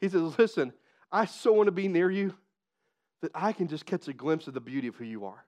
He 0.02 0.10
says, 0.10 0.38
Listen, 0.38 0.74
I 1.14 1.26
so 1.26 1.54
want 1.54 1.68
to 1.68 1.72
be 1.72 1.88
near 1.88 2.12
you 2.12 2.36
that 3.22 3.32
I 3.34 3.54
can 3.54 3.70
just 3.70 3.86
catch 3.86 4.10
a 4.10 4.14
glimpse 4.14 4.48
of 4.50 4.54
the 4.54 4.60
beauty 4.60 4.90
of 4.90 4.96
who 4.96 5.06
you 5.06 5.24
are. 5.24 5.46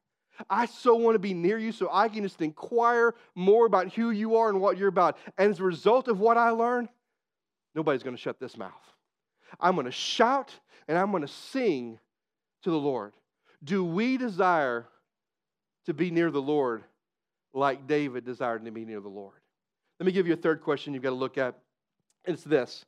I 0.49 0.65
so 0.65 0.95
want 0.95 1.15
to 1.15 1.19
be 1.19 1.33
near 1.33 1.57
you 1.57 1.71
so 1.71 1.89
I 1.91 2.09
can 2.09 2.23
just 2.23 2.41
inquire 2.41 3.15
more 3.35 3.65
about 3.65 3.93
who 3.93 4.11
you 4.11 4.35
are 4.35 4.49
and 4.49 4.59
what 4.59 4.77
you're 4.77 4.89
about. 4.89 5.17
And 5.37 5.51
as 5.51 5.59
a 5.59 5.63
result 5.63 6.07
of 6.07 6.19
what 6.19 6.37
I 6.37 6.49
learn, 6.49 6.89
nobody's 7.73 8.03
going 8.03 8.15
to 8.15 8.21
shut 8.21 8.39
this 8.39 8.57
mouth. 8.57 8.71
I'm 9.59 9.75
going 9.75 9.85
to 9.85 9.91
shout 9.91 10.53
and 10.87 10.97
I'm 10.97 11.11
going 11.11 11.21
to 11.21 11.27
sing 11.27 11.99
to 12.63 12.71
the 12.71 12.77
Lord. 12.77 13.13
Do 13.63 13.83
we 13.83 14.17
desire 14.17 14.87
to 15.85 15.93
be 15.93 16.11
near 16.11 16.31
the 16.31 16.41
Lord 16.41 16.83
like 17.53 17.87
David 17.87 18.25
desired 18.25 18.65
to 18.65 18.71
be 18.71 18.85
near 18.85 18.99
the 18.99 19.07
Lord? 19.07 19.35
Let 19.99 20.05
me 20.05 20.11
give 20.11 20.27
you 20.27 20.33
a 20.33 20.37
third 20.37 20.61
question 20.61 20.93
you've 20.93 21.03
got 21.03 21.11
to 21.11 21.15
look 21.15 21.37
at. 21.37 21.55
It's 22.25 22.43
this 22.43 22.85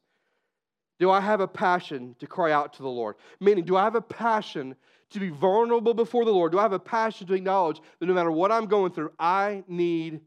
Do 0.99 1.09
I 1.09 1.21
have 1.21 1.39
a 1.39 1.47
passion 1.47 2.15
to 2.19 2.27
cry 2.27 2.51
out 2.51 2.73
to 2.73 2.81
the 2.81 2.89
Lord? 2.89 3.15
Meaning, 3.39 3.63
do 3.63 3.77
I 3.77 3.83
have 3.83 3.95
a 3.95 4.01
passion 4.01 4.75
to 5.11 5.19
be 5.19 5.29
vulnerable 5.29 5.93
before 5.93 6.25
the 6.25 6.31
Lord? 6.31 6.51
Do 6.51 6.59
I 6.59 6.63
have 6.63 6.73
a 6.73 6.79
passion 6.79 7.27
to 7.27 7.33
acknowledge 7.33 7.81
that 7.99 8.05
no 8.05 8.13
matter 8.13 8.31
what 8.31 8.51
I'm 8.51 8.65
going 8.65 8.91
through, 8.91 9.11
I 9.19 9.63
need 9.67 10.21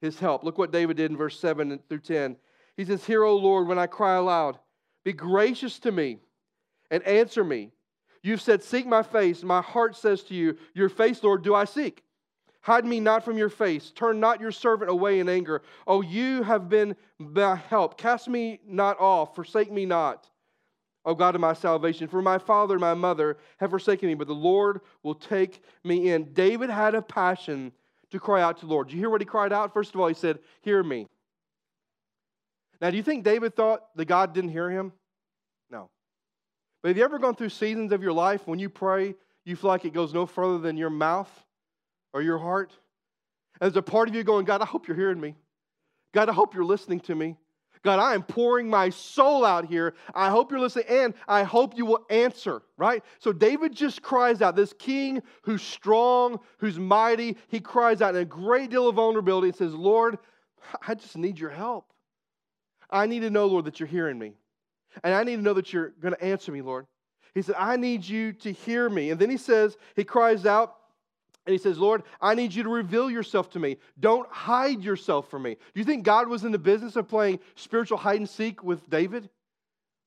his 0.00 0.18
help? 0.18 0.44
Look 0.44 0.58
what 0.58 0.72
David 0.72 0.96
did 0.96 1.10
in 1.10 1.16
verse 1.16 1.38
7 1.38 1.78
through 1.88 2.00
10. 2.00 2.36
He 2.76 2.84
says, 2.84 3.04
Hear, 3.04 3.24
O 3.24 3.36
Lord, 3.36 3.66
when 3.68 3.78
I 3.78 3.86
cry 3.86 4.14
aloud, 4.14 4.58
be 5.04 5.12
gracious 5.12 5.78
to 5.80 5.92
me 5.92 6.18
and 6.90 7.02
answer 7.04 7.44
me. 7.44 7.72
You've 8.22 8.40
said, 8.42 8.62
Seek 8.62 8.86
my 8.86 9.02
face. 9.02 9.42
My 9.42 9.62
heart 9.62 9.96
says 9.96 10.22
to 10.24 10.34
you, 10.34 10.56
Your 10.74 10.88
face, 10.88 11.22
Lord, 11.22 11.42
do 11.42 11.54
I 11.54 11.64
seek. 11.64 12.02
Hide 12.60 12.84
me 12.84 13.00
not 13.00 13.24
from 13.24 13.38
your 13.38 13.48
face. 13.48 13.90
Turn 13.92 14.20
not 14.20 14.40
your 14.40 14.52
servant 14.52 14.90
away 14.90 15.20
in 15.20 15.28
anger. 15.28 15.62
Oh, 15.86 16.02
you 16.02 16.42
have 16.42 16.68
been 16.68 16.96
my 17.18 17.56
help. 17.56 17.96
Cast 17.96 18.28
me 18.28 18.60
not 18.66 19.00
off. 19.00 19.34
Forsake 19.34 19.72
me 19.72 19.86
not. 19.86 20.28
O 21.04 21.14
God 21.14 21.34
of 21.34 21.40
my 21.40 21.52
salvation. 21.52 22.08
For 22.08 22.20
my 22.20 22.38
father 22.38 22.74
and 22.74 22.80
my 22.80 22.94
mother 22.94 23.38
have 23.58 23.70
forsaken 23.70 24.08
me, 24.08 24.14
but 24.14 24.26
the 24.26 24.34
Lord 24.34 24.80
will 25.02 25.14
take 25.14 25.62
me 25.84 26.10
in. 26.10 26.32
David 26.32 26.70
had 26.70 26.94
a 26.94 27.02
passion 27.02 27.72
to 28.10 28.18
cry 28.18 28.42
out 28.42 28.58
to 28.58 28.66
the 28.66 28.72
Lord. 28.72 28.88
Do 28.88 28.94
you 28.94 29.00
hear 29.00 29.10
what 29.10 29.20
he 29.20 29.24
cried 29.24 29.52
out? 29.52 29.72
First 29.72 29.94
of 29.94 30.00
all, 30.00 30.08
he 30.08 30.14
said, 30.14 30.38
Hear 30.62 30.82
me. 30.82 31.06
Now, 32.80 32.90
do 32.90 32.96
you 32.96 33.02
think 33.02 33.24
David 33.24 33.56
thought 33.56 33.94
that 33.96 34.04
God 34.04 34.32
didn't 34.32 34.50
hear 34.50 34.70
him? 34.70 34.92
No. 35.70 35.90
But 36.82 36.88
have 36.88 36.96
you 36.96 37.04
ever 37.04 37.18
gone 37.18 37.34
through 37.34 37.48
seasons 37.48 37.92
of 37.92 38.02
your 38.02 38.12
life 38.12 38.46
when 38.46 38.58
you 38.58 38.68
pray, 38.68 39.14
you 39.44 39.56
feel 39.56 39.68
like 39.68 39.84
it 39.84 39.92
goes 39.92 40.14
no 40.14 40.26
further 40.26 40.58
than 40.58 40.76
your 40.76 40.90
mouth 40.90 41.30
or 42.12 42.22
your 42.22 42.38
heart? 42.38 42.72
And 43.60 43.72
there's 43.72 43.76
a 43.76 43.82
part 43.82 44.08
of 44.08 44.14
you 44.14 44.22
going, 44.22 44.44
God, 44.44 44.62
I 44.62 44.64
hope 44.64 44.86
you're 44.86 44.96
hearing 44.96 45.20
me. 45.20 45.34
God, 46.14 46.28
I 46.28 46.32
hope 46.32 46.54
you're 46.54 46.64
listening 46.64 47.00
to 47.00 47.14
me. 47.14 47.36
God, 47.82 47.98
I 47.98 48.14
am 48.14 48.22
pouring 48.22 48.68
my 48.68 48.90
soul 48.90 49.44
out 49.44 49.66
here. 49.66 49.94
I 50.14 50.30
hope 50.30 50.50
you're 50.50 50.60
listening, 50.60 50.86
and 50.88 51.14
I 51.26 51.42
hope 51.42 51.76
you 51.76 51.86
will 51.86 52.04
answer, 52.10 52.62
right? 52.76 53.02
So 53.18 53.32
David 53.32 53.74
just 53.74 54.02
cries 54.02 54.42
out, 54.42 54.56
this 54.56 54.74
king 54.78 55.22
who's 55.42 55.62
strong, 55.62 56.40
who's 56.58 56.78
mighty, 56.78 57.36
he 57.48 57.60
cries 57.60 58.02
out 58.02 58.14
in 58.14 58.22
a 58.22 58.24
great 58.24 58.70
deal 58.70 58.88
of 58.88 58.96
vulnerability 58.96 59.48
and 59.48 59.56
says, 59.56 59.74
Lord, 59.74 60.18
I 60.86 60.94
just 60.94 61.16
need 61.16 61.38
your 61.38 61.50
help. 61.50 61.92
I 62.90 63.06
need 63.06 63.20
to 63.20 63.30
know, 63.30 63.46
Lord, 63.46 63.66
that 63.66 63.80
you're 63.80 63.86
hearing 63.86 64.18
me. 64.18 64.32
And 65.04 65.14
I 65.14 65.22
need 65.22 65.36
to 65.36 65.42
know 65.42 65.54
that 65.54 65.72
you're 65.72 65.90
going 66.00 66.14
to 66.14 66.24
answer 66.24 66.50
me, 66.50 66.62
Lord. 66.62 66.86
He 67.34 67.42
said, 67.42 67.56
I 67.58 67.76
need 67.76 68.04
you 68.04 68.32
to 68.32 68.52
hear 68.52 68.88
me. 68.88 69.10
And 69.10 69.20
then 69.20 69.30
he 69.30 69.36
says, 69.36 69.76
he 69.94 70.02
cries 70.02 70.46
out, 70.46 70.74
and 71.48 71.54
he 71.54 71.58
says, 71.58 71.78
Lord, 71.78 72.02
I 72.20 72.34
need 72.34 72.52
you 72.52 72.62
to 72.62 72.68
reveal 72.68 73.10
yourself 73.10 73.48
to 73.52 73.58
me. 73.58 73.78
Don't 73.98 74.28
hide 74.28 74.84
yourself 74.84 75.30
from 75.30 75.44
me. 75.44 75.54
Do 75.54 75.80
you 75.80 75.84
think 75.84 76.04
God 76.04 76.28
was 76.28 76.44
in 76.44 76.52
the 76.52 76.58
business 76.58 76.94
of 76.94 77.08
playing 77.08 77.38
spiritual 77.54 77.96
hide 77.96 78.18
and 78.18 78.28
seek 78.28 78.62
with 78.62 78.90
David? 78.90 79.30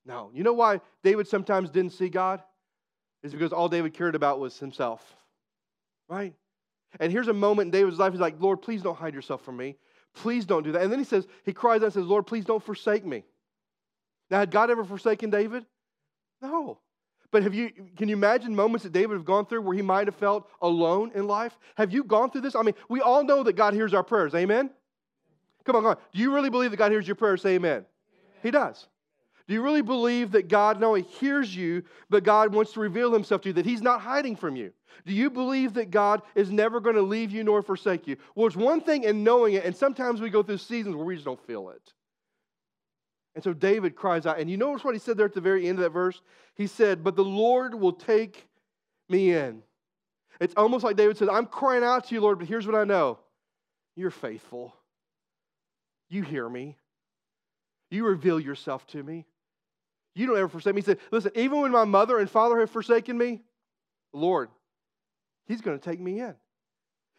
No. 0.05 0.29
You 0.35 0.43
know 0.43 0.53
why 0.53 0.81
David 1.03 1.27
sometimes 1.27 1.71
didn't 1.71 1.93
see 1.93 2.09
God? 2.09 2.43
Is 3.23 3.31
because 3.31 3.53
all 3.53 3.69
David 3.69 3.95
cared 3.95 4.13
about 4.13 4.39
was 4.39 4.59
himself. 4.59 5.03
Right? 6.07 6.35
And 6.99 7.11
here's 7.11 7.27
a 7.27 7.33
moment 7.33 7.67
in 7.67 7.71
David's 7.71 7.97
life. 7.97 8.11
He's 8.13 8.21
like, 8.21 8.35
Lord, 8.39 8.61
please 8.61 8.83
don't 8.83 8.97
hide 8.97 9.15
yourself 9.15 9.43
from 9.43 9.57
me. 9.57 9.77
Please 10.13 10.45
don't 10.45 10.61
do 10.61 10.73
that. 10.73 10.83
And 10.83 10.91
then 10.91 10.99
he 10.99 11.05
says, 11.05 11.25
he 11.43 11.53
cries 11.53 11.81
out 11.81 11.85
and 11.85 11.93
says, 11.93 12.05
Lord, 12.05 12.27
please 12.27 12.45
don't 12.45 12.63
forsake 12.63 13.03
me. 13.03 13.23
Now, 14.29 14.37
had 14.37 14.51
God 14.51 14.69
ever 14.69 14.83
forsaken 14.83 15.31
David? 15.31 15.65
No. 16.39 16.77
But 17.31 17.43
have 17.43 17.53
you, 17.53 17.71
can 17.95 18.09
you 18.09 18.15
imagine 18.15 18.53
moments 18.53 18.83
that 18.83 18.91
David 18.91 19.13
have 19.13 19.25
gone 19.25 19.45
through 19.45 19.61
where 19.61 19.75
he 19.75 19.81
might 19.81 20.07
have 20.07 20.15
felt 20.15 20.49
alone 20.61 21.11
in 21.15 21.27
life? 21.27 21.57
Have 21.75 21.93
you 21.93 22.03
gone 22.03 22.29
through 22.29 22.41
this? 22.41 22.55
I 22.55 22.61
mean, 22.61 22.75
we 22.89 22.99
all 22.99 23.23
know 23.23 23.43
that 23.43 23.53
God 23.53 23.73
hears 23.73 23.93
our 23.93 24.03
prayers. 24.03 24.35
Amen? 24.35 24.69
Come 25.63 25.75
on, 25.77 25.83
come 25.83 25.91
on. 25.91 25.97
Do 26.11 26.19
you 26.19 26.33
really 26.33 26.49
believe 26.49 26.71
that 26.71 26.77
God 26.77 26.91
hears 26.91 27.07
your 27.07 27.15
prayers? 27.15 27.41
Say 27.41 27.55
amen. 27.55 27.71
amen. 27.71 27.85
He 28.43 28.51
does. 28.51 28.87
Do 29.47 29.53
you 29.53 29.61
really 29.61 29.81
believe 29.81 30.31
that 30.31 30.49
God 30.49 30.79
not 30.79 30.87
only 30.87 31.01
hears 31.03 31.55
you, 31.55 31.83
but 32.09 32.23
God 32.23 32.53
wants 32.53 32.73
to 32.73 32.79
reveal 32.79 33.13
himself 33.13 33.41
to 33.41 33.49
you, 33.49 33.53
that 33.53 33.65
he's 33.65 33.81
not 33.81 34.01
hiding 34.01 34.35
from 34.35 34.55
you? 34.55 34.71
Do 35.05 35.13
you 35.13 35.29
believe 35.29 35.73
that 35.75 35.89
God 35.89 36.21
is 36.35 36.51
never 36.51 36.79
going 36.79 36.95
to 36.95 37.01
leave 37.01 37.31
you 37.31 37.43
nor 37.43 37.61
forsake 37.61 38.07
you? 38.07 38.17
Well, 38.35 38.47
it's 38.47 38.55
one 38.55 38.81
thing 38.81 39.03
in 39.03 39.23
knowing 39.23 39.53
it, 39.53 39.65
and 39.65 39.75
sometimes 39.75 40.21
we 40.21 40.29
go 40.29 40.43
through 40.43 40.57
seasons 40.57 40.95
where 40.95 41.05
we 41.05 41.15
just 41.15 41.25
don't 41.25 41.43
feel 41.45 41.69
it. 41.69 41.93
And 43.35 43.43
so 43.43 43.53
David 43.53 43.95
cries 43.95 44.25
out. 44.25 44.39
And 44.39 44.49
you 44.49 44.57
notice 44.57 44.83
what 44.83 44.93
he 44.93 44.99
said 44.99 45.17
there 45.17 45.25
at 45.25 45.33
the 45.33 45.41
very 45.41 45.67
end 45.67 45.77
of 45.79 45.83
that 45.83 45.91
verse? 45.91 46.21
He 46.55 46.67
said, 46.67 47.03
But 47.03 47.15
the 47.15 47.23
Lord 47.23 47.73
will 47.73 47.93
take 47.93 48.47
me 49.09 49.33
in. 49.33 49.63
It's 50.39 50.53
almost 50.57 50.83
like 50.83 50.97
David 50.97 51.17
said, 51.17 51.29
I'm 51.29 51.45
crying 51.45 51.83
out 51.83 52.07
to 52.07 52.15
you, 52.15 52.21
Lord, 52.21 52.39
but 52.39 52.47
here's 52.47 52.65
what 52.65 52.75
I 52.75 52.83
know 52.83 53.19
you're 53.95 54.11
faithful. 54.11 54.75
You 56.09 56.23
hear 56.23 56.47
me. 56.47 56.77
You 57.89 58.05
reveal 58.05 58.39
yourself 58.39 58.87
to 58.87 59.03
me. 59.03 59.25
You 60.15 60.27
don't 60.27 60.37
ever 60.37 60.49
forsake 60.49 60.75
me. 60.75 60.81
He 60.81 60.85
said, 60.85 60.99
Listen, 61.11 61.31
even 61.35 61.61
when 61.61 61.71
my 61.71 61.85
mother 61.85 62.19
and 62.19 62.29
father 62.29 62.59
have 62.59 62.69
forsaken 62.69 63.17
me, 63.17 63.41
Lord, 64.13 64.49
He's 65.45 65.61
going 65.61 65.77
to 65.77 65.83
take 65.83 65.99
me 65.99 66.19
in. 66.19 66.35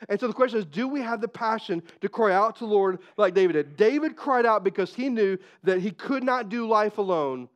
And 0.08 0.18
so 0.18 0.26
the 0.26 0.32
question 0.32 0.58
is 0.58 0.64
do 0.66 0.88
we 0.88 1.00
have 1.00 1.20
the 1.20 1.28
passion 1.28 1.82
to 2.00 2.08
cry 2.08 2.32
out 2.32 2.56
to 2.56 2.64
the 2.66 2.70
Lord 2.70 2.98
like 3.16 3.34
David 3.34 3.54
did? 3.54 3.76
David 3.76 4.16
cried 4.16 4.46
out 4.46 4.64
because 4.64 4.94
he 4.94 5.08
knew 5.08 5.38
that 5.62 5.80
he 5.80 5.90
could 5.90 6.22
not 6.22 6.48
do 6.48 6.66
life 6.66 6.98
alone 6.98 7.48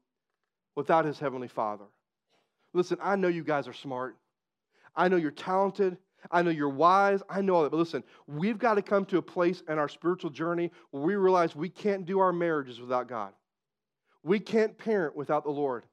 without 0.74 1.04
his 1.04 1.18
heavenly 1.18 1.48
Father. 1.48 1.85
Listen, 2.72 2.98
I 3.02 3.16
know 3.16 3.28
you 3.28 3.42
guys 3.42 3.66
are 3.68 3.72
smart. 3.72 4.16
I 4.94 5.09
know 5.09 5.16
you're 5.16 5.30
talented. 5.30 5.96
I 6.30 6.42
know 6.42 6.50
you're 6.50 6.68
wise. 6.68 7.22
I 7.28 7.40
know 7.40 7.54
all 7.54 7.62
that. 7.62 7.70
But 7.70 7.78
listen, 7.78 8.02
we've 8.26 8.59
got 8.59 8.74
to 8.74 8.82
come 8.82 9.04
to 9.06 9.18
a 9.18 9.22
place 9.22 9.62
in 9.68 9.78
our 9.78 9.88
spiritual 9.88 10.30
journey 10.30 10.70
where 10.90 11.02
we 11.02 11.14
realize 11.14 11.54
we 11.54 11.68
can't 11.68 12.04
do 12.04 12.18
our 12.18 12.32
marriages 12.32 12.80
without 12.80 13.09
God. 13.09 13.32
We 14.22 14.40
can't 14.40 14.76
parent 14.76 15.16
without 15.16 15.44
the 15.44 15.50
Lord. 15.50 15.85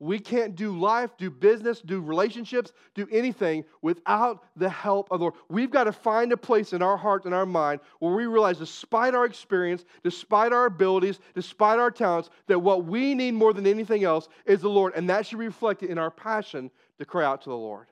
We 0.00 0.20
can't 0.20 0.54
do 0.54 0.78
life, 0.78 1.16
do 1.16 1.28
business, 1.28 1.80
do 1.80 2.00
relationships, 2.00 2.72
do 2.94 3.08
anything 3.10 3.64
without 3.82 4.44
the 4.54 4.68
help 4.68 5.10
of 5.10 5.18
the 5.18 5.24
Lord. 5.24 5.34
We've 5.48 5.72
got 5.72 5.84
to 5.84 5.92
find 5.92 6.30
a 6.30 6.36
place 6.36 6.72
in 6.72 6.82
our 6.82 6.96
heart 6.96 7.24
and 7.24 7.34
our 7.34 7.46
mind 7.46 7.80
where 7.98 8.14
we 8.14 8.26
realize, 8.26 8.58
despite 8.58 9.16
our 9.16 9.24
experience, 9.24 9.84
despite 10.04 10.52
our 10.52 10.66
abilities, 10.66 11.18
despite 11.34 11.80
our 11.80 11.90
talents, 11.90 12.30
that 12.46 12.60
what 12.60 12.84
we 12.84 13.12
need 13.12 13.34
more 13.34 13.52
than 13.52 13.66
anything 13.66 14.04
else 14.04 14.28
is 14.46 14.60
the 14.60 14.68
Lord. 14.68 14.92
And 14.94 15.10
that 15.10 15.26
should 15.26 15.40
be 15.40 15.46
reflected 15.46 15.90
in 15.90 15.98
our 15.98 16.12
passion 16.12 16.70
to 17.00 17.04
cry 17.04 17.24
out 17.24 17.42
to 17.42 17.50
the 17.50 17.56
Lord. 17.56 17.88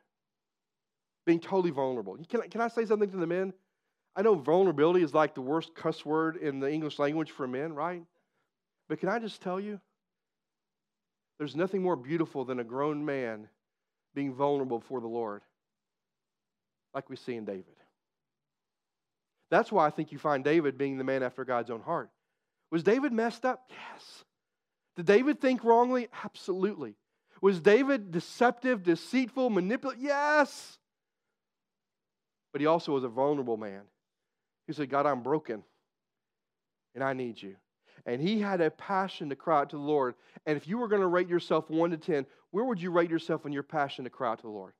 Being 1.27 1.40
totally 1.40 1.73
vulnerable. 1.73 2.16
Can 2.29 2.42
I, 2.42 2.47
can 2.47 2.61
I 2.61 2.69
say 2.69 2.87
something 2.87 3.11
to 3.11 3.16
the 3.16 3.27
men? 3.27 3.53
I 4.14 4.23
know 4.23 4.37
vulnerability 4.37 5.03
is 5.03 5.12
like 5.12 5.35
the 5.35 5.40
worst 5.40 5.75
cuss 5.75 6.07
word 6.07 6.37
in 6.37 6.61
the 6.61 6.71
English 6.71 7.01
language 7.01 7.33
for 7.33 7.49
men, 7.49 7.75
right? 7.75 8.03
But 8.88 9.01
can 9.01 9.09
I 9.09 9.19
just 9.19 9.42
tell 9.42 9.59
you? 9.59 9.81
There's 11.38 11.57
nothing 11.57 11.83
more 11.83 11.96
beautiful 11.96 12.44
than 12.44 12.61
a 12.61 12.64
grown 12.64 13.05
man 13.05 13.49
being 14.14 14.35
vulnerable 14.35 14.79
before 14.79 15.01
the 15.01 15.07
Lord, 15.07 15.42
like 16.94 17.11
we 17.11 17.16
see 17.16 17.35
in 17.35 17.44
David. 17.44 17.64
That's 19.51 19.70
why 19.70 19.87
I 19.87 19.90
think 19.90 20.12
you 20.12 20.18
find 20.18 20.42
David 20.42 20.79
being 20.79 20.99
the 20.99 21.05
man 21.05 21.22
after 21.22 21.44
God's 21.44 21.70
own 21.70 21.83
heart. 21.83 22.11
Was 22.70 22.83
David 22.83 23.12
messed 23.12 23.44
up? 23.44 23.70
Yes. 23.70 24.25
Did 24.96 25.07
David 25.07 25.40
think 25.40 25.62
wrongly? 25.62 26.09
Absolutely. 26.25 26.94
Was 27.42 27.61
David 27.61 28.11
deceptive, 28.11 28.83
deceitful, 28.83 29.51
manipulative? 29.51 30.03
Yes. 30.03 30.79
But 32.53 32.61
he 32.62 32.66
also 32.66 32.92
was 32.92 33.05
a 33.05 33.09
vulnerable 33.09 33.59
man. 33.59 33.83
He 34.66 34.72
said, 34.72 34.88
God, 34.88 35.07
I'm 35.07 35.22
broken 35.22 35.62
and 36.94 37.05
I 37.05 37.12
need 37.12 37.40
you 37.40 37.57
and 38.07 38.23
he 38.23 38.40
had 38.40 38.61
a 38.61 38.71
passion 38.71 39.29
to 39.29 39.37
cry 39.37 39.61
out 39.61 39.71
to 39.71 39.77
the 39.77 39.83
Lord. 39.83 40.14
And 40.47 40.57
if 40.57 40.66
you 40.69 40.79
were 40.79 40.88
going 40.88 41.03
to 41.03 41.09
rate 41.09 41.29
yourself 41.29 41.69
1 41.69 41.90
to 41.90 41.97
10, 41.97 42.25
where 42.53 42.64
would 42.64 42.81
you 42.81 42.90
rate 42.90 43.11
yourself 43.11 43.45
in 43.45 43.53
your 43.53 43.64
passion 43.64 44.05
to 44.05 44.11
cry 44.11 44.31
out 44.31 44.38
to 44.38 44.47
the 44.47 44.49
Lord? 44.49 44.73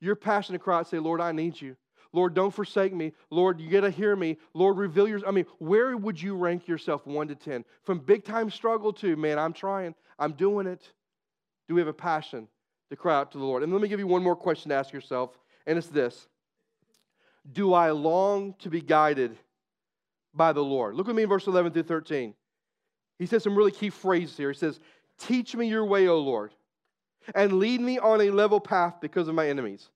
Your 0.00 0.14
passion 0.14 0.52
to 0.52 0.60
cry 0.60 0.76
out 0.76 0.78
and 0.78 0.86
say, 0.86 0.98
Lord, 1.00 1.20
I 1.20 1.32
need 1.32 1.60
you. 1.60 1.76
Lord, 2.12 2.34
don't 2.34 2.54
forsake 2.54 2.94
me. 2.94 3.12
Lord, 3.30 3.60
you 3.60 3.68
got 3.68 3.82
to 3.82 3.90
hear 3.90 4.16
me. 4.16 4.38
Lord, 4.54 4.78
reveal 4.78 5.06
your. 5.08 5.26
I 5.26 5.30
mean, 5.30 5.44
where 5.58 5.96
would 5.96 6.22
you 6.22 6.36
rank 6.36 6.66
yourself 6.66 7.06
1 7.06 7.28
to 7.28 7.34
10? 7.34 7.64
From 7.82 7.98
big 7.98 8.24
time 8.24 8.48
struggle 8.48 8.92
to, 8.94 9.16
man, 9.16 9.38
I'm 9.38 9.52
trying, 9.52 9.94
I'm 10.18 10.32
doing 10.32 10.66
it. 10.66 10.92
Do 11.66 11.74
we 11.74 11.80
have 11.80 11.88
a 11.88 11.92
passion 11.92 12.48
to 12.90 12.96
cry 12.96 13.16
out 13.16 13.32
to 13.32 13.38
the 13.38 13.44
Lord? 13.44 13.62
And 13.62 13.72
let 13.72 13.82
me 13.82 13.88
give 13.88 13.98
you 13.98 14.06
one 14.06 14.22
more 14.22 14.36
question 14.36 14.70
to 14.70 14.76
ask 14.76 14.92
yourself, 14.92 15.36
and 15.66 15.76
it's 15.76 15.88
this 15.88 16.28
Do 17.52 17.74
I 17.74 17.90
long 17.90 18.54
to 18.60 18.70
be 18.70 18.80
guided 18.80 19.36
by 20.32 20.52
the 20.52 20.64
Lord? 20.64 20.94
Look 20.94 21.08
with 21.08 21.16
me 21.16 21.24
in 21.24 21.28
verse 21.28 21.46
11 21.46 21.72
through 21.72 21.82
13. 21.82 22.34
He 23.18 23.26
says 23.26 23.42
some 23.42 23.56
really 23.56 23.72
key 23.72 23.90
phrases 23.90 24.36
here. 24.36 24.52
He 24.52 24.58
says, 24.58 24.80
Teach 25.18 25.54
me 25.56 25.66
your 25.68 25.84
way, 25.84 26.06
O 26.06 26.18
Lord, 26.18 26.54
and 27.34 27.54
lead 27.54 27.80
me 27.80 27.98
on 27.98 28.20
a 28.20 28.30
level 28.30 28.60
path 28.60 29.00
because 29.00 29.28
of 29.28 29.34
my 29.34 29.48
enemies. 29.48 29.90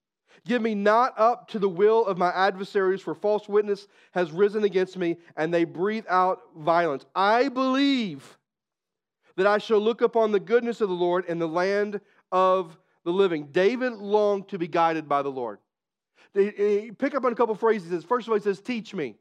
Give 0.44 0.60
me 0.60 0.74
not 0.74 1.14
up 1.16 1.48
to 1.48 1.60
the 1.60 1.68
will 1.68 2.04
of 2.04 2.18
my 2.18 2.30
adversaries, 2.30 3.00
for 3.00 3.14
false 3.14 3.48
witness 3.48 3.86
has 4.12 4.32
risen 4.32 4.64
against 4.64 4.96
me, 4.96 5.18
and 5.36 5.54
they 5.54 5.64
breathe 5.64 6.06
out 6.08 6.40
violence. 6.56 7.06
I 7.14 7.48
believe 7.48 8.38
that 9.36 9.46
I 9.46 9.58
shall 9.58 9.78
look 9.78 10.00
upon 10.00 10.32
the 10.32 10.40
goodness 10.40 10.80
of 10.80 10.88
the 10.88 10.94
Lord 10.94 11.26
in 11.26 11.38
the 11.38 11.48
land 11.48 12.00
of 12.32 12.76
the 13.04 13.12
living. 13.12 13.46
David 13.52 13.92
longed 13.92 14.48
to 14.48 14.58
be 14.58 14.66
guided 14.66 15.08
by 15.08 15.22
the 15.22 15.30
Lord. 15.30 15.58
Pick 16.34 17.14
up 17.14 17.24
on 17.24 17.32
a 17.32 17.36
couple 17.36 17.54
phrases. 17.54 18.04
First 18.04 18.26
of 18.26 18.32
all, 18.32 18.38
he 18.38 18.42
says, 18.42 18.60
Teach 18.60 18.94
me, 18.94 19.14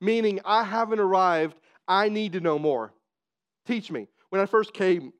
meaning 0.00 0.40
I 0.44 0.64
haven't 0.64 1.00
arrived, 1.00 1.56
I 1.88 2.08
need 2.10 2.34
to 2.34 2.40
know 2.40 2.58
more. 2.58 2.92
Teach 3.66 3.90
me. 3.90 4.08
When 4.30 4.40
I 4.40 4.46
first 4.46 4.72
came, 4.72 5.12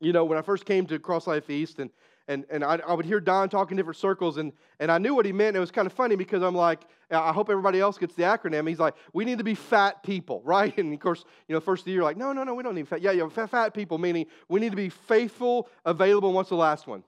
you 0.00 0.12
know, 0.12 0.24
when 0.24 0.38
I 0.38 0.42
first 0.42 0.64
came 0.64 0.86
to 0.86 0.98
Cross 0.98 1.26
Life 1.26 1.50
East 1.50 1.78
and 1.78 1.90
and, 2.28 2.44
and 2.50 2.64
I, 2.64 2.78
I, 2.86 2.94
would 2.94 3.04
hear 3.04 3.20
Don 3.20 3.48
talk 3.48 3.70
in 3.70 3.76
different 3.76 3.96
circles, 3.96 4.36
and, 4.36 4.52
and 4.78 4.90
I 4.90 4.98
knew 4.98 5.14
what 5.14 5.26
he 5.26 5.32
meant. 5.32 5.56
It 5.56 5.60
was 5.60 5.70
kind 5.70 5.86
of 5.86 5.92
funny 5.92 6.16
because 6.16 6.42
I'm 6.42 6.54
like, 6.54 6.82
I 7.10 7.32
hope 7.32 7.50
everybody 7.50 7.80
else 7.80 7.98
gets 7.98 8.14
the 8.14 8.22
acronym. 8.22 8.68
He's 8.68 8.78
like, 8.78 8.94
we 9.12 9.24
need 9.24 9.38
to 9.38 9.44
be 9.44 9.54
fat 9.54 10.02
people, 10.02 10.40
right? 10.44 10.76
And 10.78 10.94
of 10.94 11.00
course, 11.00 11.24
you 11.48 11.54
know, 11.54 11.60
first 11.60 11.82
of 11.82 11.86
the 11.86 11.92
year, 11.92 12.02
like, 12.02 12.16
no, 12.16 12.32
no, 12.32 12.44
no, 12.44 12.54
we 12.54 12.62
don't 12.62 12.74
need 12.74 12.88
fat. 12.88 13.02
Yeah, 13.02 13.12
yeah, 13.12 13.28
fat, 13.28 13.50
fat 13.50 13.74
people, 13.74 13.98
meaning 13.98 14.26
we 14.48 14.60
need 14.60 14.70
to 14.70 14.76
be 14.76 14.88
faithful, 14.88 15.68
available. 15.84 16.32
what's 16.32 16.48
the 16.48 16.54
last 16.54 16.86
one? 16.86 17.02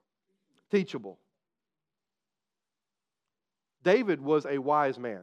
Teachable. 0.71 1.19
David 3.83 4.21
was 4.21 4.47
a 4.47 4.59
wise 4.59 4.99
man, 4.99 5.23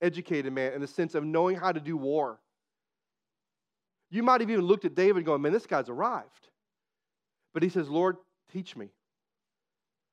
educated 0.00 0.52
man 0.52 0.72
in 0.72 0.80
the 0.80 0.86
sense 0.86 1.14
of 1.14 1.24
knowing 1.24 1.56
how 1.56 1.72
to 1.72 1.80
do 1.80 1.96
war. 1.96 2.40
You 4.16 4.22
might 4.22 4.40
have 4.40 4.50
even 4.50 4.64
looked 4.64 4.86
at 4.86 4.94
David 4.94 5.26
going, 5.26 5.42
man, 5.42 5.52
this 5.52 5.66
guy's 5.66 5.90
arrived. 5.90 6.48
But 7.52 7.62
he 7.62 7.68
says, 7.68 7.86
Lord, 7.86 8.16
teach 8.50 8.74
me. 8.74 8.88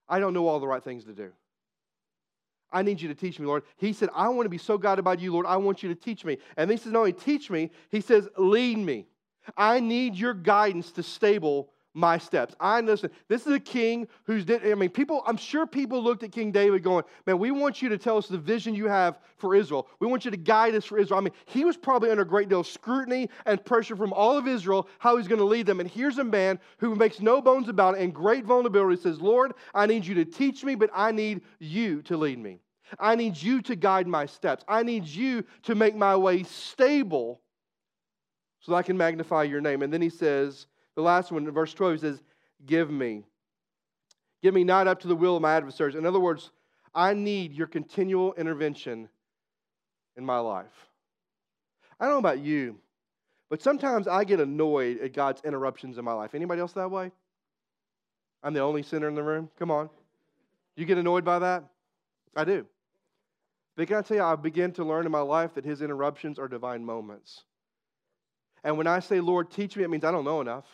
I 0.09 0.19
don't 0.19 0.33
know 0.33 0.45
all 0.47 0.59
the 0.59 0.67
right 0.67 0.83
things 0.83 1.05
to 1.05 1.13
do. 1.13 1.31
I 2.69 2.81
need 2.81 2.99
you 2.99 3.07
to 3.07 3.15
teach 3.15 3.39
me, 3.39 3.45
Lord. 3.45 3.63
He 3.77 3.93
said, 3.93 4.09
I 4.13 4.27
want 4.27 4.45
to 4.45 4.49
be 4.49 4.57
so 4.57 4.77
guided 4.77 5.05
by 5.05 5.13
you, 5.13 5.31
Lord. 5.31 5.45
I 5.45 5.55
want 5.55 5.83
you 5.83 5.89
to 5.89 5.95
teach 5.95 6.25
me. 6.25 6.37
And 6.57 6.69
he 6.69 6.75
says, 6.75 6.91
not 6.91 6.99
only 6.99 7.13
teach 7.13 7.49
me, 7.49 7.71
he 7.91 8.01
says, 8.01 8.27
lead 8.37 8.77
me. 8.77 9.05
I 9.55 9.79
need 9.79 10.15
your 10.15 10.33
guidance 10.33 10.91
to 10.93 11.03
stable 11.03 11.69
my 11.93 12.17
steps. 12.17 12.55
I 12.59 12.81
listen. 12.81 13.11
This 13.27 13.45
is 13.45 13.53
a 13.53 13.59
king 13.59 14.07
who's 14.23 14.45
did. 14.45 14.65
I 14.65 14.73
mean, 14.73 14.89
people. 14.89 15.23
I'm 15.27 15.37
sure 15.37 15.67
people 15.67 16.03
looked 16.03 16.23
at 16.23 16.31
King 16.31 16.51
David, 16.51 16.83
going, 16.83 17.03
"Man, 17.27 17.37
we 17.37 17.51
want 17.51 17.81
you 17.81 17.89
to 17.89 17.97
tell 17.97 18.17
us 18.17 18.27
the 18.27 18.37
vision 18.37 18.73
you 18.73 18.87
have 18.87 19.19
for 19.37 19.55
Israel. 19.55 19.87
We 19.99 20.07
want 20.07 20.25
you 20.25 20.31
to 20.31 20.37
guide 20.37 20.73
us 20.75 20.85
for 20.85 20.97
Israel." 20.97 21.19
I 21.19 21.21
mean, 21.21 21.33
he 21.45 21.65
was 21.65 21.77
probably 21.77 22.09
under 22.09 22.23
a 22.23 22.27
great 22.27 22.49
deal 22.49 22.61
of 22.61 22.67
scrutiny 22.67 23.29
and 23.45 23.63
pressure 23.63 23.95
from 23.95 24.11
all 24.11 24.37
of 24.37 24.47
Israel 24.47 24.87
how 24.97 25.17
he's 25.17 25.27
going 25.27 25.39
to 25.39 25.45
lead 25.45 25.67
them. 25.67 25.79
And 25.79 25.89
here's 25.89 26.17
a 26.17 26.23
man 26.23 26.59
who 26.79 26.95
makes 26.95 27.19
no 27.19 27.41
bones 27.41 27.69
about 27.69 27.95
it 27.95 28.01
and 28.01 28.13
great 28.13 28.45
vulnerability 28.45 29.01
says, 29.01 29.21
"Lord, 29.21 29.53
I 29.73 29.85
need 29.85 30.05
you 30.05 30.15
to 30.15 30.25
teach 30.25 30.63
me, 30.63 30.75
but 30.75 30.89
I 30.93 31.11
need 31.11 31.41
you 31.59 32.01
to 32.03 32.17
lead 32.17 32.39
me. 32.39 32.59
I 32.99 33.15
need 33.15 33.37
you 33.37 33.61
to 33.63 33.75
guide 33.75 34.07
my 34.07 34.25
steps. 34.25 34.63
I 34.67 34.81
need 34.81 35.05
you 35.05 35.43
to 35.63 35.75
make 35.75 35.95
my 35.95 36.15
way 36.15 36.43
stable." 36.43 37.41
So 38.61 38.71
that 38.71 38.77
I 38.77 38.83
can 38.83 38.97
magnify 38.97 39.43
your 39.43 39.61
name. 39.61 39.81
And 39.81 39.91
then 39.91 40.01
he 40.01 40.09
says, 40.09 40.67
the 40.95 41.01
last 41.01 41.31
one, 41.31 41.49
verse 41.51 41.73
12, 41.73 41.93
he 41.93 41.99
says, 41.99 42.21
Give 42.65 42.89
me. 42.89 43.23
Give 44.41 44.53
me 44.53 44.63
not 44.63 44.87
up 44.87 44.99
to 45.01 45.07
the 45.07 45.15
will 45.15 45.35
of 45.35 45.41
my 45.41 45.55
adversaries. 45.55 45.95
In 45.95 46.05
other 46.05 46.19
words, 46.19 46.51
I 46.93 47.13
need 47.13 47.53
your 47.53 47.67
continual 47.67 48.33
intervention 48.33 49.09
in 50.15 50.25
my 50.25 50.39
life. 50.39 50.89
I 51.99 52.05
don't 52.05 52.15
know 52.15 52.19
about 52.19 52.39
you, 52.39 52.77
but 53.49 53.61
sometimes 53.61 54.07
I 54.07 54.23
get 54.23 54.39
annoyed 54.39 54.99
at 54.99 55.13
God's 55.13 55.41
interruptions 55.43 55.97
in 55.97 56.05
my 56.05 56.13
life. 56.13 56.35
Anybody 56.35 56.61
else 56.61 56.73
that 56.73 56.91
way? 56.91 57.11
I'm 58.43 58.53
the 58.53 58.59
only 58.59 58.83
sinner 58.83 59.07
in 59.07 59.15
the 59.15 59.23
room. 59.23 59.49
Come 59.57 59.71
on. 59.71 59.89
You 60.75 60.85
get 60.85 60.97
annoyed 60.97 61.23
by 61.23 61.39
that? 61.39 61.63
I 62.35 62.43
do. 62.43 62.65
But 63.75 63.87
can 63.87 63.97
I 63.97 64.01
tell 64.01 64.17
you, 64.17 64.23
I 64.23 64.35
begin 64.35 64.71
to 64.73 64.83
learn 64.83 65.05
in 65.05 65.11
my 65.11 65.21
life 65.21 65.53
that 65.55 65.65
his 65.65 65.81
interruptions 65.81 66.37
are 66.37 66.47
divine 66.47 66.83
moments. 66.83 67.43
And 68.63 68.77
when 68.77 68.87
I 68.87 68.99
say, 68.99 69.19
Lord, 69.19 69.49
teach 69.49 69.75
me, 69.75 69.83
it 69.83 69.89
means 69.89 70.03
I 70.03 70.11
don't 70.11 70.25
know 70.25 70.41
enough. 70.41 70.65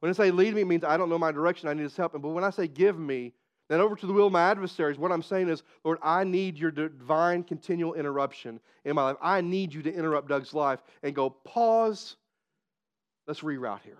When 0.00 0.10
I 0.10 0.12
say 0.12 0.30
lead 0.30 0.54
me, 0.54 0.62
it 0.62 0.66
means 0.66 0.84
I 0.84 0.96
don't 0.96 1.08
know 1.08 1.18
my 1.18 1.32
direction. 1.32 1.68
I 1.68 1.74
need 1.74 1.82
his 1.82 1.96
help. 1.96 2.12
But 2.12 2.20
when 2.20 2.44
I 2.44 2.50
say 2.50 2.66
give 2.66 2.98
me, 2.98 3.32
then 3.68 3.80
over 3.80 3.94
to 3.94 4.06
the 4.06 4.12
will 4.12 4.26
of 4.26 4.32
my 4.32 4.50
adversaries, 4.50 4.98
what 4.98 5.12
I'm 5.12 5.22
saying 5.22 5.48
is, 5.48 5.62
Lord, 5.84 5.98
I 6.02 6.24
need 6.24 6.58
your 6.58 6.72
divine 6.72 7.44
continual 7.44 7.94
interruption 7.94 8.58
in 8.84 8.96
my 8.96 9.04
life. 9.04 9.16
I 9.22 9.42
need 9.42 9.72
you 9.72 9.82
to 9.82 9.94
interrupt 9.94 10.28
Doug's 10.28 10.52
life 10.52 10.80
and 11.04 11.14
go, 11.14 11.30
pause, 11.30 12.16
let's 13.28 13.40
reroute 13.40 13.82
here. 13.82 13.98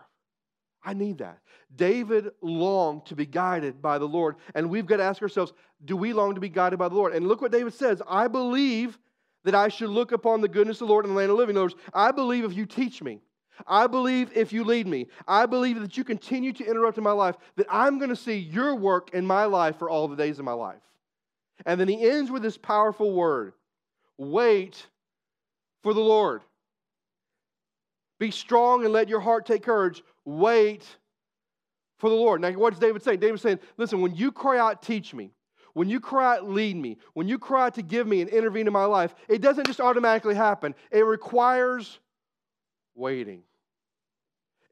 I 0.83 0.95
need 0.95 1.19
that. 1.19 1.39
David 1.77 2.31
longed 2.41 3.07
to 3.07 3.15
be 3.15 3.27
guided 3.27 3.81
by 3.83 3.99
the 3.99 4.09
Lord. 4.09 4.37
And 4.55 4.71
we've 4.71 4.87
got 4.87 4.97
to 4.97 5.05
ask 5.05 5.23
ourselves, 5.23 5.53
do 5.85 5.97
we 5.97 6.13
long 6.13 6.35
to 6.35 6.41
be 6.41 6.49
guided 6.49 6.79
by 6.79 6.89
the 6.89 6.95
Lord? 6.95 7.15
And 7.15 7.29
look 7.29 7.43
what 7.43 7.53
David 7.53 7.75
says 7.75 8.03
I 8.09 8.29
believe 8.29 8.99
that 9.45 9.55
I 9.55 9.69
should 9.69 9.91
look 9.91 10.13
upon 10.13 10.41
the 10.41 10.49
goodness 10.49 10.81
of 10.81 10.89
the 10.89 10.93
Lord 10.93 11.05
in 11.05 11.13
the 11.13 11.17
land 11.17 11.31
of 11.31 11.37
living. 11.37 11.55
In 11.55 11.59
other 11.59 11.67
words, 11.67 11.83
I 11.95 12.13
believe 12.13 12.45
if 12.45 12.55
you 12.55 12.67
teach 12.67 13.03
me, 13.03 13.21
I 13.67 13.87
believe 13.87 14.31
if 14.35 14.53
you 14.53 14.65
lead 14.65 14.87
me, 14.87 15.09
I 15.27 15.47
believe 15.47 15.81
that 15.81 15.97
you 15.97 16.05
continue 16.05 16.53
to 16.53 16.65
interrupt 16.65 16.99
in 16.99 17.05
my 17.05 17.13
life, 17.13 17.37
that 17.57 17.67
I'm 17.71 17.99
going 17.99 18.11
to 18.11 18.17
see 18.17 18.37
your 18.37 18.75
work 18.75 19.11
in 19.13 19.27
my 19.27 19.45
life 19.45 19.79
for 19.79 19.91
all 19.91 20.09
the 20.09 20.17
days 20.17 20.39
of 20.39 20.45
my 20.45 20.53
life. 20.53 20.83
And 21.67 21.81
then 21.81 21.89
he 21.89 22.09
ends 22.09 22.31
with 22.31 22.43
this 22.43 22.57
powerful 22.57 23.13
word 23.13 23.53
wait 24.19 24.87
for 25.83 25.95
the 25.95 26.01
Lord. 26.01 26.43
Be 28.19 28.31
strong 28.31 28.85
and 28.85 28.93
let 28.93 29.09
your 29.09 29.21
heart 29.21 29.47
take 29.47 29.63
courage. 29.63 30.03
Wait 30.25 30.87
for 31.99 32.11
the 32.11 32.17
Lord. 32.17 32.41
Now, 32.41 32.51
what's 32.53 32.79
David 32.79 33.03
saying? 33.03 33.21
David's 33.21 33.43
saying, 33.43 33.61
listen, 33.79 34.01
when 34.03 34.15
you 34.15 34.31
cry 34.31 34.59
out, 34.59 34.83
teach 34.83 35.15
me. 35.15 35.33
When 35.73 35.89
you 35.89 36.01
cry 36.01 36.37
out, 36.37 36.49
lead 36.51 36.77
me. 36.77 36.99
When 37.15 37.29
you 37.29 37.39
cry 37.39 37.67
out 37.67 37.75
to 37.77 37.83
give 37.83 38.07
me 38.07 38.21
and 38.21 38.29
intervene 38.29 38.67
in 38.67 38.73
my 38.73 38.85
life, 38.85 39.15
it 39.29 39.41
doesn't 39.41 39.67
just 39.67 39.81
automatically 39.81 40.35
happen. 40.35 40.75
It 40.91 41.05
requires 41.05 41.99
waiting. 42.95 43.43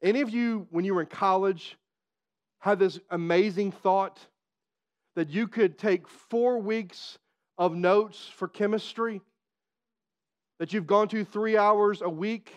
Any 0.01 0.21
of 0.21 0.29
you, 0.29 0.67
when 0.69 0.85
you 0.85 0.95
were 0.95 1.01
in 1.01 1.07
college, 1.07 1.77
had 2.59 2.79
this 2.79 2.99
amazing 3.09 3.71
thought 3.71 4.19
that 5.15 5.29
you 5.29 5.47
could 5.47 5.77
take 5.77 6.07
four 6.07 6.59
weeks 6.59 7.17
of 7.57 7.75
notes 7.75 8.29
for 8.35 8.47
chemistry? 8.47 9.21
That 10.59 10.73
you've 10.73 10.87
gone 10.87 11.07
to 11.09 11.23
three 11.23 11.57
hours 11.57 12.01
a 12.01 12.09
week 12.09 12.51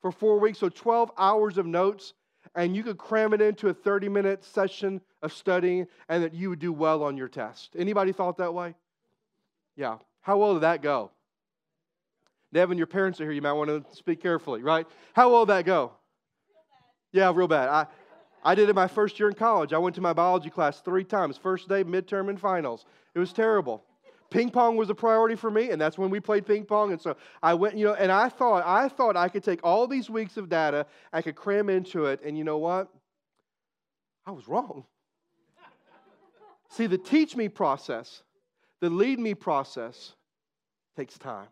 for 0.00 0.12
four 0.12 0.38
weeks, 0.38 0.58
so 0.58 0.68
12 0.68 1.10
hours 1.18 1.58
of 1.58 1.66
notes, 1.66 2.14
and 2.54 2.74
you 2.74 2.82
could 2.82 2.98
cram 2.98 3.32
it 3.32 3.40
into 3.40 3.68
a 3.68 3.74
30 3.74 4.08
minute 4.08 4.44
session 4.44 5.00
of 5.22 5.32
studying, 5.32 5.86
and 6.08 6.22
that 6.22 6.34
you 6.34 6.50
would 6.50 6.60
do 6.60 6.72
well 6.72 7.02
on 7.02 7.16
your 7.16 7.28
test. 7.28 7.74
Anybody 7.76 8.12
thought 8.12 8.38
that 8.38 8.54
way? 8.54 8.74
Yeah. 9.76 9.98
How 10.20 10.38
well 10.38 10.54
did 10.54 10.62
that 10.62 10.82
go? 10.82 11.10
Devin, 12.52 12.78
your 12.78 12.86
parents 12.86 13.20
are 13.20 13.24
here. 13.24 13.32
You 13.32 13.42
might 13.42 13.52
want 13.52 13.68
to 13.68 13.96
speak 13.96 14.22
carefully, 14.22 14.62
right? 14.62 14.86
How 15.12 15.30
well 15.30 15.44
did 15.44 15.52
that 15.52 15.64
go? 15.66 15.92
Yeah, 17.12 17.32
real 17.34 17.48
bad. 17.48 17.68
I, 17.68 17.86
I 18.44 18.54
did 18.54 18.68
it 18.68 18.74
my 18.74 18.86
first 18.88 19.18
year 19.18 19.28
in 19.28 19.34
college. 19.34 19.72
I 19.72 19.78
went 19.78 19.94
to 19.96 20.00
my 20.00 20.12
biology 20.12 20.50
class 20.50 20.80
three 20.80 21.04
times 21.04 21.36
first 21.36 21.68
day, 21.68 21.84
midterm, 21.84 22.28
and 22.28 22.40
finals. 22.40 22.84
It 23.14 23.18
was 23.18 23.32
terrible. 23.32 23.82
Ping 24.30 24.50
pong 24.50 24.76
was 24.76 24.90
a 24.90 24.94
priority 24.94 25.34
for 25.36 25.50
me, 25.50 25.70
and 25.70 25.80
that's 25.80 25.96
when 25.96 26.10
we 26.10 26.20
played 26.20 26.46
ping 26.46 26.64
pong. 26.64 26.92
And 26.92 27.00
so 27.00 27.16
I 27.42 27.54
went, 27.54 27.78
you 27.78 27.86
know, 27.86 27.94
and 27.94 28.12
I 28.12 28.28
thought, 28.28 28.62
I 28.66 28.88
thought 28.88 29.16
I 29.16 29.28
could 29.28 29.42
take 29.42 29.60
all 29.64 29.86
these 29.86 30.10
weeks 30.10 30.36
of 30.36 30.48
data, 30.48 30.86
I 31.12 31.22
could 31.22 31.34
cram 31.34 31.70
into 31.70 32.04
it, 32.06 32.20
and 32.22 32.36
you 32.36 32.44
know 32.44 32.58
what? 32.58 32.88
I 34.26 34.30
was 34.32 34.46
wrong. 34.46 34.84
See, 36.68 36.86
the 36.86 36.98
teach 36.98 37.34
me 37.34 37.48
process, 37.48 38.22
the 38.80 38.90
lead 38.90 39.18
me 39.18 39.32
process 39.32 40.12
takes 40.96 41.16
time. 41.16 41.48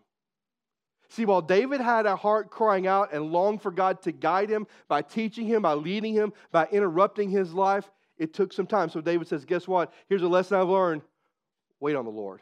See, 1.08 1.24
while 1.24 1.42
David 1.42 1.80
had 1.80 2.06
a 2.06 2.16
heart 2.16 2.50
crying 2.50 2.86
out 2.86 3.12
and 3.12 3.32
longed 3.32 3.62
for 3.62 3.70
God 3.70 4.02
to 4.02 4.12
guide 4.12 4.50
him 4.50 4.66
by 4.88 5.02
teaching 5.02 5.46
him, 5.46 5.62
by 5.62 5.74
leading 5.74 6.14
him, 6.14 6.32
by 6.50 6.66
interrupting 6.70 7.30
his 7.30 7.52
life, 7.52 7.90
it 8.18 8.34
took 8.34 8.52
some 8.52 8.66
time. 8.66 8.88
So 8.88 9.00
David 9.00 9.28
says, 9.28 9.44
Guess 9.44 9.68
what? 9.68 9.92
Here's 10.08 10.22
a 10.22 10.28
lesson 10.28 10.58
I've 10.58 10.68
learned 10.68 11.02
wait 11.78 11.94
on 11.94 12.04
the 12.04 12.10
Lord. 12.10 12.40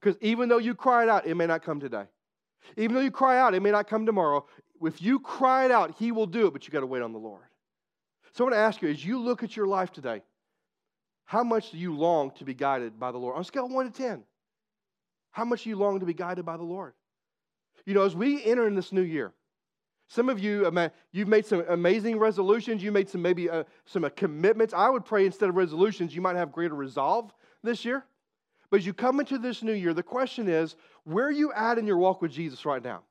Because 0.00 0.16
even 0.22 0.48
though 0.48 0.58
you 0.58 0.74
cry 0.74 1.02
it 1.02 1.08
out, 1.08 1.26
it 1.26 1.34
may 1.34 1.46
not 1.46 1.62
come 1.62 1.80
today. 1.80 2.04
Even 2.76 2.94
though 2.94 3.02
you 3.02 3.10
cry 3.10 3.38
out, 3.38 3.54
it 3.54 3.60
may 3.60 3.70
not 3.70 3.88
come 3.88 4.06
tomorrow. 4.06 4.46
If 4.82 5.02
you 5.02 5.18
cry 5.18 5.66
it 5.66 5.70
out, 5.70 5.96
He 5.98 6.12
will 6.12 6.26
do 6.26 6.46
it, 6.46 6.52
but 6.52 6.66
you 6.66 6.72
got 6.72 6.80
to 6.80 6.86
wait 6.86 7.02
on 7.02 7.12
the 7.12 7.18
Lord. 7.18 7.44
So 8.32 8.44
I 8.44 8.46
want 8.46 8.54
to 8.54 8.60
ask 8.60 8.80
you 8.80 8.88
as 8.88 9.04
you 9.04 9.18
look 9.20 9.42
at 9.42 9.56
your 9.56 9.66
life 9.66 9.92
today, 9.92 10.22
how 11.24 11.44
much 11.44 11.70
do 11.70 11.78
you 11.78 11.94
long 11.94 12.30
to 12.32 12.44
be 12.44 12.54
guided 12.54 12.98
by 12.98 13.12
the 13.12 13.18
Lord? 13.18 13.34
On 13.34 13.42
a 13.42 13.44
scale 13.44 13.66
of 13.66 13.72
1 13.72 13.92
to 13.92 14.02
10, 14.02 14.22
how 15.32 15.44
much 15.44 15.64
do 15.64 15.70
you 15.70 15.76
long 15.76 16.00
to 16.00 16.06
be 16.06 16.14
guided 16.14 16.44
by 16.44 16.56
the 16.56 16.62
Lord? 16.62 16.94
You 17.86 17.94
know, 17.94 18.02
as 18.02 18.14
we 18.14 18.44
enter 18.44 18.66
in 18.66 18.74
this 18.74 18.92
new 18.92 19.02
year, 19.02 19.32
some 20.08 20.28
of 20.28 20.40
you, 20.40 20.68
you've 21.12 21.28
made 21.28 21.46
some 21.46 21.64
amazing 21.68 22.18
resolutions. 22.18 22.82
You 22.82 22.90
made 22.90 23.08
some 23.08 23.22
maybe 23.22 23.48
uh, 23.48 23.62
some 23.86 24.04
uh, 24.04 24.08
commitments. 24.08 24.74
I 24.74 24.90
would 24.90 25.04
pray 25.04 25.24
instead 25.24 25.48
of 25.48 25.54
resolutions, 25.54 26.14
you 26.14 26.20
might 26.20 26.34
have 26.34 26.50
greater 26.50 26.74
resolve 26.74 27.32
this 27.62 27.84
year. 27.84 28.04
But 28.70 28.80
as 28.80 28.86
you 28.86 28.92
come 28.92 29.20
into 29.20 29.38
this 29.38 29.62
new 29.62 29.72
year, 29.72 29.94
the 29.94 30.02
question 30.02 30.48
is, 30.48 30.74
where 31.04 31.26
are 31.26 31.32
you 31.32 31.52
at 31.52 31.78
in 31.78 31.86
your 31.86 31.96
walk 31.96 32.22
with 32.22 32.32
Jesus 32.32 32.64
right 32.64 32.82
now? 32.82 33.02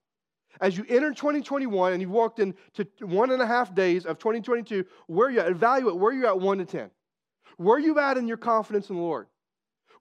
As 0.61 0.77
you 0.77 0.85
enter 0.89 1.11
2021 1.11 1.93
and 1.93 2.01
you've 2.01 2.11
walked 2.11 2.39
into 2.39 2.85
one 3.01 3.31
and 3.31 3.41
a 3.41 3.47
half 3.47 3.73
days 3.73 4.05
of 4.05 4.17
2022, 4.17 4.85
where 5.07 5.27
are 5.27 5.31
you 5.31 5.39
at? 5.39 5.47
Evaluate 5.47 5.95
where 5.95 6.11
you're 6.11 6.27
at 6.27 6.39
1 6.39 6.57
to 6.57 6.65
10. 6.65 6.89
Where 7.57 7.77
are 7.77 7.79
you 7.79 7.97
at 7.99 8.17
in 8.17 8.27
your 8.27 8.37
confidence 8.37 8.89
in 8.89 8.95
the 8.95 9.01
Lord? 9.01 9.27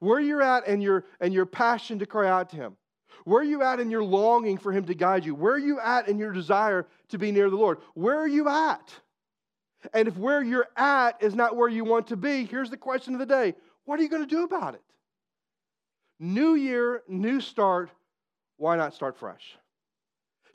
Where 0.01 0.21
you're 0.21 0.43
at 0.43 0.67
in 0.67 0.81
your, 0.81 1.05
and 1.21 1.33
your 1.33 1.47
passion 1.47 1.99
to 2.01 2.07
cry 2.07 2.29
out 2.29 2.51
to 2.51 2.57
Him? 2.57 2.77
Where 3.25 3.41
are 3.41 3.45
you 3.45 3.63
at 3.63 3.81
in 3.81 3.91
your 3.91 4.05
longing 4.05 4.59
for 4.59 4.73
Him 4.73 4.85
to 4.87 4.95
guide 4.95 5.25
you? 5.25 5.35
Where 5.35 5.55
are 5.55 5.59
you 5.59 5.81
at 5.81 6.09
in 6.09 6.19
your 6.19 6.33
desire 6.33 6.87
to 7.09 7.19
be 7.19 7.33
near 7.33 7.51
the 7.51 7.57
Lord? 7.57 7.79
Where 7.95 8.19
are 8.19 8.29
you 8.29 8.49
at? 8.49 8.95
And 9.93 10.09
if 10.09 10.17
where 10.17 10.43
you're 10.43 10.69
at 10.77 11.23
is 11.23 11.35
not 11.35 11.57
where 11.57 11.69
you 11.69 11.85
want 11.85 12.09
to 12.09 12.17
be, 12.17 12.45
here's 12.45 12.71
the 12.71 12.77
question 12.77 13.15
of 13.15 13.21
the 13.21 13.27
day 13.27 13.55
what 13.85 13.99
are 13.99 14.03
you 14.03 14.09
going 14.09 14.27
to 14.27 14.29
do 14.29 14.45
about 14.45 14.75
it? 14.75 14.83
New 16.21 16.55
year, 16.55 17.03
new 17.09 17.41
start. 17.41 17.91
Why 18.57 18.77
not 18.77 18.95
start 18.95 19.17
fresh? 19.17 19.57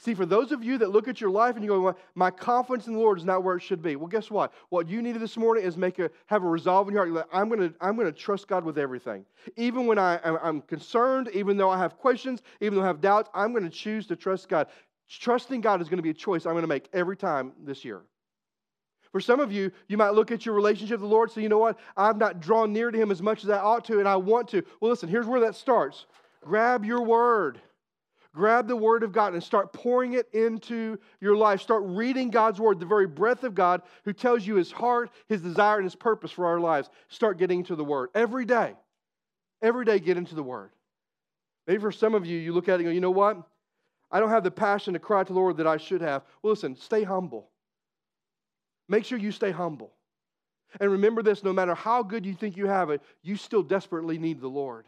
See, 0.04 0.14
for 0.14 0.26
those 0.26 0.52
of 0.52 0.62
you 0.62 0.78
that 0.80 0.90
look 0.90 1.08
at 1.08 1.22
your 1.22 1.30
life 1.30 1.56
and 1.56 1.64
you 1.64 1.70
go, 1.70 1.96
my 2.14 2.30
confidence 2.30 2.88
in 2.88 2.94
the 2.94 3.00
Lord 3.00 3.18
is 3.18 3.24
not 3.24 3.42
where 3.42 3.56
it 3.56 3.62
should 3.62 3.82
be. 3.82 3.96
Well, 3.96 4.10
guess 4.10 4.30
what? 4.30 4.52
What 4.68 4.90
you 4.90 5.02
needed 5.02 5.22
this 5.22 5.38
morning 5.38 5.64
is 5.64 5.78
make 5.78 5.98
a 5.98 6.12
have 6.26 6.44
a 6.44 6.48
resolve 6.50 6.90
in 6.90 6.94
your 6.94 7.06
heart. 7.06 7.30
I'm 7.32 7.48
going 7.48 7.70
to 7.70 7.76
I'm 7.80 7.98
to 7.98 8.12
trust 8.12 8.50
God 8.50 8.66
with 8.66 8.78
everything, 8.78 9.26
even 9.56 9.88
when 9.88 9.98
I, 9.98 10.20
I'm 10.22 10.60
concerned, 10.60 11.30
even 11.34 11.56
though 11.56 11.70
I 11.70 11.78
have 11.78 11.96
questions, 11.96 12.42
even 12.60 12.76
though 12.76 12.84
I 12.84 12.88
have 12.88 13.00
doubts. 13.00 13.30
I'm 13.34 13.54
going 13.54 13.64
to 13.64 13.70
choose 13.70 14.06
to 14.08 14.18
trust 14.18 14.50
God. 14.50 14.68
Trusting 15.08 15.62
God 15.62 15.82
is 15.82 15.88
going 15.88 16.00
to 16.00 16.04
be 16.04 16.10
a 16.10 16.14
choice 16.14 16.46
I'm 16.46 16.52
going 16.52 16.64
to 16.64 16.68
make 16.68 16.90
every 16.92 17.16
time 17.16 17.54
this 17.64 17.86
year. 17.86 18.02
For 19.14 19.22
some 19.22 19.40
of 19.40 19.54
you, 19.54 19.72
you 19.88 19.96
might 19.96 20.16
look 20.16 20.32
at 20.32 20.46
your 20.46 20.54
relationship 20.54 21.00
with 21.00 21.10
the 21.10 21.16
Lord, 21.16 21.32
say, 21.32 21.42
you 21.42 21.48
know 21.48 21.60
what? 21.60 21.80
I've 21.96 22.18
not 22.18 22.42
drawn 22.42 22.74
near 22.74 22.92
to 22.92 22.98
Him 22.98 23.10
as 23.10 23.22
much 23.22 23.46
as 23.46 23.50
I 23.50 23.60
ought 23.60 23.86
to, 23.86 24.00
and 24.00 24.08
I 24.10 24.18
want 24.18 24.50
to. 24.50 24.64
Well, 24.82 24.92
listen, 24.92 25.08
here's 25.08 25.28
where 25.28 25.40
that 25.42 25.56
starts. 25.56 26.08
Grab 26.42 26.84
your 26.84 27.04
word. 27.04 27.62
Grab 28.34 28.68
the 28.68 28.76
Word 28.76 29.04
of 29.04 29.12
God 29.12 29.34
and 29.34 29.44
start 29.44 29.74
pouring 29.74 30.14
it 30.14 30.28
into 30.34 30.98
your 31.22 31.36
life. 31.36 31.62
Start 31.62 31.84
reading 31.86 32.32
God's 32.32 32.60
Word, 32.60 32.80
the 32.80 32.86
very 32.86 33.06
breath 33.06 33.44
of 33.44 33.54
God 33.54 33.84
who 34.06 34.14
tells 34.14 34.46
you 34.46 34.56
His 34.56 34.72
heart, 34.72 35.12
His 35.28 35.42
desire, 35.42 35.76
and 35.76 35.84
His 35.84 35.96
purpose 35.96 36.32
for 36.32 36.48
our 36.48 36.60
lives. 36.60 36.90
Start 37.10 37.38
getting 37.38 37.60
into 37.60 37.76
the 37.76 37.84
Word 37.84 38.10
every 38.16 38.46
day. 38.46 38.74
Every 39.62 39.86
day, 39.86 40.00
get 40.00 40.18
into 40.18 40.34
the 40.34 40.44
Word. 40.44 40.72
Maybe 41.68 41.80
for 41.80 41.92
some 41.92 42.16
of 42.16 42.26
you, 42.26 42.38
you 42.38 42.54
look 42.54 42.68
at 42.68 42.74
it 42.74 42.76
and 42.78 42.86
go, 42.86 42.92
you 42.92 43.02
know 43.02 43.12
what? 43.12 43.38
I 44.12 44.20
don't 44.20 44.30
have 44.30 44.44
the 44.44 44.52
passion 44.52 44.94
to 44.94 45.00
cry 45.00 45.24
to 45.24 45.32
the 45.34 45.40
Lord 45.40 45.58
that 45.58 45.68
I 45.68 45.78
should 45.78 46.02
have. 46.02 46.24
Well, 46.42 46.52
listen, 46.54 46.76
stay 46.76 47.04
humble. 47.04 47.50
Make 48.90 49.06
sure 49.06 49.18
you 49.18 49.32
stay 49.32 49.52
humble. 49.52 49.94
And 50.80 50.92
remember 50.92 51.22
this 51.22 51.44
no 51.44 51.54
matter 51.54 51.76
how 51.76 52.04
good 52.04 52.26
you 52.26 52.34
think 52.34 52.58
you 52.58 52.68
have 52.68 52.90
it, 52.90 53.02
you 53.22 53.36
still 53.36 53.64
desperately 53.64 54.18
need 54.18 54.42
the 54.42 54.48
Lord. 54.48 54.86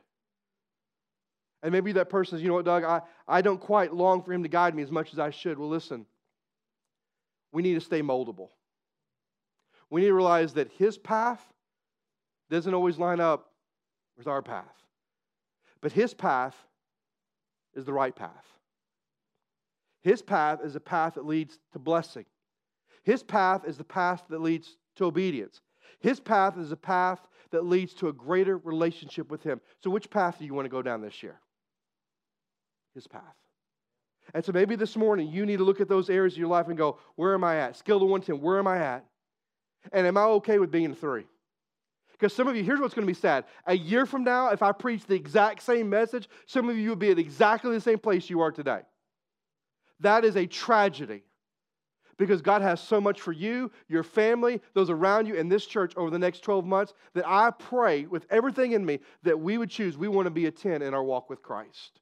And 1.66 1.72
maybe 1.72 1.94
that 1.94 2.12
person 2.12 2.38
says, 2.38 2.44
you 2.44 2.48
know 2.48 2.54
what, 2.54 2.66
Doug, 2.66 2.84
I, 2.84 3.02
I 3.28 3.42
don't 3.42 3.60
quite 3.60 3.92
long 3.92 4.22
for 4.22 4.32
him 4.32 4.44
to 4.44 4.50
guide 4.50 4.76
me 4.76 4.84
as 4.84 4.92
much 4.92 5.12
as 5.14 5.18
I 5.18 5.32
should. 5.32 5.58
Well, 5.58 5.68
listen, 5.68 6.06
we 7.52 7.64
need 7.64 7.74
to 7.74 7.82
stay 7.82 8.04
moldable. 8.04 8.50
We 9.90 10.02
need 10.02 10.08
to 10.10 10.14
realize 10.14 10.54
that 10.54 10.72
his 10.74 10.96
path 10.96 11.44
doesn't 12.52 12.72
always 12.72 13.00
line 13.00 13.20
up 13.20 13.50
with 14.16 14.28
our 14.28 14.44
path. 14.44 14.76
But 15.82 15.92
his 15.92 16.14
path 16.14 16.56
is 17.74 17.84
the 17.84 17.94
right 17.94 18.16
path. 18.16 18.46
His 20.04 20.22
path 20.22 20.60
is 20.64 20.76
a 20.76 20.80
path 20.80 21.16
that 21.16 21.26
leads 21.26 21.58
to 21.74 21.80
blessing. 21.80 22.26
His 23.02 23.24
path 23.24 23.64
is 23.66 23.78
the 23.80 23.84
path 23.84 24.22
that 24.30 24.40
leads 24.40 24.78
to 24.98 25.06
obedience. 25.06 25.62
His 25.98 26.20
path 26.20 26.60
is 26.60 26.72
a 26.72 26.78
path 26.78 27.28
that 27.50 27.66
leads 27.66 27.96
to 27.96 28.10
a 28.10 28.14
greater 28.14 28.60
relationship 28.60 29.32
with 29.32 29.42
Him. 29.42 29.62
So, 29.84 29.90
which 29.90 30.12
path 30.12 30.38
do 30.38 30.46
you 30.46 30.54
want 30.54 30.66
to 30.66 30.70
go 30.70 30.84
down 30.84 31.02
this 31.02 31.24
year? 31.24 31.40
His 32.96 33.08
path. 33.08 33.22
And 34.34 34.44
so, 34.44 34.52
maybe 34.52 34.76
this 34.76 34.96
morning 34.96 35.30
you 35.30 35.46
need 35.46 35.58
to 35.58 35.64
look 35.64 35.82
at 35.82 35.88
those 35.88 36.10
areas 36.10 36.34
of 36.34 36.40
your 36.40 36.48
life 36.48 36.68
and 36.68 36.78
go, 36.78 36.98
Where 37.16 37.36
am 37.36 37.44
I 37.44 37.58
at? 37.58 37.76
Scale 37.78 38.00
to 38.00 38.06
110, 38.06 38.42
where 38.42 38.58
am 38.58 38.68
I 38.68 38.78
at? 38.80 39.06
And 39.92 40.08
am 40.08 40.18
I 40.18 40.24
okay 40.24 40.58
with 40.58 40.72
being 40.72 40.96
three? 40.96 41.26
Because 42.14 42.34
some 42.34 42.48
of 42.48 42.56
you, 42.56 42.64
here's 42.64 42.80
what's 42.80 42.94
going 42.94 43.06
to 43.06 43.14
be 43.14 43.20
sad. 43.20 43.44
A 43.68 43.76
year 43.76 44.06
from 44.06 44.24
now, 44.24 44.50
if 44.50 44.64
I 44.64 44.72
preach 44.72 45.06
the 45.06 45.16
exact 45.16 45.62
same 45.62 45.90
message, 45.90 46.30
some 46.46 46.70
of 46.70 46.78
you 46.78 46.90
will 46.90 46.96
be 46.96 47.12
at 47.12 47.20
exactly 47.20 47.72
the 47.72 47.82
same 47.82 48.00
place 48.00 48.30
you 48.30 48.40
are 48.40 48.52
today. 48.52 48.82
That 50.00 50.24
is 50.24 50.38
a 50.38 50.48
tragedy 50.48 51.24
because 52.18 52.42
God 52.42 52.62
has 52.62 52.80
so 52.80 53.02
much 53.02 53.20
for 53.20 53.34
you, 53.34 53.70
your 53.90 54.04
family, 54.04 54.62
those 54.74 54.90
around 54.90 55.28
you, 55.28 55.38
and 55.38 55.52
this 55.52 55.66
church 55.66 55.94
over 55.98 56.10
the 56.10 56.20
next 56.20 56.40
12 56.40 56.66
months 56.66 56.94
that 57.14 57.28
I 57.28 57.52
pray 57.52 58.06
with 58.06 58.26
everything 58.30 58.72
in 58.72 58.86
me 58.86 59.00
that 59.24 59.38
we 59.38 59.58
would 59.58 59.70
choose. 59.70 59.98
We 59.98 60.08
want 60.08 60.26
to 60.28 60.32
be 60.32 60.46
a 60.46 60.52
10 60.52 60.82
in 60.82 60.94
our 60.94 61.04
walk 61.04 61.30
with 61.30 61.42
Christ. 61.42 62.00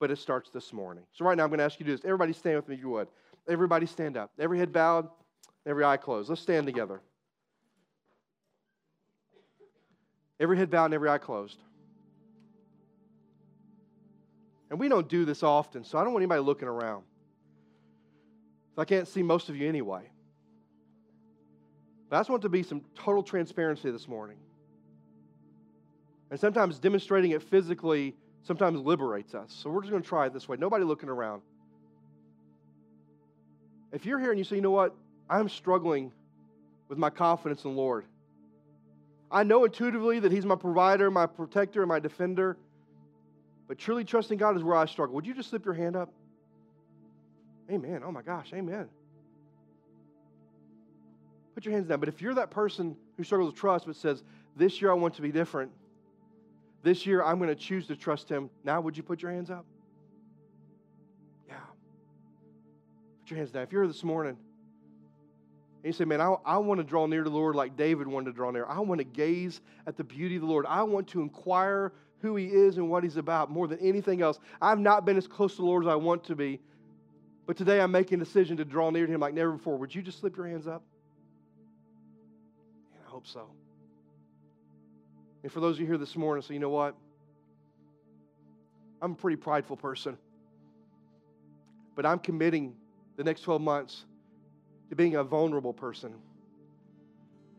But 0.00 0.10
it 0.10 0.18
starts 0.18 0.50
this 0.50 0.72
morning. 0.72 1.04
So, 1.12 1.24
right 1.24 1.36
now, 1.36 1.44
I'm 1.44 1.50
going 1.50 1.58
to 1.58 1.64
ask 1.64 1.78
you 1.78 1.84
to 1.84 1.92
do 1.92 1.96
this. 1.96 2.04
Everybody 2.04 2.32
stand 2.32 2.56
with 2.56 2.68
me 2.68 2.74
if 2.74 2.80
you 2.80 2.88
would. 2.88 3.06
Everybody 3.48 3.86
stand 3.86 4.16
up. 4.16 4.32
Every 4.38 4.58
head 4.58 4.72
bowed, 4.72 5.08
every 5.66 5.84
eye 5.84 5.98
closed. 5.98 6.28
Let's 6.28 6.40
stand 6.40 6.66
together. 6.66 7.00
Every 10.40 10.56
head 10.56 10.70
bowed 10.70 10.86
and 10.86 10.94
every 10.94 11.10
eye 11.10 11.18
closed. 11.18 11.58
And 14.70 14.78
we 14.78 14.88
don't 14.88 15.08
do 15.08 15.24
this 15.24 15.42
often, 15.42 15.84
so 15.84 15.98
I 15.98 16.04
don't 16.04 16.12
want 16.12 16.22
anybody 16.22 16.40
looking 16.40 16.68
around. 16.68 17.04
I 18.78 18.84
can't 18.86 19.06
see 19.06 19.22
most 19.22 19.50
of 19.50 19.56
you 19.56 19.68
anyway. 19.68 20.10
But 22.08 22.16
I 22.16 22.20
just 22.20 22.30
want 22.30 22.42
to 22.42 22.48
be 22.48 22.62
some 22.62 22.82
total 22.94 23.22
transparency 23.22 23.90
this 23.90 24.08
morning. 24.08 24.38
And 26.30 26.40
sometimes 26.40 26.78
demonstrating 26.78 27.32
it 27.32 27.42
physically 27.42 28.16
sometimes 28.42 28.80
liberates 28.80 29.34
us. 29.34 29.52
So 29.52 29.70
we're 29.70 29.82
just 29.82 29.90
going 29.90 30.02
to 30.02 30.08
try 30.08 30.26
it 30.26 30.32
this 30.32 30.48
way. 30.48 30.56
Nobody 30.58 30.84
looking 30.84 31.08
around. 31.08 31.42
If 33.92 34.06
you're 34.06 34.18
here 34.18 34.30
and 34.30 34.38
you 34.38 34.44
say, 34.44 34.56
you 34.56 34.62
know 34.62 34.70
what, 34.70 34.94
I'm 35.28 35.48
struggling 35.48 36.12
with 36.88 36.98
my 36.98 37.10
confidence 37.10 37.64
in 37.64 37.74
the 37.74 37.76
Lord. 37.76 38.04
I 39.30 39.44
know 39.44 39.64
intuitively 39.64 40.20
that 40.20 40.32
He's 40.32 40.44
my 40.44 40.56
provider, 40.56 41.10
my 41.10 41.26
protector, 41.26 41.82
and 41.82 41.88
my 41.88 42.00
defender. 42.00 42.56
But 43.68 43.78
truly 43.78 44.04
trusting 44.04 44.38
God 44.38 44.56
is 44.56 44.64
where 44.64 44.76
I 44.76 44.86
struggle. 44.86 45.14
Would 45.14 45.26
you 45.26 45.34
just 45.34 45.50
slip 45.50 45.64
your 45.64 45.74
hand 45.74 45.94
up? 45.94 46.12
Amen. 47.70 48.02
Oh 48.04 48.10
my 48.10 48.22
gosh, 48.22 48.52
amen. 48.52 48.88
Put 51.54 51.64
your 51.64 51.74
hands 51.74 51.86
down. 51.86 52.00
But 52.00 52.08
if 52.08 52.20
you're 52.20 52.34
that 52.34 52.50
person 52.50 52.96
who 53.16 53.22
struggles 53.22 53.52
with 53.52 53.60
trust 53.60 53.86
but 53.86 53.94
says, 53.94 54.24
This 54.56 54.80
year 54.82 54.90
I 54.90 54.94
want 54.94 55.14
to 55.14 55.22
be 55.22 55.30
different, 55.30 55.70
this 56.82 57.06
year 57.06 57.22
I'm 57.22 57.38
going 57.38 57.48
to 57.48 57.54
choose 57.54 57.86
to 57.88 57.96
trust 57.96 58.28
Him, 58.28 58.50
now 58.64 58.80
would 58.80 58.96
you 58.96 59.02
put 59.02 59.22
your 59.22 59.30
hands 59.30 59.50
up? 59.50 59.64
Yeah. 61.48 61.56
Put 63.22 63.30
your 63.30 63.38
hands 63.38 63.50
down. 63.50 63.62
If 63.62 63.72
you're 63.72 63.82
here 63.82 63.92
this 63.92 64.04
morning, 64.04 64.36
and 65.82 65.86
you 65.86 65.92
say, 65.92 66.04
Man, 66.04 66.20
I, 66.20 66.34
I 66.44 66.58
want 66.58 66.78
to 66.78 66.84
draw 66.84 67.06
near 67.06 67.24
to 67.24 67.30
the 67.30 67.36
Lord 67.36 67.54
like 67.54 67.76
David 67.76 68.06
wanted 68.06 68.26
to 68.26 68.32
draw 68.32 68.50
near. 68.50 68.66
I 68.66 68.80
want 68.80 68.98
to 68.98 69.04
gaze 69.04 69.60
at 69.86 69.96
the 69.96 70.04
beauty 70.04 70.36
of 70.36 70.42
the 70.42 70.48
Lord. 70.48 70.66
I 70.66 70.82
want 70.82 71.08
to 71.08 71.22
inquire 71.22 71.92
who 72.20 72.36
He 72.36 72.46
is 72.46 72.76
and 72.76 72.90
what 72.90 73.02
He's 73.02 73.16
about 73.16 73.50
more 73.50 73.66
than 73.66 73.78
anything 73.80 74.20
else. 74.20 74.38
I've 74.60 74.78
not 74.78 75.04
been 75.04 75.16
as 75.16 75.26
close 75.26 75.52
to 75.56 75.62
the 75.62 75.66
Lord 75.66 75.84
as 75.84 75.88
I 75.88 75.94
want 75.94 76.24
to 76.24 76.36
be, 76.36 76.60
but 77.46 77.56
today 77.56 77.80
I'm 77.80 77.92
making 77.92 78.20
a 78.20 78.24
decision 78.24 78.58
to 78.58 78.64
draw 78.64 78.90
near 78.90 79.06
to 79.06 79.12
Him 79.12 79.20
like 79.20 79.34
never 79.34 79.52
before. 79.52 79.76
Would 79.78 79.94
you 79.94 80.02
just 80.02 80.20
slip 80.20 80.36
your 80.36 80.46
hands 80.46 80.66
up? 80.66 80.82
And 82.92 83.02
I 83.06 83.10
hope 83.10 83.26
so. 83.26 83.50
And 85.42 85.50
for 85.50 85.60
those 85.60 85.76
of 85.76 85.80
you 85.80 85.86
here 85.86 85.98
this 85.98 86.16
morning, 86.16 86.42
so 86.42 86.52
you 86.52 86.58
know 86.58 86.70
what? 86.70 86.94
I'm 89.00 89.12
a 89.12 89.14
pretty 89.14 89.36
prideful 89.36 89.76
person. 89.76 90.18
But 91.96 92.04
I'm 92.06 92.18
committing 92.18 92.74
the 93.16 93.24
next 93.24 93.42
12 93.42 93.60
months 93.60 94.04
to 94.90 94.96
being 94.96 95.16
a 95.16 95.24
vulnerable 95.24 95.72
person. 95.72 96.14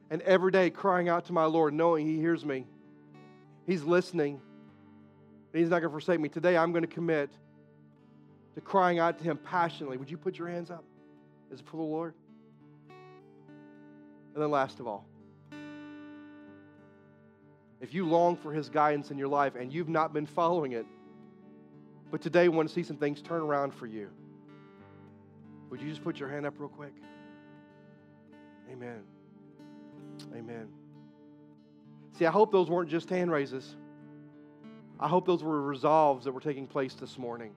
And 0.10 0.22
every 0.24 0.52
day 0.52 0.70
crying 0.70 1.10
out 1.10 1.26
to 1.26 1.34
my 1.34 1.46
Lord, 1.46 1.74
knowing 1.74 2.06
He 2.06 2.18
hears 2.18 2.46
me. 2.46 2.66
He's 3.66 3.84
listening. 3.84 4.42
He's 5.54 5.70
not 5.70 5.80
going 5.80 5.90
to 5.90 5.90
forsake 5.90 6.20
me. 6.20 6.30
Today 6.30 6.58
I'm 6.58 6.72
going 6.72 6.84
to 6.84 6.88
commit 6.88 7.32
to 8.56 8.62
crying 8.62 9.00
out 9.00 9.18
to 9.18 9.24
Him 9.24 9.38
passionately. 9.38 9.98
Would 9.98 10.12
you 10.12 10.18
put 10.18 10.38
your 10.38 10.48
hands 10.50 10.70
up? 10.70 10.84
It 11.52 11.62
for 11.66 11.78
the 11.78 11.84
Lord? 11.84 12.14
And 14.34 14.42
then, 14.42 14.52
last 14.52 14.80
of 14.80 14.88
all, 14.88 15.06
if 17.82 17.94
you 17.94 18.06
long 18.06 18.38
for 18.38 18.54
His 18.54 18.70
guidance 18.70 19.12
in 19.12 19.18
your 19.18 19.28
life 19.28 19.56
and 19.56 19.74
you've 19.74 19.90
not 19.90 20.14
been 20.14 20.26
following 20.26 20.72
it, 20.74 20.86
but 22.12 22.22
today 22.22 22.48
want 22.48 22.70
to 22.70 22.74
see 22.74 22.84
some 22.84 22.98
things 22.98 23.22
turn 23.22 23.42
around 23.42 23.74
for 23.74 23.88
you, 23.88 24.10
would 25.70 25.82
you 25.82 25.90
just 25.90 26.04
put 26.04 26.20
your 26.20 26.30
hand 26.30 26.46
up 26.46 26.54
real 26.60 26.70
quick? 26.70 26.94
Amen. 28.72 29.02
Amen. 30.36 30.68
See, 32.18 32.26
I 32.26 32.32
hope 32.32 32.52
those 32.52 32.70
weren't 32.70 32.90
just 32.90 33.10
hand 33.10 33.32
raises. 33.32 33.76
I 35.00 35.08
hope 35.08 35.26
those 35.26 35.44
were 35.44 35.62
resolves 35.62 36.26
that 36.26 36.32
were 36.32 36.42
taking 36.42 36.68
place 36.68 36.94
this 36.94 37.18
morning. 37.18 37.54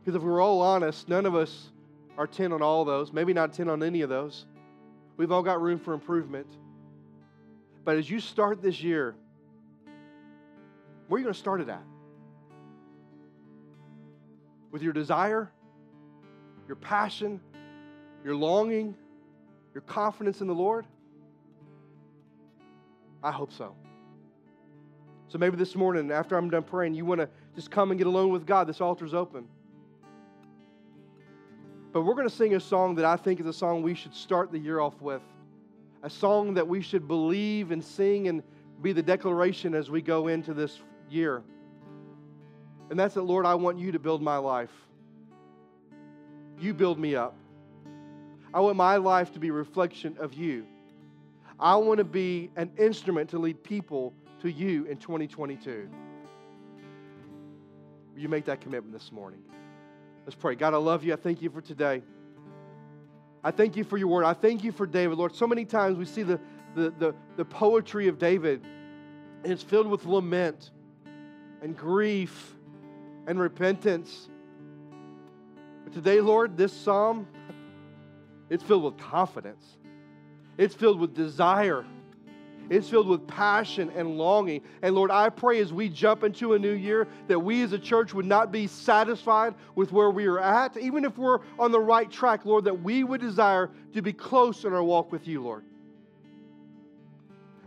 Because 0.00 0.16
if 0.16 0.22
we're 0.22 0.40
all 0.40 0.60
honest, 0.60 1.08
none 1.08 1.26
of 1.26 1.34
us 1.34 1.72
are 2.16 2.26
10 2.26 2.52
on 2.52 2.62
all 2.62 2.84
those, 2.84 3.12
maybe 3.12 3.32
not 3.32 3.52
10 3.52 3.68
on 3.68 3.82
any 3.82 4.02
of 4.02 4.08
those. 4.08 4.46
We've 5.16 5.32
all 5.32 5.42
got 5.42 5.60
room 5.60 5.78
for 5.78 5.94
improvement. 5.94 6.46
But 7.84 7.98
as 7.98 8.08
you 8.08 8.20
start 8.20 8.62
this 8.62 8.82
year, 8.82 9.14
where 11.08 11.16
are 11.16 11.18
you 11.18 11.24
going 11.24 11.34
to 11.34 11.38
start 11.38 11.60
it 11.60 11.68
at? 11.68 11.82
With 14.70 14.82
your 14.82 14.92
desire, 14.92 15.50
your 16.66 16.76
passion, 16.76 17.40
your 18.24 18.34
longing, 18.34 18.94
your 19.74 19.82
confidence 19.82 20.40
in 20.40 20.46
the 20.46 20.54
Lord? 20.54 20.86
I 23.22 23.30
hope 23.30 23.52
so. 23.52 23.74
So 25.28 25.38
maybe 25.38 25.56
this 25.56 25.74
morning, 25.74 26.10
after 26.10 26.36
I'm 26.36 26.48
done 26.48 26.62
praying, 26.62 26.94
you 26.94 27.04
want 27.04 27.20
to 27.20 27.28
just 27.54 27.70
come 27.70 27.90
and 27.90 27.98
get 27.98 28.06
alone 28.06 28.30
with 28.30 28.46
God. 28.46 28.66
This 28.66 28.80
altar's 28.80 29.14
open. 29.14 29.46
But 31.92 32.02
we're 32.02 32.14
going 32.14 32.28
to 32.28 32.34
sing 32.34 32.54
a 32.54 32.60
song 32.60 32.96
that 32.96 33.04
I 33.04 33.16
think 33.16 33.40
is 33.40 33.46
a 33.46 33.52
song 33.52 33.82
we 33.82 33.94
should 33.94 34.14
start 34.14 34.50
the 34.50 34.58
year 34.58 34.80
off 34.80 35.00
with. 35.00 35.22
A 36.04 36.10
song 36.10 36.54
that 36.54 36.68
we 36.68 36.82
should 36.82 37.08
believe 37.08 37.70
and 37.70 37.82
sing 37.82 38.28
and 38.28 38.42
be 38.82 38.92
the 38.92 39.02
declaration 39.02 39.74
as 39.74 39.90
we 39.90 40.02
go 40.02 40.28
into 40.28 40.52
this 40.52 40.78
year. 41.08 41.42
And 42.90 43.00
that's 43.00 43.14
that, 43.14 43.22
Lord, 43.22 43.46
I 43.46 43.54
want 43.54 43.78
you 43.78 43.90
to 43.92 43.98
build 43.98 44.20
my 44.20 44.36
life. 44.36 44.70
You 46.60 46.74
build 46.74 46.98
me 46.98 47.16
up. 47.16 47.34
I 48.52 48.60
want 48.60 48.76
my 48.76 48.96
life 48.96 49.32
to 49.32 49.38
be 49.38 49.48
a 49.48 49.52
reflection 49.52 50.16
of 50.20 50.34
you. 50.34 50.66
I 51.58 51.76
want 51.76 51.98
to 51.98 52.04
be 52.04 52.50
an 52.56 52.70
instrument 52.78 53.30
to 53.30 53.38
lead 53.38 53.64
people 53.64 54.12
to 54.42 54.50
you 54.50 54.84
in 54.84 54.98
2022. 54.98 55.88
Will 58.14 58.20
you 58.20 58.28
make 58.28 58.44
that 58.44 58.60
commitment 58.60 58.92
this 58.92 59.10
morning? 59.10 59.40
Let's 60.26 60.36
pray. 60.36 60.54
God, 60.54 60.74
I 60.74 60.76
love 60.76 61.02
you. 61.02 61.14
I 61.14 61.16
thank 61.16 61.40
you 61.40 61.48
for 61.48 61.62
today. 61.62 62.02
I 63.44 63.50
thank 63.50 63.76
you 63.76 63.84
for 63.84 63.98
your 63.98 64.08
word. 64.08 64.24
I 64.24 64.32
thank 64.32 64.64
you 64.64 64.72
for 64.72 64.86
David, 64.86 65.18
Lord. 65.18 65.34
So 65.34 65.46
many 65.46 65.66
times 65.66 65.98
we 65.98 66.06
see 66.06 66.22
the, 66.22 66.40
the, 66.74 66.94
the, 66.98 67.14
the 67.36 67.44
poetry 67.44 68.08
of 68.08 68.18
David, 68.18 68.64
and 69.42 69.52
it's 69.52 69.62
filled 69.62 69.86
with 69.86 70.06
lament 70.06 70.70
and 71.60 71.76
grief 71.76 72.56
and 73.26 73.38
repentance. 73.38 74.30
But 75.84 75.92
today, 75.92 76.22
Lord, 76.22 76.56
this 76.56 76.72
psalm, 76.72 77.28
it's 78.48 78.62
filled 78.62 78.84
with 78.84 78.96
confidence. 78.96 79.62
It's 80.56 80.74
filled 80.74 80.98
with 80.98 81.14
desire. 81.14 81.84
It's 82.70 82.88
filled 82.88 83.08
with 83.08 83.26
passion 83.26 83.90
and 83.94 84.16
longing. 84.16 84.62
And 84.82 84.94
Lord, 84.94 85.10
I 85.10 85.28
pray 85.28 85.60
as 85.60 85.72
we 85.72 85.88
jump 85.88 86.24
into 86.24 86.54
a 86.54 86.58
new 86.58 86.72
year 86.72 87.06
that 87.28 87.38
we 87.38 87.62
as 87.62 87.72
a 87.72 87.78
church 87.78 88.14
would 88.14 88.26
not 88.26 88.50
be 88.50 88.66
satisfied 88.66 89.54
with 89.74 89.92
where 89.92 90.10
we 90.10 90.26
are 90.26 90.38
at, 90.38 90.76
even 90.76 91.04
if 91.04 91.18
we're 91.18 91.40
on 91.58 91.72
the 91.72 91.80
right 91.80 92.10
track, 92.10 92.44
Lord, 92.44 92.64
that 92.64 92.82
we 92.82 93.04
would 93.04 93.20
desire 93.20 93.70
to 93.92 94.02
be 94.02 94.12
close 94.12 94.64
in 94.64 94.72
our 94.72 94.82
walk 94.82 95.12
with 95.12 95.28
you, 95.28 95.42
Lord. 95.42 95.64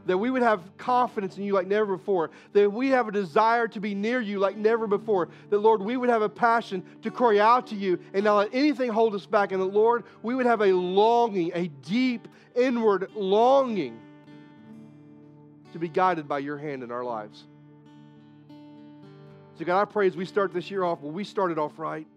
That 0.08 0.18
we 0.18 0.32
would 0.32 0.42
have 0.42 0.62
confidence 0.78 1.38
in 1.38 1.44
you 1.44 1.54
like 1.54 1.68
never 1.68 1.98
before, 1.98 2.32
that 2.54 2.72
we 2.72 2.90
have 2.90 3.10
a 3.10 3.12
desire 3.12 3.68
to 3.68 3.80
be 3.82 3.94
near 3.94 4.22
you 4.22 4.40
like 4.40 4.56
never 4.56 4.88
before, 4.88 5.28
that, 5.50 5.60
Lord, 5.60 5.82
we 5.82 5.98
would 5.98 6.10
have 6.10 6.22
a 6.22 6.30
passion 6.30 6.82
to 7.02 7.12
cry 7.12 7.40
out 7.40 7.68
to 7.68 7.76
you 7.76 8.00
and 8.14 8.24
not 8.24 8.38
let 8.38 8.50
anything 8.54 8.90
hold 8.90 9.14
us 9.16 9.26
back, 9.26 9.52
and 9.52 9.62
that, 9.62 9.66
Lord, 9.66 10.06
we 10.24 10.34
would 10.34 10.46
have 10.46 10.62
a 10.62 10.72
longing, 10.72 11.52
a 11.54 11.68
deep 11.68 12.28
inward 12.56 13.10
longing 13.16 14.00
to 15.78 15.88
be 15.88 15.90
guided 15.90 16.28
by 16.28 16.40
your 16.40 16.58
hand 16.58 16.84
in 16.84 16.92
our 16.92 17.04
lives. 17.04 17.46
So, 19.58 19.66
God, 19.66 19.82
I 19.82 19.86
pray 19.86 20.08
as 20.08 20.16
we 20.16 20.26
start 20.26 20.54
this 20.54 20.70
year 20.70 20.84
off, 20.84 21.02
will 21.02 21.12
we 21.12 21.24
start 21.24 21.52
it 21.52 21.58
off 21.58 21.78
right? 21.80 22.08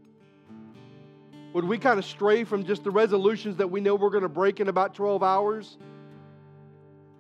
Would 1.53 1.65
we 1.65 1.79
kind 1.79 1.99
of 1.99 2.05
stray 2.05 2.45
from 2.45 2.65
just 2.65 2.85
the 2.85 2.91
resolutions 2.91 3.57
that 3.57 3.71
we 3.71 3.81
know 3.81 3.95
we're 3.95 4.11
going 4.11 4.23
to 4.23 4.29
break 4.29 4.61
in 4.61 4.69
about 4.69 4.95
12 4.95 5.23
hours? 5.23 5.79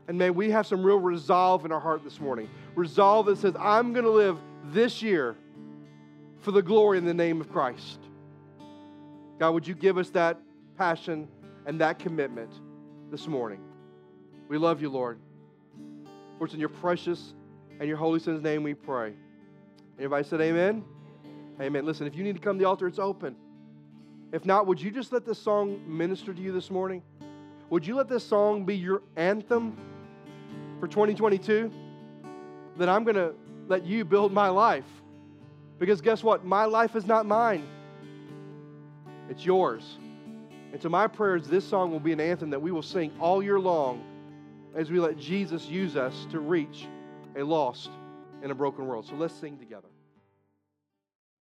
And 0.09 0.19
may 0.19 0.31
we 0.31 0.51
have 0.51 0.67
some 0.67 0.83
real 0.83 0.99
resolve 0.99 1.65
in 1.65 1.73
our 1.73 1.81
heart 1.81 2.05
this 2.05 2.21
morning. 2.21 2.49
Resolve 2.75 3.27
that 3.27 3.39
says, 3.39 3.55
I'm 3.59 3.93
going 3.93 4.05
to 4.05 4.11
live 4.11 4.39
this 4.67 5.03
year 5.03 5.37
for 6.41 6.53
the 6.53 6.63
glory 6.63 6.99
in 6.99 7.05
the 7.05 7.15
name 7.15 7.41
of 7.41 7.51
Christ. 7.51 7.99
God, 9.39 9.53
would 9.53 9.67
you 9.67 9.75
give 9.75 9.99
us 9.99 10.11
that 10.11 10.39
passion 10.77 11.29
and 11.67 11.81
that 11.81 11.99
commitment 11.99 12.51
this 13.11 13.27
morning? 13.27 13.61
We 14.49 14.59
love 14.59 14.83
you, 14.83 14.91
Lord. 14.91 15.19
For 16.41 16.47
it's 16.47 16.55
in 16.55 16.61
your 16.61 16.71
precious 16.71 17.35
and 17.81 17.87
your 17.87 17.99
holy 17.99 18.19
son's 18.19 18.43
name 18.43 18.63
we 18.63 18.73
pray. 18.73 19.13
Everybody 19.99 20.25
said 20.27 20.41
amen? 20.41 20.83
Amen. 21.61 21.85
Listen, 21.85 22.07
if 22.07 22.17
you 22.17 22.25
need 22.25 22.35
to 22.35 22.41
come 22.41 22.57
to 22.57 22.63
the 22.63 22.67
altar, 22.67 22.87
it's 22.87 22.99
open. 22.99 23.37
If 24.33 24.47
not, 24.47 24.67
would 24.67 24.81
you 24.81 24.91
just 24.91 25.13
let 25.13 25.27
this 25.27 25.39
song 25.39 25.83
minister 25.87 26.33
to 26.33 26.41
you 26.41 26.51
this 26.51 26.71
morning? 26.71 27.03
Would 27.69 27.87
you 27.87 27.95
let 27.95 28.09
this 28.09 28.25
song 28.25 28.65
be 28.65 28.75
your 28.75 29.03
anthem 29.17 29.77
for 30.81 30.89
2022, 30.89 31.71
then 32.79 32.89
I'm 32.89 33.05
going 33.05 33.17
to 33.17 33.35
let 33.69 33.85
you 33.85 34.07
build 34.07 34.33
my 34.33 34.49
life. 34.49 34.87
Because 35.79 36.01
guess 36.01 36.25
what? 36.25 36.47
My 36.47 36.65
life 36.65 36.97
is 36.97 37.05
not 37.05 37.27
mine, 37.27 37.69
it's 39.29 39.45
yours. 39.45 39.99
And 40.73 40.81
so, 40.81 40.89
my 40.89 41.07
prayer 41.07 41.37
is 41.37 41.49
this 41.49 41.67
song 41.67 41.91
will 41.91 42.01
be 42.01 42.15
an 42.15 42.21
anthem 42.21 42.49
that 42.49 42.63
we 42.63 42.73
will 42.73 42.81
sing 42.81 43.13
all 43.21 43.43
year 43.43 43.61
long 43.61 44.07
as 44.75 44.91
we 44.91 45.01
let 45.01 45.17
Jesus 45.17 45.67
use 45.67 45.97
us 45.97 46.27
to 46.31 46.41
reach 46.41 46.87
a 47.37 47.43
lost 47.43 47.91
and 48.43 48.51
a 48.51 48.55
broken 48.55 48.87
world. 48.87 49.07
So, 49.07 49.15
let's 49.15 49.35
sing 49.35 49.59
together. 49.59 49.89